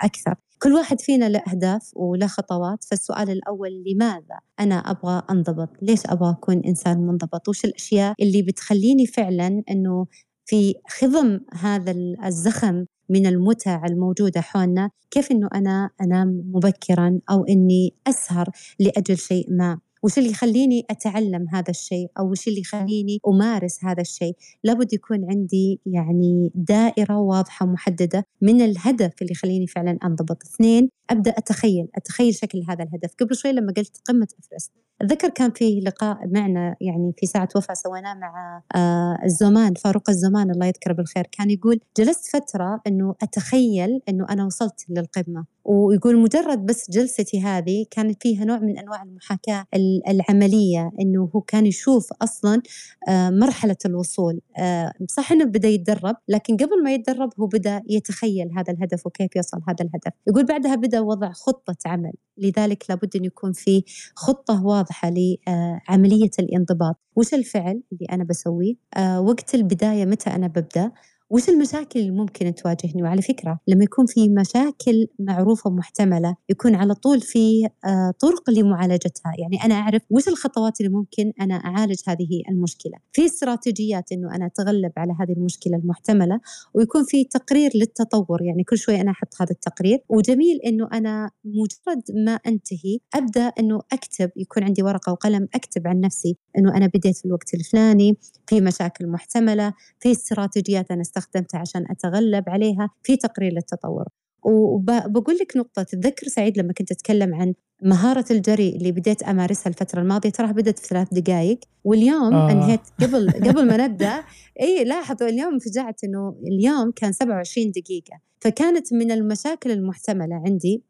أكثر؟ 0.00 0.34
كل 0.62 0.72
واحد 0.72 1.00
فينا 1.00 1.28
له 1.28 1.42
أهداف 1.52 1.90
وله 1.96 2.26
خطوات. 2.26 2.84
فالسؤال 2.84 3.30
الأول 3.30 3.84
لماذا 3.86 4.38
أنا 4.60 4.74
أبغى 4.74 5.22
أنضبط؟ 5.30 5.68
ليش 5.82 6.00
أبغى 6.06 6.30
أكون 6.30 6.62
إنسان 6.66 6.98
منضبط؟ 6.98 7.48
وش 7.48 7.64
الأشياء 7.64 8.14
اللي 8.20 8.42
بتخليني 8.42 9.06
فعلا 9.06 9.62
أنه 9.70 10.06
في 10.46 10.74
خضم 10.88 11.40
هذا 11.52 11.94
الزخم 12.24 12.84
من 13.08 13.26
المتع 13.26 13.86
الموجودة 13.86 14.40
حولنا 14.40 14.90
كيف 15.10 15.30
أنه 15.30 15.48
أنا 15.54 15.90
أنام 16.00 16.42
مبكرا 16.54 17.20
أو 17.30 17.44
أني 17.44 17.94
أسهر 18.06 18.50
لأجل 18.80 19.18
شيء 19.18 19.46
ما؟ 19.50 19.78
وش 20.02 20.18
اللي 20.18 20.30
يخليني 20.30 20.86
أتعلم 20.90 21.46
هذا 21.52 21.70
الشيء؟ 21.70 22.08
أو 22.18 22.30
وش 22.30 22.48
اللي 22.48 22.60
يخليني 22.60 23.20
أمارس 23.28 23.84
هذا 23.84 24.00
الشيء؟ 24.00 24.36
لابد 24.64 24.92
يكون 24.92 25.30
عندي 25.30 25.80
يعني 25.86 26.50
دائرة 26.54 27.18
واضحة 27.18 27.66
محددة 27.66 28.26
من 28.42 28.60
الهدف 28.60 29.12
اللي 29.22 29.32
يخليني 29.32 29.66
فعلا 29.66 29.98
أنضبط. 30.04 30.42
اثنين 30.42 30.90
أبدأ 31.10 31.30
أتخيل 31.30 31.88
أتخيل 31.94 32.34
شكل 32.34 32.62
هذا 32.68 32.84
الهدف. 32.84 33.14
قبل 33.20 33.36
شوي 33.36 33.52
لما 33.52 33.72
قلت 33.76 34.00
قمة 34.04 34.28
إفرست. 34.38 34.72
أتذكر 35.02 35.28
كان 35.28 35.50
في 35.50 35.80
لقاء 35.80 36.26
معنا 36.26 36.76
يعني 36.80 37.12
في 37.16 37.26
ساعة 37.26 37.48
وفاة 37.56 37.74
سويناه 37.74 38.14
مع 38.14 38.62
آه 38.76 39.18
الزمان 39.24 39.74
فاروق 39.74 40.10
الزمان 40.10 40.50
الله 40.50 40.66
يذكره 40.66 40.92
بالخير 40.92 41.26
كان 41.32 41.50
يقول 41.50 41.80
جلست 41.96 42.36
فترة 42.36 42.80
أنه 42.86 43.14
أتخيل 43.22 44.00
أنه 44.08 44.26
أنا 44.30 44.44
وصلت 44.44 44.84
للقمة. 44.88 45.44
ويقول 45.66 46.16
مجرد 46.16 46.66
بس 46.66 46.90
جلستي 46.90 47.40
هذه 47.40 47.86
كانت 47.90 48.22
فيها 48.22 48.44
نوع 48.44 48.58
من 48.58 48.78
أنواع 48.78 49.02
المحاكاة 49.02 49.66
العملية 50.08 50.90
إنه 51.00 51.30
هو 51.34 51.40
كان 51.40 51.66
يشوف 51.66 52.12
أصلا 52.22 52.62
آه، 53.08 53.30
مرحلة 53.30 53.76
الوصول. 53.86 54.40
آه، 54.58 54.92
صح 55.08 55.32
إنه 55.32 55.44
بدأ 55.44 55.68
يتدرب 55.68 56.16
لكن 56.28 56.56
قبل 56.56 56.82
ما 56.84 56.94
يتدرب 56.94 57.30
هو 57.40 57.46
بدأ 57.46 57.82
يتخيل 57.88 58.50
هذا 58.56 58.72
الهدف 58.72 59.06
وكيف 59.06 59.36
يوصل 59.36 59.58
هذا 59.68 59.76
الهدف. 59.80 60.12
يقول 60.26 60.44
بعدها 60.44 60.74
بدأ 60.74 61.00
وضع 61.00 61.32
خطة 61.32 61.76
عمل 61.86 62.12
لذلك 62.38 62.84
لابد 62.88 63.16
أن 63.16 63.24
يكون 63.24 63.52
في 63.52 63.84
خطة 64.16 64.64
واضحة 64.64 65.10
لعمليه 65.10 66.30
الانضباط. 66.38 66.96
وش 67.16 67.34
الفعل 67.34 67.82
اللي 67.92 68.06
أنا 68.12 68.24
بسويه؟ 68.24 68.74
آه، 68.96 69.20
وقت 69.20 69.54
البداية 69.54 70.04
متى 70.04 70.30
أنا 70.30 70.46
ببدأ؟ 70.46 70.92
وش 71.30 71.48
المشاكل 71.48 72.00
اللي 72.00 72.10
ممكن 72.10 72.54
تواجهني؟ 72.54 73.02
وعلى 73.02 73.22
فكرة 73.22 73.60
لما 73.68 73.84
يكون 73.84 74.06
في 74.06 74.28
مشاكل 74.28 75.06
معروفة 75.18 75.70
ومحتملة 75.70 76.36
يكون 76.48 76.74
على 76.74 76.94
طول 76.94 77.20
في 77.20 77.68
آه، 77.84 78.14
طرق 78.20 78.50
لمعالجتها. 78.50 79.32
يعني 79.38 79.64
أنا 79.64 79.74
أعرف 79.74 80.02
وش 80.10 80.28
الخطوات 80.28 80.80
اللي 80.80 80.92
ممكن 80.92 81.32
أنا 81.40 81.54
أعالج 81.54 82.00
هذه 82.06 82.42
المشكلة. 82.48 82.92
في 83.12 83.26
استراتيجيات 83.26 84.12
أنه 84.12 84.34
أنا 84.34 84.46
أتغلب 84.46 84.92
على 84.96 85.12
هذه 85.20 85.32
المشكلة 85.32 85.76
المحتملة 85.76 86.40
ويكون 86.74 87.04
في 87.04 87.24
تقرير 87.24 87.70
للتطور. 87.74 88.42
يعني 88.42 88.64
كل 88.64 88.78
شوي 88.78 89.00
أنا 89.00 89.10
أحط 89.10 89.34
هذا 89.40 89.50
التقرير. 89.50 89.98
وجميل 90.08 90.60
أنه 90.66 90.88
أنا 90.92 91.30
مجرد 91.44 92.02
ما 92.26 92.32
أنتهي 92.32 92.98
أبدأ 93.14 93.52
أنه 93.60 93.80
أكتب 93.92 94.30
يكون 94.36 94.62
عندي 94.64 94.82
ورقة 94.82 95.12
وقلم 95.12 95.48
أكتب 95.54 95.86
عن 95.86 96.00
نفسي 96.00 96.36
أنه 96.58 96.76
أنا 96.76 96.86
بديت 96.86 97.16
في 97.16 97.24
الوقت 97.24 97.54
الفلاني 97.54 98.16
في 98.46 98.60
مشاكل 98.60 99.06
محتملة 99.06 99.72
في 100.00 100.12
استراتيجيات 100.12 100.90
أنا 100.90 101.02
استخدمتها 101.18 101.58
عشان 101.60 101.84
أتغلب 101.90 102.44
عليها 102.48 102.90
في 103.02 103.16
تقرير 103.16 103.52
للتطور. 103.52 104.08
وبقول 104.44 105.36
لك 105.36 105.56
نقطة 105.56 105.82
تتذكر 105.82 106.28
سعيد 106.28 106.58
لما 106.58 106.72
كنت 106.72 106.90
أتكلم 106.92 107.34
عن 107.34 107.54
مهارة 107.82 108.24
الجري 108.30 108.68
اللي 108.68 108.92
بديت 108.92 109.22
أمارسها 109.22 109.70
الفترة 109.70 110.00
الماضية 110.00 110.30
تراها 110.30 110.52
بدأت 110.52 110.78
في 110.78 110.86
ثلاث 110.86 111.08
دقائق 111.12 111.60
واليوم 111.84 112.34
آه. 112.34 112.52
أنهيت 112.52 112.80
قبل 113.02 113.30
قبل 113.30 113.66
ما 113.66 113.86
نبدأ. 113.86 114.24
إي 114.60 114.84
لاحظوا 114.84 115.28
اليوم 115.28 115.52
انفجعت 115.52 116.04
إنه 116.04 116.36
اليوم 116.46 116.90
كان 116.90 117.12
27 117.12 117.70
دقيقة. 117.70 118.20
فكانت 118.40 118.92
من 118.92 119.10
المشاكل 119.10 119.70
المحتملة 119.70 120.42
عندي 120.46 120.82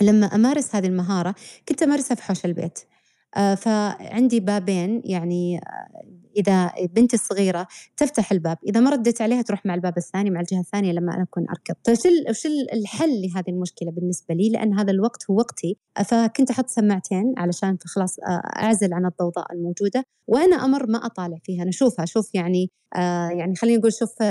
لما 0.00 0.26
أمارس 0.26 0.74
هذه 0.76 0.86
المهارة 0.86 1.34
كنت 1.68 1.82
أمارسها 1.82 2.14
في 2.14 2.22
حوش 2.22 2.44
البيت. 2.44 2.78
آه، 3.36 3.54
فعندي 3.54 4.40
بابين 4.40 5.02
يعني 5.04 5.58
آه، 5.58 6.21
إذا 6.36 6.70
بنتي 6.92 7.16
الصغيرة 7.16 7.66
تفتح 7.96 8.32
الباب 8.32 8.58
إذا 8.68 8.80
ما 8.80 8.90
رديت 8.90 9.22
عليها 9.22 9.42
تروح 9.42 9.66
مع 9.66 9.74
الباب 9.74 9.98
الثاني 9.98 10.30
مع 10.30 10.40
الجهة 10.40 10.60
الثانية 10.60 10.92
لما 10.92 11.14
أنا 11.14 11.22
أكون 11.22 11.46
أركض. 11.48 11.74
فش 11.86 12.06
وش 12.30 12.46
الحل 12.72 13.22
لهذه 13.22 13.48
المشكلة 13.48 13.90
بالنسبة 13.90 14.34
لي؟ 14.34 14.48
لأن 14.50 14.78
هذا 14.78 14.90
الوقت 14.90 15.30
هو 15.30 15.36
وقتي. 15.36 15.76
فكنت 16.04 16.50
أحط 16.50 16.68
سماعتين 16.68 17.34
علشان 17.36 17.76
خلاص 17.84 18.16
أعزل 18.56 18.94
عن 18.94 19.06
الضوضاء 19.06 19.52
الموجودة 19.52 20.04
وأنا 20.26 20.56
أمر 20.56 20.86
ما 20.86 21.06
أطالع 21.06 21.38
فيها 21.44 21.64
نشوفها 21.64 22.02
أشوف 22.04 22.34
يعني 22.34 22.70
آه 22.96 23.28
يعني 23.28 23.54
خلينا 23.56 23.78
نقول 23.78 23.92
شوف 23.92 24.22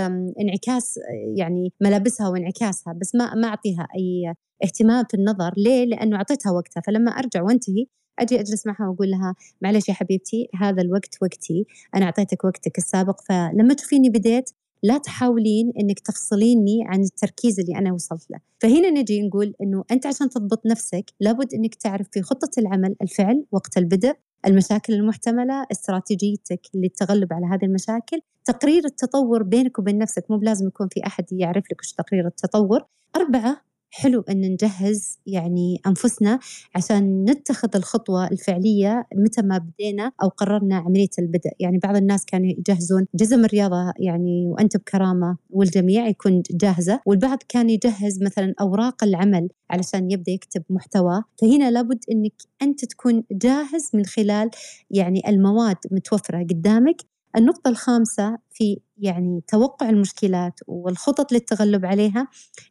انعكاس 0.41 0.99
يعني 1.35 1.73
ملابسها 1.81 2.29
وانعكاسها 2.29 2.93
بس 2.93 3.15
ما 3.15 3.35
ما 3.35 3.47
أعطيها 3.47 3.87
أي 3.95 4.33
اهتمام 4.63 5.05
في 5.09 5.17
النظر. 5.17 5.51
ليه؟ 5.57 5.85
لأنه 5.85 6.17
أعطيتها 6.17 6.51
وقتها. 6.51 6.81
فلما 6.87 7.11
أرجع 7.11 7.41
وأنتهي 7.41 7.85
أجي 8.19 8.39
أجلس 8.39 8.67
معها 8.67 8.87
وأقول 8.87 9.11
لها 9.11 9.35
معلش 9.61 9.89
يا 9.89 9.93
حبيبتي 9.93 10.49
هذا 10.55 10.81
الوقت 10.81 11.17
وقتي 11.21 11.65
أنا 11.95 12.05
أعطيتك 12.05 12.43
وقتك 12.43 12.77
السابق 12.77 13.21
فلما 13.21 13.73
تشوفيني 13.73 14.09
بديت 14.09 14.49
لا 14.83 14.97
تحاولين 14.97 15.73
إنك 15.79 15.99
تفصليني 15.99 16.79
عن 16.85 17.01
التركيز 17.01 17.59
اللي 17.59 17.77
أنا 17.77 17.93
وصلت 17.93 18.31
له، 18.31 18.39
فهنا 18.59 18.89
نجي 18.89 19.21
نقول 19.21 19.53
إنه 19.61 19.83
أنت 19.91 20.05
عشان 20.05 20.29
تضبط 20.29 20.65
نفسك 20.65 21.05
لابد 21.19 21.53
إنك 21.53 21.75
تعرف 21.75 22.07
في 22.11 22.21
خطة 22.21 22.49
العمل 22.57 22.95
الفعل 23.01 23.45
وقت 23.51 23.77
البدء، 23.77 24.13
المشاكل 24.47 24.93
المحتملة، 24.93 25.65
استراتيجيتك 25.71 26.61
للتغلب 26.73 27.33
على 27.33 27.45
هذه 27.45 27.65
المشاكل، 27.65 28.21
تقرير 28.45 28.85
التطور 28.85 29.43
بينك 29.43 29.79
وبين 29.79 29.97
نفسك 29.97 30.31
مو 30.31 30.37
بلازم 30.37 30.67
يكون 30.67 30.87
في 30.87 31.05
أحد 31.07 31.25
يعرف 31.31 31.63
لك 31.71 31.79
وش 31.81 31.93
تقرير 31.93 32.27
التطور، 32.27 32.85
أربعة 33.15 33.61
حلو 33.93 34.21
أن 34.29 34.41
نجهز 34.41 35.19
يعني 35.25 35.81
أنفسنا 35.87 36.39
عشان 36.75 37.25
نتخذ 37.29 37.69
الخطوة 37.75 38.27
الفعلية 38.27 39.07
متى 39.15 39.41
ما 39.41 39.57
بدينا 39.57 40.11
أو 40.23 40.27
قررنا 40.27 40.75
عملية 40.75 41.09
البدء. 41.19 41.49
يعني 41.59 41.77
بعض 41.77 41.95
الناس 41.95 42.25
كانوا 42.25 42.47
يجهزون 42.57 43.05
جزم 43.15 43.45
الرياضة 43.45 43.93
يعني 43.99 44.47
وأنت 44.47 44.77
بكرامة 44.77 45.37
والجميع 45.49 46.07
يكون 46.07 46.43
جاهزة 46.51 46.99
والبعض 47.05 47.37
كان 47.49 47.69
يجهز 47.69 48.23
مثلا 48.23 48.53
أوراق 48.61 49.03
العمل 49.03 49.49
علشان 49.69 50.11
يبدأ 50.11 50.31
يكتب 50.31 50.63
محتوى. 50.69 51.23
فهنا 51.41 51.71
لابد 51.71 51.99
أنك 52.11 52.33
أنت 52.61 52.85
تكون 52.85 53.23
جاهز 53.31 53.89
من 53.93 54.05
خلال 54.05 54.49
يعني 54.91 55.29
المواد 55.29 55.77
متوفرة 55.91 56.39
قدامك 56.43 57.10
النقطة 57.35 57.69
الخامسة 57.69 58.37
في 58.51 58.81
يعني 58.97 59.43
توقع 59.47 59.89
المشكلات 59.89 60.59
والخطط 60.67 61.31
للتغلب 61.31 61.85
عليها 61.85 62.27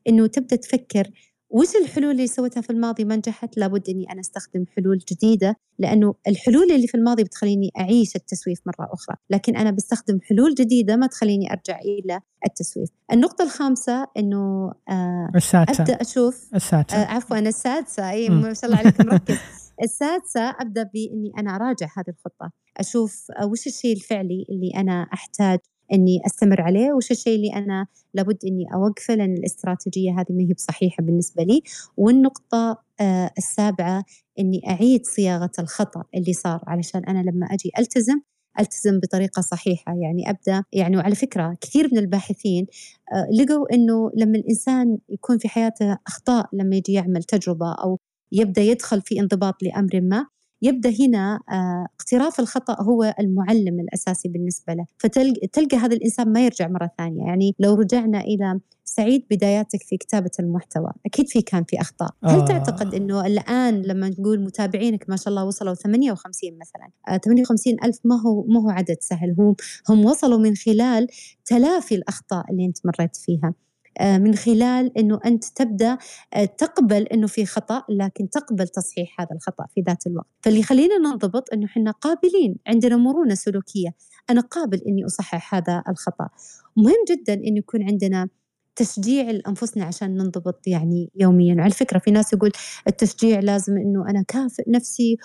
إنه 0.09 0.27
تبدأ 0.27 0.57
تفكر 0.57 1.11
وش 1.51 1.77
الحلول 1.77 2.11
اللي 2.11 2.27
سويتها 2.27 2.61
في 2.61 2.71
الماضي 2.71 3.05
ما 3.05 3.17
نجحت؟ 3.17 3.57
لابد 3.57 3.89
إني 3.89 4.13
أنا 4.13 4.21
أستخدم 4.21 4.65
حلول 4.77 4.99
جديدة 4.99 5.57
لأنه 5.79 6.15
الحلول 6.29 6.73
اللي 6.73 6.87
في 6.87 6.95
الماضي 6.95 7.25
بتخليني 7.25 7.71
أعيش 7.79 8.17
التسويف 8.17 8.59
مرة 8.67 8.89
أخرى 8.93 9.17
لكن 9.31 9.57
أنا 9.57 9.71
بستخدم 9.71 10.19
حلول 10.23 10.55
جديدة 10.55 10.97
ما 10.97 11.07
تخليني 11.07 11.53
أرجع 11.53 11.79
إلى 11.79 12.21
التسويف. 12.47 12.89
النقطة 13.13 13.45
الخامسة 13.45 14.07
إنه 14.17 14.73
آه 14.89 15.31
السادسة. 15.35 15.83
أبدأ 15.83 15.95
أشوف 16.01 16.51
السادسة. 16.55 16.97
آه 16.97 17.05
عفوا 17.05 17.39
السادسة. 17.39 18.11
إي 18.11 18.29
ما 18.29 18.55
شاء 18.55 18.65
الله 18.65 18.77
عليك 18.77 19.01
مركز. 19.01 19.39
السادسة 19.83 20.51
أبدأ 20.61 20.83
بإني 20.83 21.33
أنا 21.39 21.57
أراجع 21.57 21.87
هذه 21.97 22.09
الخطة. 22.09 22.53
أشوف 22.77 23.27
وش 23.45 23.67
الشيء 23.67 23.97
الفعلي 23.97 24.47
اللي 24.51 24.71
أنا 24.77 25.07
أحتاج 25.13 25.59
إني 25.93 26.21
أستمر 26.27 26.61
عليه؟ 26.61 26.93
وش 26.93 27.11
الشيء 27.11 27.37
اللي 27.37 27.55
أنا 27.55 27.87
لابد 28.15 28.39
إني 28.47 28.75
أوقفه؟ 28.75 29.15
لأن 29.15 29.33
الاستراتيجية 29.35 30.11
هذه 30.11 30.27
ما 30.31 30.43
هي 30.43 30.53
بصحيحة 30.55 31.03
بالنسبة 31.03 31.43
لي. 31.43 31.63
والنقطة 31.97 32.83
آه 33.01 33.31
السابعة 33.39 34.05
إني 34.39 34.61
أعيد 34.69 35.07
صياغة 35.07 35.51
الخطأ 35.59 36.05
اللي 36.15 36.33
صار 36.33 36.61
علشان 36.67 37.05
أنا 37.05 37.31
لما 37.31 37.47
أجي 37.47 37.71
ألتزم 37.79 38.21
ألتزم 38.61 39.01
بطريقة 39.01 39.43
صحيحة. 39.43 39.95
يعني 39.95 40.31
أبدأ 40.31 40.65
يعني 40.73 40.97
وعلى 40.97 41.15
فكرة 41.15 41.57
كثير 41.61 41.89
من 41.93 41.99
الباحثين 41.99 42.67
آه 43.15 43.29
لقوا 43.43 43.75
إنه 43.75 44.11
لما 44.17 44.39
الإنسان 44.39 44.99
يكون 45.09 45.39
في 45.39 45.49
حياته 45.49 45.99
أخطاء 46.07 46.49
لما 46.53 46.77
يجي 46.77 46.93
يعمل 46.93 47.23
تجربة 47.23 47.73
أو 47.73 47.99
يبدأ 48.33 48.63
يدخل 48.63 49.01
في 49.03 49.21
انضباط 49.21 49.63
لأمر 49.63 50.01
ما. 50.01 50.27
يبدأ 50.63 50.91
هنا 51.01 51.41
آه، 51.51 51.87
اقتراف 52.01 52.41
الخطأ 52.41 52.83
هو 52.83 53.15
المعلم 53.21 53.81
الأساسي 53.81 54.29
بالنسبة 54.29 54.75
له. 54.75 54.87
فتلقى 54.99 55.77
هذا 55.77 55.95
الإنسان 55.95 56.33
ما 56.33 56.45
يرجع 56.45 56.69
مرة 56.69 56.91
ثانية. 56.99 57.27
يعني 57.27 57.55
لو 57.59 57.75
رجعنا 57.75 58.21
إلى 58.21 58.61
سعيد 58.85 59.27
بداياتك 59.31 59.83
في 59.83 59.97
كتابة 59.97 60.31
المحتوى 60.41 60.93
أكيد 61.07 61.29
في 61.29 61.43
كان 61.43 61.65
في 61.65 61.81
أخطاء. 61.81 62.11
آه. 62.25 62.29
هل 62.29 62.45
تعتقد 62.45 62.95
أنه 62.95 63.27
الآن 63.27 63.83
لما 63.83 64.09
نقول 64.09 64.41
متابعينك 64.41 65.05
ما 65.09 65.17
شاء 65.17 65.29
الله 65.29 65.45
وصلوا 65.45 65.75
58 65.75 66.59
مثلا 66.61 66.91
آه 67.09 67.19
58 67.19 67.77
ألف 67.85 67.99
ما 68.05 68.21
هو 68.21 68.43
ما 68.43 68.61
هو 68.61 68.71
عدد 68.71 68.97
سهل. 69.01 69.35
هم 69.39 69.55
هم 69.89 70.05
وصلوا 70.05 70.39
من 70.39 70.55
خلال 70.57 71.07
تلافي 71.45 71.95
الأخطاء 71.95 72.51
اللي 72.51 72.65
أنت 72.67 72.79
مريت 72.85 73.17
فيها. 73.17 73.49
آه، 73.49 73.70
من 74.01 74.35
خلال 74.35 74.99
إنه 74.99 75.21
أنت 75.27 75.45
تبدأ 75.45 75.99
آه، 76.35 76.45
تقبل 76.45 77.03
إنه 77.03 77.27
في 77.27 77.47
خطأ 77.47 77.83
لكن 77.89 78.31
تقبل 78.31 78.69
تصحيح 78.69 79.21
هذا 79.21 79.31
الخطأ 79.33 79.67
في 79.75 79.81
ذات 79.89 80.07
الوقت. 80.07 80.27
فاللي 80.43 80.61
يخلينا 80.61 80.99
ننضبط 80.99 81.53
إنه 81.53 81.67
إحنا 81.67 81.91
قابلين 81.91 82.57
عندنا 82.67 82.97
مرونة 82.97 83.35
سلوكية. 83.35 83.95
أنا 84.31 84.41
قابل 84.41 84.79
إني 84.87 85.07
أصحح 85.07 85.55
هذا 85.55 85.83
الخطأ. 85.89 86.29
مهم 86.77 87.05
جدا 87.11 87.35
انه 87.35 87.59
يكون 87.59 87.83
عندنا 87.83 88.29
تشجيع 88.77 89.31
لأنفسنا 89.31 89.85
عشان 89.85 90.17
ننضبط 90.17 90.67
يعني 90.67 91.11
يوميا. 91.15 91.57
على 91.63 91.71
فكرة 91.71 91.99
في 91.99 92.11
ناس 92.11 92.33
يقول 92.33 92.51
التشجيع 92.89 93.41
لازم 93.41 93.77
إنه 93.77 94.11
أنا 94.11 94.23
كافئ 94.29 94.71
نفسي 94.71 95.17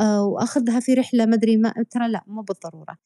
آه، 0.00 0.24
وأخذها 0.24 0.80
في 0.80 0.94
رحلة 0.94 1.26
ما 1.26 1.34
أدري 1.34 1.56
ما 1.56 1.74
ترى 1.90 2.08
لا 2.08 2.24
مو 2.26 2.42
بالضرورة. 2.42 2.96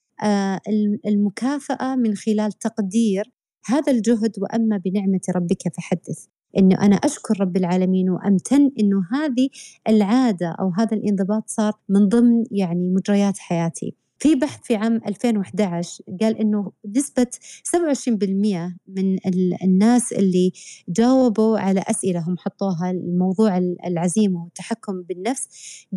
المكافأة 1.06 1.96
من 1.96 2.14
خلال 2.14 2.52
تقدير 2.52 3.33
هذا 3.66 3.92
الجهد 3.92 4.32
وأما 4.38 4.76
بنعمة 4.76 5.20
ربك 5.36 5.74
فحدث. 5.76 6.26
إنه 6.58 6.76
أنا 6.82 6.96
أشكر 6.96 7.40
رب 7.40 7.56
العالمين 7.56 8.10
وأمتن 8.10 8.70
إنه 8.80 9.06
هذه 9.12 9.48
العادة 9.88 10.56
أو 10.60 10.70
هذا 10.78 10.96
الانضباط 10.96 11.44
صار 11.46 11.72
من 11.88 12.08
ضمن 12.08 12.44
يعني 12.50 12.90
مجريات 12.90 13.38
حياتي. 13.38 14.03
في 14.18 14.34
بحث 14.34 14.60
في 14.62 14.76
عام 14.76 15.00
2011 15.06 16.04
قال 16.20 16.38
إنه 16.38 16.72
نسبة 16.96 17.26
27% 17.76 18.12
من 18.88 19.18
الناس 19.64 20.12
اللي 20.12 20.52
جاوبوا 20.88 21.58
على 21.58 21.84
اسئلة 21.90 22.20
هم 22.20 22.36
حطوها 22.38 22.90
الموضوع 22.90 23.58
العزيمة 23.86 24.44
والتحكم 24.44 25.02
بالنفس 25.02 25.48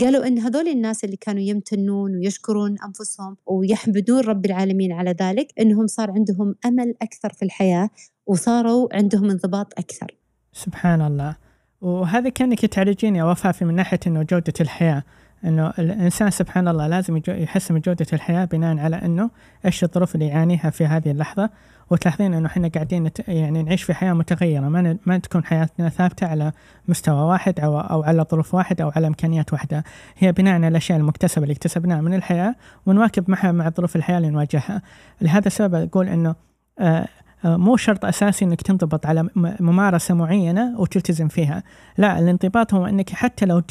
قالوا 0.02 0.28
إن 0.28 0.40
هذول 0.40 0.68
الناس 0.68 1.04
اللي 1.04 1.18
كانوا 1.18 1.42
يمتنون 1.42 2.16
ويشكرون 2.16 2.76
أنفسهم 2.86 3.38
ويحمدون 3.46 4.20
رب 4.20 4.46
العالمين 4.46 4.92
على 4.92 5.16
ذلك 5.22 5.54
إنهم 5.60 5.88
صار 5.88 6.12
عندهم 6.12 6.56
أمل 6.66 6.94
أكثر 7.02 7.34
في 7.34 7.46
الحياة 7.46 7.90
وصاروا 8.26 8.88
عندهم 8.92 9.30
انضباط 9.30 9.74
أكثر. 9.80 10.18
سبحان 10.54 11.02
الله 11.02 11.36
وهذا 11.82 12.30
كأنك 12.30 12.66
تعالجين 12.66 13.16
يا 13.16 13.24
وفاء 13.24 13.64
من 13.64 13.76
ناحية 13.76 14.00
إنه 14.08 14.24
جودة 14.24 14.54
الحياة 14.62 15.04
إنه 15.46 15.74
الإنسان 15.80 16.30
سبحان 16.30 16.68
الله 16.68 16.88
لازم 16.88 17.22
يحسن 17.28 17.74
من 17.74 17.82
جودة 17.82 18.06
الحياة 18.14 18.46
بناء 18.46 18.78
على 18.78 18.96
إنه 18.96 19.30
إيش 19.66 19.84
الظروف 19.84 20.16
اللي 20.16 20.28
يعانيها 20.28 20.70
في 20.70 20.86
هذه 20.86 21.12
اللحظة 21.12 21.50
وتلاحظين 21.90 22.34
إنه 22.34 22.48
إحنا 22.48 22.68
قاعدين 22.68 23.04
نت 23.04 23.20
يعني 23.28 23.64
نعيش 23.64 23.84
في 23.84 23.94
حياة 23.94 24.14
متغيرة 24.14 24.70
ما 24.70 24.98
ما 25.06 25.18
تكون 25.18 25.44
حياتنا 25.44 25.90
ثابتة 25.90 26.28
على 26.28 26.52
مستوى 26.88 27.22
واحد 27.22 27.60
أو 27.60 27.80
أو 27.80 28.04
على 28.04 28.26
ظروف 28.32 28.54
واحد 28.54 28.82
أو 28.82 28.92
على 28.96 29.08
إمكانيات 29.08 29.54
واحدة. 29.54 29.84
هي 30.18 30.32
بناء 30.32 30.54
على 30.54 30.68
الأشياء 30.68 31.00
المكتسبة 31.00 31.44
اللي 31.44 31.54
اكتسبناها 31.54 32.02
من 32.02 32.14
الحياة 32.14 32.56
ونواكب 32.86 33.32
معها 33.32 33.52
مع 33.52 33.70
ظروف 33.70 33.96
الحياة 33.96 34.18
اللي 34.18 34.30
نواجهها. 34.30 34.82
لهذا 35.22 35.48
السبب 35.48 35.76
أقول 35.76 36.08
إنه 36.08 36.36
آه 36.80 37.08
مو 37.44 37.78
شرط 37.78 38.06
أساسي 38.06 38.46
إنك 38.46 38.62
تنضبط 38.62 39.06
على 39.06 39.30
ممارسة 39.36 40.14
معينة 40.14 40.80
وتلتزم 40.80 41.28
فيها. 41.28 41.64
لا 41.98 42.20
الانضباط 42.20 42.74
هو 42.74 42.86
إنك 42.86 43.10
حتى 43.10 43.46
لو 43.46 43.62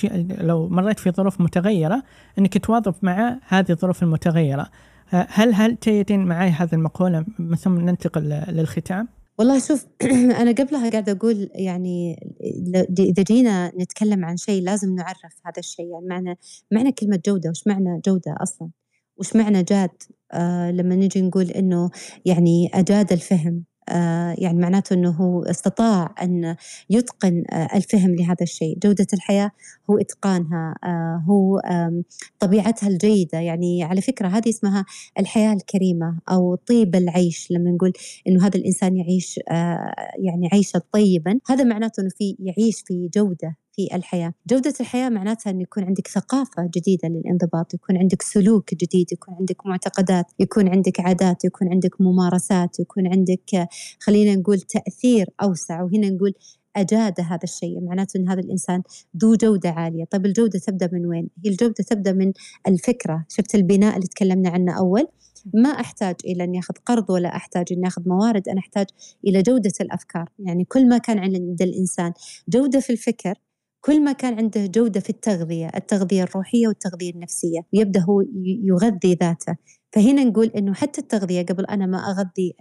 لو 0.40 0.68
مريت 0.68 0.98
في 0.98 1.10
ظروف 1.10 1.40
متغيرة 1.40 2.02
إنك 2.38 2.58
تواظب 2.58 2.94
مع 3.02 3.38
هذه 3.48 3.70
الظروف 3.70 4.02
المتغيرة. 4.02 4.70
آه، 5.14 5.26
هل 5.30 5.54
هل 5.54 5.76
تأيدين 5.76 6.24
معي 6.24 6.50
هذه 6.50 6.72
المقولة 6.72 7.24
من 7.38 7.56
ثم 7.56 7.80
ننتقل 7.80 8.22
للختام؟ 8.48 9.08
والله 9.38 9.58
شوف 9.58 9.86
أنا 10.40 10.52
قبلها 10.52 10.90
قاعدة 10.90 11.12
أقول 11.12 11.50
يعني 11.54 12.16
إذا 12.98 13.22
جينا 13.22 13.72
نتكلم 13.80 14.24
عن 14.24 14.36
شيء 14.36 14.62
لازم 14.62 14.94
نعرف 14.94 15.34
هذا 15.44 15.58
الشيء. 15.58 15.86
يعني 15.92 16.06
معنى 16.06 16.38
معنى 16.72 16.92
كلمة 16.92 17.20
جودة 17.26 17.50
وش 17.50 17.66
معنى 17.66 18.00
جودة 18.06 18.36
أصلا؟ 18.40 18.68
وش 19.16 19.36
معنى 19.36 19.62
جاد 19.62 19.90
آه 19.90 20.15
لما 20.70 20.96
نجي 20.96 21.22
نقول 21.22 21.50
إنه 21.50 21.90
يعني 22.24 22.70
أجاد 22.74 23.12
الفهم 23.12 23.64
آه 23.88 24.34
يعني 24.38 24.58
معناته 24.58 24.94
أنه 24.94 25.10
هو 25.10 25.42
استطاع 25.42 26.14
أن 26.22 26.56
يتقن 26.90 27.44
آه 27.52 27.68
الفهم 27.76 28.14
لهذا 28.14 28.42
الشيء. 28.42 28.78
جودة 28.78 29.06
الحياة 29.12 29.50
هو 29.90 29.98
إتقانها 29.98 30.74
آه 30.84 31.24
هو 31.28 31.60
طبيعتها 32.40 32.88
الجيدة. 32.88 33.38
يعني 33.38 33.84
على 33.84 34.00
فكرة 34.00 34.28
هذه 34.28 34.48
اسمها 34.48 34.84
الحياة 35.18 35.52
الكريمة 35.52 36.18
أو 36.30 36.54
طيب 36.54 36.94
العيش. 36.96 37.50
لما 37.50 37.70
نقول 37.70 37.92
أنه 38.28 38.46
هذا 38.46 38.56
الإنسان 38.58 38.96
يعيش 38.96 39.40
آه، 39.50 39.94
يعني 40.18 40.48
عيشا 40.52 40.80
طيبا 40.92 41.40
هذا 41.50 41.64
معناته 41.64 42.00
أنه 42.00 42.10
في 42.18 42.36
يعيش 42.40 42.82
في 42.86 43.08
جودة 43.14 43.56
في 43.76 43.88
الحياة. 43.94 44.32
جودة 44.46 44.74
الحياة 44.80 45.08
معناتها 45.08 45.50
أن 45.50 45.60
يكون 45.60 45.84
عندك 45.84 46.08
ثقافة 46.08 46.70
جديدة 46.76 47.08
للانضباط 47.08 47.74
يكون 47.74 47.96
عندك 47.96 48.22
سلوك 48.22 48.74
جديد 48.74 49.12
يكون 49.12 49.34
عندك 49.34 49.66
معتقدات 49.66 50.26
يكون 50.38 50.68
عندك 50.68 51.00
عادات 51.00 51.44
يكون 51.44 51.68
عندك 51.68 52.00
ممارسات 52.00 52.80
يكون 52.80 53.06
عندك 53.06 53.68
خلينا 54.00 54.34
نقول 54.36 54.60
تأثير 54.60 55.30
أوسع 55.42 55.82
وهنا 55.82 56.10
نقول 56.10 56.34
أجاد 56.76 57.20
هذا 57.20 57.44
الشيء. 57.44 57.80
معناته 57.80 58.18
أن 58.18 58.28
هذا 58.28 58.40
الإنسان 58.40 58.82
ذو 59.16 59.34
جودة 59.34 59.70
عالية. 59.70 60.04
طيب 60.04 60.26
الجودة 60.26 60.58
تبدأ 60.58 60.90
من 60.92 61.06
وين؟ 61.06 61.28
هي 61.44 61.50
الجودة 61.50 61.84
تبدأ 61.88 62.12
من 62.12 62.32
الفكرة. 62.68 63.24
شفت 63.28 63.54
البناء 63.54 63.96
اللي 63.96 64.06
تكلمنا 64.06 64.50
عنه 64.50 64.78
أول؟ 64.78 65.08
ما 65.54 65.68
أحتاج 65.68 66.14
إلى 66.24 66.44
أن 66.44 66.54
يأخذ 66.54 66.74
قرض 66.86 67.10
ولا 67.10 67.36
أحتاج 67.36 67.66
أن 67.72 67.84
يأخذ 67.84 68.02
موارد. 68.06 68.48
أنا 68.48 68.58
أحتاج 68.58 68.86
إلى 69.26 69.42
جودة 69.42 69.72
الأفكار. 69.80 70.28
يعني 70.38 70.64
كل 70.64 70.88
ما 70.88 70.98
كان 70.98 71.18
عند 71.18 71.62
الإنسان 71.62 72.12
جودة 72.48 72.80
في 72.80 72.90
الفكر 72.90 73.34
كل 73.80 74.04
ما 74.04 74.12
كان 74.12 74.38
عنده 74.38 74.66
جودة 74.66 75.00
في 75.00 75.10
التغذية 75.10 75.70
التغذية 75.76 76.22
الروحية 76.22 76.68
والتغذية 76.68 77.10
النفسية 77.10 77.60
ويبدأ 77.74 78.00
هو 78.00 78.22
يغذي 78.64 79.14
ذاته. 79.14 79.56
فهنا 79.92 80.24
نقول 80.24 80.46
أنه 80.46 80.74
حتى 80.74 81.00
التغذية 81.00 81.42
قبل 81.42 81.64
أنا 81.66 81.86
ما 81.86 81.98
أغذي 81.98 82.54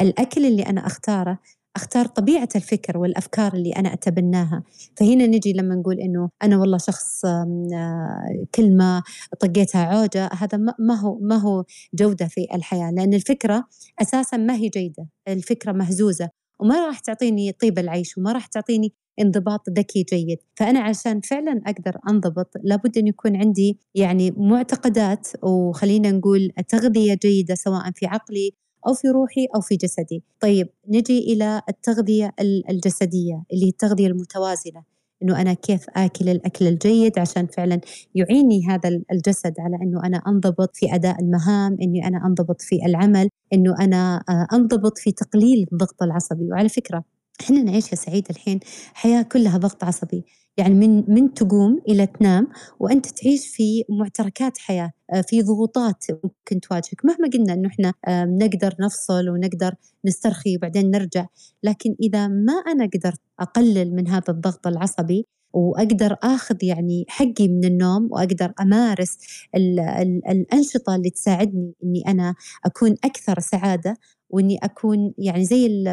الأكل 0.00 0.46
اللي 0.46 0.62
أنا 0.62 0.86
أختاره 0.86 1.38
أختار 1.76 2.06
طبيعة 2.06 2.48
الفكر 2.56 2.98
والأفكار 2.98 3.54
اللي 3.54 3.70
أنا 3.70 3.92
أتبناها. 3.92 4.62
فهنا 4.96 5.26
نجي 5.26 5.52
لما 5.52 5.74
نقول 5.74 6.00
إنه 6.00 6.28
أنا 6.42 6.56
والله 6.56 6.78
شخص 6.78 7.24
آه، 7.24 8.46
كلمه 8.54 9.02
طقيتها 9.40 9.84
عوجه 9.84 10.30
هذا 10.32 10.58
ما 10.78 10.94
هو 10.94 11.18
ما 11.18 11.36
هو 11.36 11.64
جودة 11.94 12.26
في 12.28 12.46
الحياة. 12.54 12.90
لأن 12.90 13.14
الفكرة 13.14 13.64
أساسا 14.02 14.36
ما 14.36 14.54
هي 14.54 14.68
جيدة 14.68 15.08
الفكرة 15.28 15.72
مهزوزة 15.72 16.30
وما 16.60 16.86
راح 16.86 16.98
تعطيني 16.98 17.52
طيب 17.52 17.78
العيش 17.78 18.18
وما 18.18 18.32
راح 18.32 18.46
تعطيني 18.46 18.92
انضباط 19.20 19.60
ذكي 19.70 20.02
جيد. 20.02 20.38
فأنا 20.56 20.80
عشان 20.80 21.20
فعلا 21.20 21.60
أقدر 21.66 21.98
أنضبط 22.08 22.50
لابد 22.64 22.98
أن 22.98 23.06
يكون 23.06 23.36
عندي 23.36 23.78
يعني 23.94 24.30
معتقدات 24.30 25.28
وخلينا 25.42 26.10
نقول 26.10 26.50
تغذية 26.68 27.18
جيدة 27.22 27.54
سواء 27.54 27.90
في 27.94 28.06
عقلي 28.06 28.52
أو 28.88 28.94
في 28.94 29.08
روحي 29.08 29.46
أو 29.54 29.60
في 29.60 29.76
جسدي. 29.76 30.24
طيب 30.40 30.68
نجي 30.88 31.18
إلى 31.18 31.62
التغذية 31.68 32.34
الجسدية 32.70 33.44
اللي 33.52 33.64
هي 33.64 33.68
التغذية 33.68 34.06
المتوازنة. 34.06 34.82
إنه 35.22 35.40
أنا 35.40 35.54
كيف 35.54 35.86
آكل 35.96 36.28
الأكل 36.28 36.66
الجيد 36.66 37.18
عشان 37.18 37.46
فعلا 37.46 37.80
يعيني 38.14 38.66
هذا 38.68 38.88
الجسد 39.12 39.54
على 39.58 39.76
إنه 39.82 40.06
أنا 40.06 40.22
أنضبط 40.26 40.76
في 40.76 40.94
أداء 40.94 41.20
المهام 41.20 41.76
إني 41.82 42.06
أنا 42.06 42.26
أنضبط 42.26 42.62
في 42.62 42.86
العمل 42.86 43.28
إنه 43.52 43.74
أنا 43.80 44.24
آه، 44.28 44.46
أنضبط 44.52 44.98
في 44.98 45.12
تقليل 45.12 45.66
الضغط 45.72 46.02
العصبي. 46.02 46.48
وعلى 46.50 46.68
فكرة 46.68 47.04
إحنا 47.40 47.62
نعيش 47.62 47.90
يا 47.90 47.96
سعيد 47.96 48.26
الحين 48.30 48.60
حياة 48.94 49.22
كلها 49.22 49.58
ضغط 49.58 49.84
عصبي. 49.84 50.24
يعني 50.56 50.74
من 50.74 51.04
من 51.14 51.34
تقوم 51.34 51.80
إلى 51.88 52.06
تنام 52.06 52.48
وأنت 52.80 53.06
تعيش 53.06 53.46
في 53.46 53.84
معتركات 53.88 54.58
حياة 54.58 54.90
آه، 55.12 55.20
في 55.20 55.42
ضغوطات 55.42 56.04
ممكن 56.24 56.60
تواجهك. 56.60 57.04
مهما 57.04 57.28
قلنا 57.32 57.52
إنه 57.52 57.68
إحنا 57.68 57.92
نقدر 58.26 58.74
نفصل 58.80 59.28
ونقدر 59.28 59.74
نسترخي 60.04 60.56
وبعدين 60.56 60.90
نرجع 60.90 61.26
لكن 61.62 61.96
إذا 62.00 62.28
ما 62.28 62.52
أنا 62.52 62.88
قدرت 62.94 63.20
أقلل 63.40 63.94
من 63.94 64.08
هذا 64.08 64.24
الضغط 64.28 64.66
العصبي 64.66 65.26
وأقدر 65.52 66.16
آخذ 66.22 66.64
يعني 66.64 67.04
حقي 67.08 67.48
من 67.48 67.64
النوم 67.64 68.08
وأقدر 68.12 68.52
أمارس 68.60 69.18
ال 69.56 69.80
ال 69.80 70.28
الأنشطة 70.28 70.94
اللي 70.96 71.10
تساعدني 71.10 71.74
إني 71.84 72.02
أنا 72.08 72.34
أكون 72.64 72.94
أكثر 73.04 73.40
سعادة 73.40 73.96
وإني 74.32 74.58
أكون 74.62 75.14
يعني 75.18 75.44
زي 75.44 75.84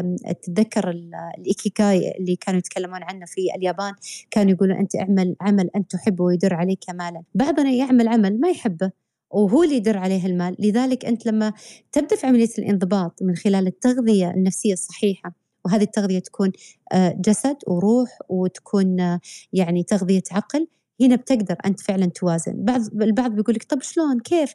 تتذكر 0.42 0.90
الإيكيكاي 1.38 2.12
اللي 2.18 2.36
كانوا 2.36 2.58
يتكلمون 2.58 3.02
عنه 3.02 3.26
في 3.26 3.40
اليابان. 3.56 3.92
كانوا 4.30 4.52
يقولون 4.52 4.76
أنت 4.76 4.96
اعمل 4.96 5.36
عمل 5.40 5.70
أنت 5.76 5.90
تحبه 5.92 6.24
ويدر 6.24 6.54
عليك 6.54 6.90
مالا 6.90 7.22
بعضنا 7.34 7.70
يعمل 7.70 8.08
عمل 8.08 8.40
ما 8.40 8.48
يحبه 8.48 8.90
وهو 9.30 9.62
اللي 9.62 9.76
يدر 9.76 9.98
عليه 9.98 10.26
المال. 10.26 10.56
لذلك 10.58 11.04
أنت 11.04 11.26
لما 11.26 11.52
تبدأ 11.92 12.16
في 12.16 12.26
عملية 12.26 12.50
الانضباط 12.58 13.22
من 13.22 13.36
خلال 13.36 13.66
التغذية 13.66 14.30
النفسية 14.30 14.72
الصحيحة 14.72 15.32
وهذه 15.64 15.82
التغذية 15.82 16.18
تكون 16.18 16.52
آه، 16.92 17.16
جسد 17.18 17.56
وروح 17.66 18.18
وتكون 18.28 19.00
آه، 19.00 19.20
يعني 19.52 19.82
تغذية 19.82 20.22
عقل 20.32 20.66
هنا 21.00 21.16
بتقدر 21.16 21.56
أنت 21.66 21.80
فعلا 21.80 22.06
توازن. 22.06 22.64
بعض 22.64 22.80
البعض 23.02 23.30
بيقول 23.34 23.54
لك 23.54 23.64
طب 23.64 23.82
شلون؟ 23.82 24.20
كيف؟ 24.20 24.54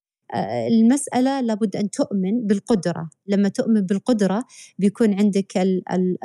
المسألة 0.71 1.41
لابد 1.41 1.75
أن 1.75 1.89
تؤمن 1.89 2.47
بالقدرة. 2.47 3.09
لما 3.27 3.49
تؤمن 3.49 3.81
بالقدرة 3.81 4.43
بيكون 4.79 5.13
عندك 5.13 5.57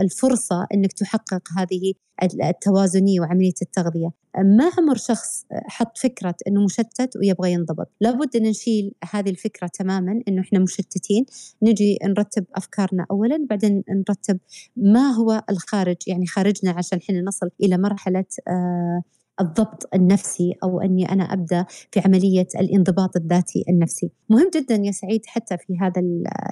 الفرصة 0.00 0.66
أنك 0.74 0.92
تحقق 0.92 1.42
هذه 1.58 1.92
التوازنية 2.22 3.20
وعملية 3.20 3.52
التغذية. 3.62 4.08
ما 4.38 4.70
عمر 4.78 4.96
شخص 4.96 5.44
حط 5.52 5.98
فكرة 5.98 6.34
أنه 6.48 6.64
مشتت 6.64 7.16
ويبغى 7.16 7.52
ينضبط؟ 7.52 7.88
لابد 8.00 8.36
أن 8.36 8.42
نشيل 8.42 8.94
هذه 9.12 9.30
الفكرة 9.30 9.66
تماما 9.66 10.22
أنه 10.28 10.42
إحنا 10.42 10.58
مشتتين. 10.58 11.24
نجي 11.62 11.98
نرتب 12.04 12.44
أفكارنا 12.54 13.06
أولا 13.10 13.46
بعدين 13.50 13.82
نرتب 14.08 14.38
ما 14.76 15.10
هو 15.10 15.42
الخارج 15.50 15.96
يعني 16.06 16.26
خارجنا 16.26 16.70
عشان 16.70 16.98
إحنا 16.98 17.20
نصل 17.22 17.50
إلى 17.62 17.78
مرحلة 17.78 18.24
آه 18.48 19.02
الضبط 19.40 19.88
النفسي 19.94 20.54
أو 20.62 20.80
أني 20.80 21.12
أنا 21.12 21.24
أبدأ 21.32 21.66
في 21.92 22.00
عملية 22.00 22.46
الانضباط 22.60 23.16
الذاتي 23.16 23.64
النفسي. 23.68 24.10
مهم 24.28 24.50
جدا 24.54 24.74
يا 24.74 24.92
سعيد 24.92 25.26
حتى 25.26 25.56
في 25.58 25.78
هذا 25.80 26.02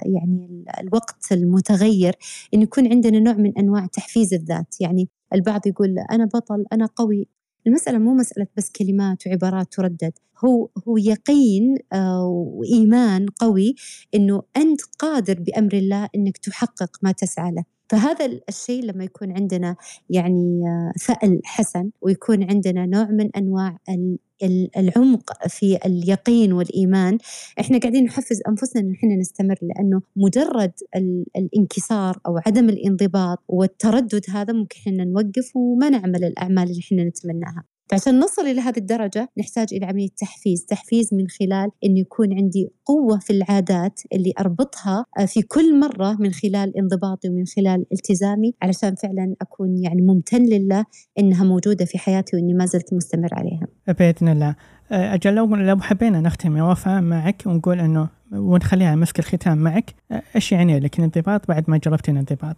يعني 0.05 0.65
الوقت 0.79 1.31
المتغير 1.31 2.15
إن 2.53 2.61
يكون 2.61 2.87
عندنا 2.87 3.19
نوع 3.19 3.33
من 3.33 3.57
أنواع 3.57 3.85
تحفيز 3.85 4.33
الذات، 4.33 4.75
يعني 4.81 5.09
البعض 5.33 5.67
يقول 5.67 5.95
أنا 6.11 6.25
بطل، 6.25 6.65
أنا 6.73 6.85
قوي. 6.85 7.27
المسألة 7.67 7.97
مو 7.97 8.13
مسألة 8.13 8.47
بس 8.57 8.71
كلمات 8.71 9.27
وعبارات 9.27 9.73
تردد، 9.73 10.13
هو 10.45 10.69
هو 10.87 10.97
يقين 10.97 11.75
آه، 11.93 12.25
وإيمان 12.25 13.25
قوي 13.25 13.75
إنه 14.15 14.41
أنت 14.57 14.81
قادر 14.99 15.39
بأمر 15.39 15.73
الله 15.73 16.09
إنك 16.15 16.37
تحقق 16.37 16.97
ما 17.01 17.11
تسعى 17.11 17.51
له. 17.51 17.63
فهذا 17.89 18.39
الشيء 18.49 18.83
لما 18.83 19.03
يكون 19.03 19.31
عندنا 19.31 19.75
يعني 20.09 20.61
فأل 21.01 21.41
حسن 21.43 21.89
ويكون 22.01 22.43
عندنا 22.51 22.85
نوع 22.85 23.05
من 23.11 23.29
أنواع 23.35 23.77
العمق 24.77 25.47
في 25.47 25.77
اليقين 25.85 26.53
والإيمان 26.53 27.17
إحنا 27.59 27.77
قاعدين 27.77 28.03
نحفز 28.03 28.41
أنفسنا 28.47 28.81
إن 28.81 28.91
إحنا 28.91 29.15
نستمر 29.15 29.55
لأنه 29.61 30.01
مجرد 30.15 30.71
الانكسار 31.37 32.19
أو 32.27 32.37
عدم 32.47 32.69
الانضباط 32.69 33.43
والتردد 33.47 34.21
هذا 34.29 34.53
ممكن 34.53 34.75
إحنا 34.79 35.03
نوقف 35.03 35.55
وما 35.55 35.89
نعمل 35.89 36.23
الأعمال 36.23 36.63
اللي 36.69 36.79
إحنا 36.79 37.03
نتمناها. 37.03 37.63
فعشان 37.89 38.19
نصل 38.19 38.41
إلى 38.41 38.61
هذه 38.61 38.77
الدرجة 38.77 39.29
نحتاج 39.37 39.67
إلى 39.71 39.85
عملية 39.85 40.09
تحفيز 40.17 40.65
تحفيز 40.65 41.13
من 41.13 41.27
خلال 41.27 41.71
أنه 41.85 41.99
يكون 41.99 42.33
عندي 42.33 42.69
قوة 42.85 43.19
في 43.19 43.33
العادات 43.33 44.01
اللي 44.13 44.33
أربطها 44.39 45.05
آه، 45.19 45.25
في 45.25 45.41
كل 45.41 45.79
مرة 45.79 46.17
من 46.19 46.31
خلال 46.31 46.77
انضباطي 46.77 47.29
ومن 47.29 47.45
خلال 47.45 47.85
التزامي 47.91 48.53
علشان 48.61 48.95
فعلا 48.95 49.35
أكون 49.41 49.77
يعني 49.77 50.01
ممتن 50.01 50.43
لله 50.43 50.85
أنها 51.19 51.43
موجودة 51.43 51.85
في 51.85 51.97
حياتي 51.97 52.35
وأني 52.35 52.53
ما 52.53 52.65
زلت 52.65 52.93
مستمر 52.93 53.29
عليها. 53.31 53.67
بإذن 53.87 54.27
الله. 54.27 54.55
آه، 54.91 55.13
أجل 55.13 55.35
لو 55.35 55.55
لو 55.55 55.79
حبينا 55.79 56.21
نختم 56.21 56.57
يا 56.57 56.63
وفاء 56.63 57.01
معك 57.01 57.43
ونقول 57.45 57.79
أنه 57.79 58.09
ونخليها 58.31 58.95
مسك 58.95 59.19
الختام 59.19 59.57
معك 59.57 59.95
آه، 60.11 60.21
إيش 60.35 60.51
يعني 60.51 60.79
لك 60.79 60.99
الانضباط 60.99 61.47
بعد 61.47 61.69
ما 61.69 61.77
جربتي 61.77 62.11
الانضباط؟ 62.11 62.55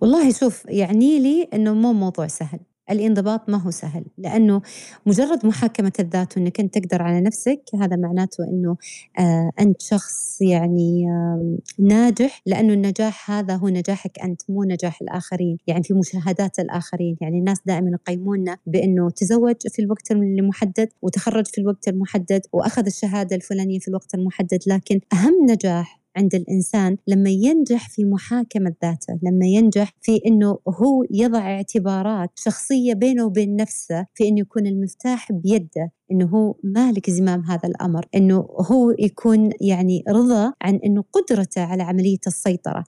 والله 0.00 0.32
شوف 0.32 0.64
يعني 0.68 1.18
لي 1.18 1.48
إنه 1.54 1.74
مو 1.74 1.92
موضوع 1.92 2.26
سهل. 2.26 2.58
الانضباط 2.90 3.50
ما 3.50 3.58
هو 3.58 3.70
سهل 3.70 4.04
لأنه 4.18 4.62
مجرد 5.06 5.46
محاكمة 5.46 5.92
الذات 6.00 6.36
وأنك 6.36 6.60
أنت 6.60 6.78
تقدر 6.78 7.02
على 7.02 7.20
نفسك 7.20 7.62
هذا 7.80 7.96
معناته 7.96 8.44
أنه 8.44 8.76
آه 9.18 9.50
أنت 9.60 9.82
شخص 9.82 10.42
يعني 10.42 11.06
آه 11.08 11.58
ناجح 11.78 12.42
لأنه 12.46 12.72
النجاح 12.72 13.30
هذا 13.30 13.56
هو 13.56 13.68
نجاحك 13.68 14.18
أنت 14.18 14.42
مو 14.48 14.64
نجاح 14.64 15.02
الآخرين. 15.02 15.58
يعني 15.66 15.82
في 15.82 15.94
مشاهدات 15.94 16.58
الآخرين 16.58 17.16
يعني 17.20 17.38
الناس 17.38 17.58
دائما 17.66 17.90
يقيموننا 17.90 18.56
بأنه 18.66 19.10
تزوج 19.10 19.56
في 19.68 19.82
الوقت 19.82 20.10
المحدد 20.10 20.88
وتخرج 21.02 21.46
في 21.46 21.60
الوقت 21.60 21.88
المحدد 21.88 22.40
وأخذ 22.52 22.86
الشهادة 22.86 23.36
الفلانية 23.36 23.78
في 23.78 23.88
الوقت 23.88 24.14
المحدد 24.14 24.58
لكن 24.66 25.00
أهم 25.12 25.46
نجاح 25.50 26.01
عند 26.16 26.34
الإنسان 26.34 26.96
لما 27.06 27.30
ينجح 27.30 27.88
في 27.88 28.04
محاكمة 28.04 28.74
ذاته، 28.84 29.18
لما 29.22 29.46
ينجح 29.46 29.92
في 30.00 30.20
إنه 30.26 30.58
هو 30.68 31.04
يضع 31.10 31.38
اعتبارات 31.56 32.30
شخصية 32.34 32.94
بينه 32.94 33.24
وبين 33.24 33.56
نفسه 33.56 34.06
في 34.14 34.28
إنه 34.28 34.40
يكون 34.40 34.66
المفتاح 34.66 35.32
بيده. 35.32 35.90
إنه 36.12 36.26
هو 36.26 36.54
مالك 36.62 37.10
زمام 37.10 37.40
هذا 37.44 37.68
الأمر 37.68 38.06
إنه 38.14 38.36
هو 38.70 38.90
يكون 38.98 39.50
يعني 39.60 40.04
رضا 40.08 40.52
عن 40.62 40.80
إنه 40.84 41.04
قدرته 41.12 41.62
على 41.62 41.82
عملية 41.82 42.18
السيطرة. 42.26 42.84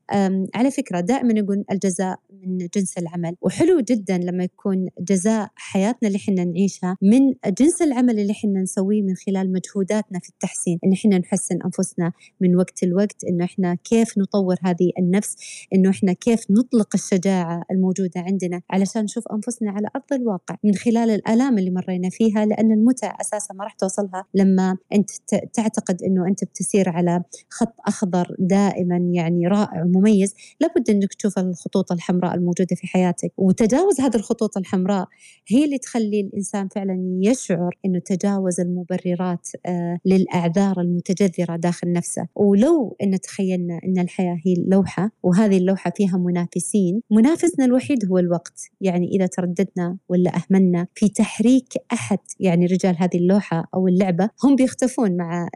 على 0.55 0.71
فكرة 0.71 1.01
دائما 1.01 1.33
يقول 1.39 1.65
الجزاء 1.71 2.19
من 2.47 2.59
جنس 2.75 2.99
العمل 2.99 3.37
وحلو 3.43 3.81
جدا 3.81 4.19
لما 4.19 4.45
يكون 4.45 4.89
جزاء 5.01 5.49
حياتنا 5.55 6.09
اللي 6.09 6.17
إحنا 6.17 6.45
نعيشها 6.45 6.97
من 7.03 7.35
جنس 7.59 7.83
العمل 7.83 8.19
اللي 8.21 8.33
إحنا 8.33 8.63
نسويه 8.63 9.03
من 9.03 9.15
خلال 9.27 9.53
مجهوداتنا 9.53 10.19
في 10.19 10.29
التحسين 10.29 10.79
إن 10.85 10.93
إحنا 10.93 11.19
نحسن 11.19 11.59
أنفسنا 11.65 12.13
من 12.41 12.57
وقت 12.57 12.85
لوقت 12.85 13.25
إنه 13.29 13.45
إحنا 13.45 13.75
كيف 13.75 14.19
نطور 14.19 14.57
هذه 14.63 14.91
النفس 14.99 15.37
إنه 15.75 15.91
إحنا 15.91 16.13
كيف 16.13 16.51
نطلق 16.51 16.89
الشجاعة 16.95 17.63
الموجودة 17.71 18.21
عندنا 18.21 18.63
علشان 18.71 19.03
نشوف 19.05 19.25
أنفسنا 19.29 19.71
على 19.71 19.89
أرض 19.97 20.13
الواقع 20.13 20.57
من 20.65 20.75
خلال 20.75 21.11
الآلام 21.11 21.59
اللي 21.59 21.71
مرينا 21.71 22.09
فيها 22.11 22.47
لأن 22.47 22.73
المتع 22.73 23.14
أساسا 23.21 23.55
ما 23.55 23.65
راح 23.65 23.73
توصلها 23.73 24.25
لما 24.35 24.77
أنت 24.93 25.11
تعتقد 25.53 26.03
إنه 26.03 26.27
أنت 26.29 26.45
بتسير 26.45 26.89
على 26.89 27.23
خط 27.51 27.75
أخضر 27.87 28.37
دائما 28.39 28.97
يعني 29.13 29.47
رائع 29.47 29.83
ومميز 29.83 30.35
لابد 30.61 30.91
إنك 30.91 31.15
تشوف 31.15 31.39
الخطوط 31.39 31.93
الحمراء 31.93 32.35
الموجودة 32.35 32.77
في 32.77 32.87
حياتك. 32.87 33.33
وتجاوز 33.37 34.01
هذه 34.01 34.17
الخطوط 34.17 34.57
الحمراء 34.57 35.09
هي 35.49 35.65
اللي 35.65 35.79
تخلي 35.79 36.21
الإنسان 36.21 36.69
فعلا 36.69 37.19
يشعر 37.23 37.79
إنه 37.85 37.99
تجاوز 37.99 38.61
المبررات 38.61 39.49
آه 39.67 39.99
للأعذار 40.05 40.81
المتجذرة 40.81 41.57
داخل 41.57 41.93
نفسه. 41.93 42.27
ولو 42.35 42.97
إن 43.03 43.21
تخيلنا 43.21 43.81
إن 43.85 43.99
الحياة 43.99 44.39
هي 44.47 44.55
لوحة 44.69 45.11
وهذه 45.23 45.57
اللوحة 45.57 45.93
فيها 45.97 46.17
منافسين 46.17 47.01
منافسنا 47.11 47.65
الوحيد 47.65 48.07
هو 48.11 48.19
الوقت. 48.19 48.61
يعني 48.81 49.09
إذا 49.09 49.27
ترددنا 49.27 49.97
ولا 50.09 50.33
أهملنا 50.37 50.87
في 50.95 51.09
تحريك 51.09 51.69
أحد 51.93 52.19
يعني 52.41 52.67
رجال 52.67 52.94
هذه 52.99 53.17
اللوحة 53.17 53.69
أو 53.75 53.89
اللعبة 53.89 54.31
هم 54.45 54.57
بيختفون 54.57 55.17
مع 55.17 55.49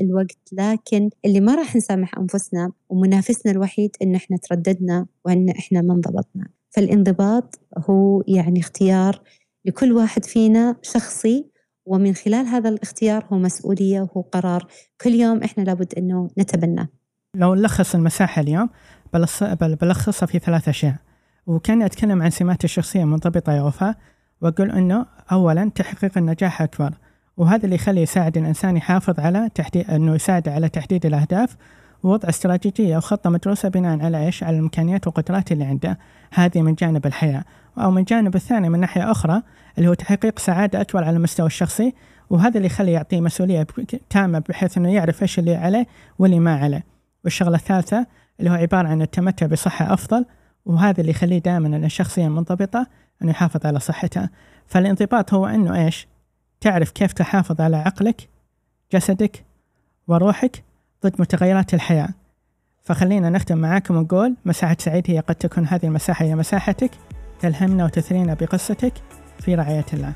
الوقت 0.00 0.38
لكن 0.52 1.10
اللي 1.24 1.40
ما 1.40 1.54
راح 1.54 1.76
نسامح 1.76 2.18
أنفسنا 2.18 2.72
ومنافسنا 2.88 3.52
الوحيد 3.52 3.96
إن 4.02 4.14
إحنا 4.14 4.36
ترددنا 4.36 5.06
وإن 5.24 5.48
إحنا 5.48 5.80
ما 5.82 5.94
انضبطنا. 5.94 6.48
فالانضباط 6.70 7.60
هو 7.90 8.22
يعني 8.28 8.60
اختيار 8.60 9.22
لكل 9.64 9.92
واحد 9.92 10.24
فينا 10.24 10.76
شخصي 10.82 11.46
ومن 11.86 12.14
خلال 12.14 12.46
هذا 12.46 12.68
الاختيار 12.68 13.26
هو 13.32 13.38
مسؤولية 13.38 14.00
وهو 14.00 14.20
قرار 14.20 14.66
كل 15.00 15.10
يوم 15.10 15.42
إحنا 15.42 15.62
لابد 15.62 15.94
إنه 15.98 16.30
نتبناه. 16.38 16.88
لو 17.34 17.54
نلخص 17.54 17.94
المساحة 17.94 18.42
اليوم 18.42 18.68
بلخصها 19.80 20.26
في 20.26 20.38
ثلاث 20.38 20.68
أشياء. 20.68 20.94
وكان 21.46 21.82
أتكلم 21.82 22.22
عن 22.22 22.30
سمات 22.30 22.64
الشخصية 22.64 23.02
المنضبطه 23.02 23.52
يا 23.52 23.62
وفاء. 23.62 23.96
وأقول 24.42 24.70
إنه 24.70 25.06
اولا 25.32 25.70
تحقيق 25.74 26.18
النجاح 26.18 26.62
أكبر 26.62 26.92
وهذا 27.36 27.64
اللي 27.64 27.74
يخلي 27.74 28.02
يساعد 28.02 28.38
الإنسان 28.38 28.76
يحافظ 28.76 29.20
على 29.20 29.48
تحديد 29.54 29.90
إنه 29.90 30.14
يساعد 30.14 30.48
على 30.48 30.68
تحديد 30.68 31.06
الأهداف 31.06 31.56
ووضع 32.02 32.28
استراتيجية 32.28 32.96
وخطه 32.96 33.30
مدروسة 33.30 33.68
بناء 33.68 34.04
على 34.04 34.26
إيش؟ 34.26 34.42
على 34.42 34.56
الإمكانيات 34.56 35.06
والقدرات 35.06 35.52
اللي 35.52 35.64
عنده. 35.64 35.98
هذه 36.32 36.62
من 36.62 36.74
جانب 36.74 37.06
الحياة. 37.06 37.44
أو 37.78 37.90
من 37.90 38.04
جانب 38.04 38.34
الثاني 38.34 38.68
من 38.68 38.80
ناحية 38.80 39.10
أخرى 39.10 39.42
اللي 39.78 39.88
هو 39.88 39.94
تحقيق 39.94 40.38
سعادة 40.38 40.80
أكبر 40.80 41.04
على 41.04 41.16
المستوى 41.16 41.46
الشخصي 41.46 41.94
وهذا 42.30 42.56
اللي 42.56 42.66
يخليه 42.66 42.92
يعطيه 42.92 43.20
مسؤولية 43.20 43.66
تامه 44.10 44.42
بحيث 44.48 44.78
إنه 44.78 44.92
يعرف 44.92 45.22
إيش 45.22 45.38
اللي 45.38 45.54
عليه 45.54 45.86
واللي 46.18 46.40
ما 46.40 46.56
عليه. 46.56 46.84
والشغلة 47.24 47.56
الثالثة 47.56 48.06
اللي 48.40 48.50
هو 48.50 48.54
عبارة 48.54 48.88
عن 48.88 49.02
التمتع 49.02 49.46
بصحة 49.46 49.94
أفضل 49.94 50.24
وهذا 50.66 51.00
اللي 51.00 51.10
يخليه 51.10 51.38
دائما 51.38 51.76
الشخصيه 51.76 52.28
منضبطة 52.28 52.86
انه 53.22 53.30
يحافظ 53.30 53.66
على 53.66 53.80
صحته 53.80 54.28
فالانضباط 54.66 55.34
هو 55.34 55.46
أنه 55.46 55.84
إيش؟ 55.84 56.06
تعرف 56.60 56.90
كيف 56.90 57.12
تحافظ 57.12 57.60
على 57.60 57.76
عقلك 57.76 58.28
جسدك 58.92 59.44
وروحك 60.08 60.64
ضد 61.04 61.20
متغيرات 61.20 61.74
الحياة. 61.74 62.08
فخلينا 62.82 63.30
نختم 63.30 63.58
معاكم 63.58 63.96
ونقول 63.96 64.36
مساحة 64.44 64.76
سعيد 64.78 65.10
هي 65.10 65.20
قد 65.20 65.34
تكون 65.34 65.66
هذه 65.66 65.86
المساحة 65.86 66.24
هي 66.24 66.34
مساحتك 66.34 66.90
تلهمنا 67.40 67.84
وتثرينا 67.84 68.34
بقصتك 68.34 68.92
في 69.40 69.54
رعاية 69.54 69.86
الله. 69.92 70.12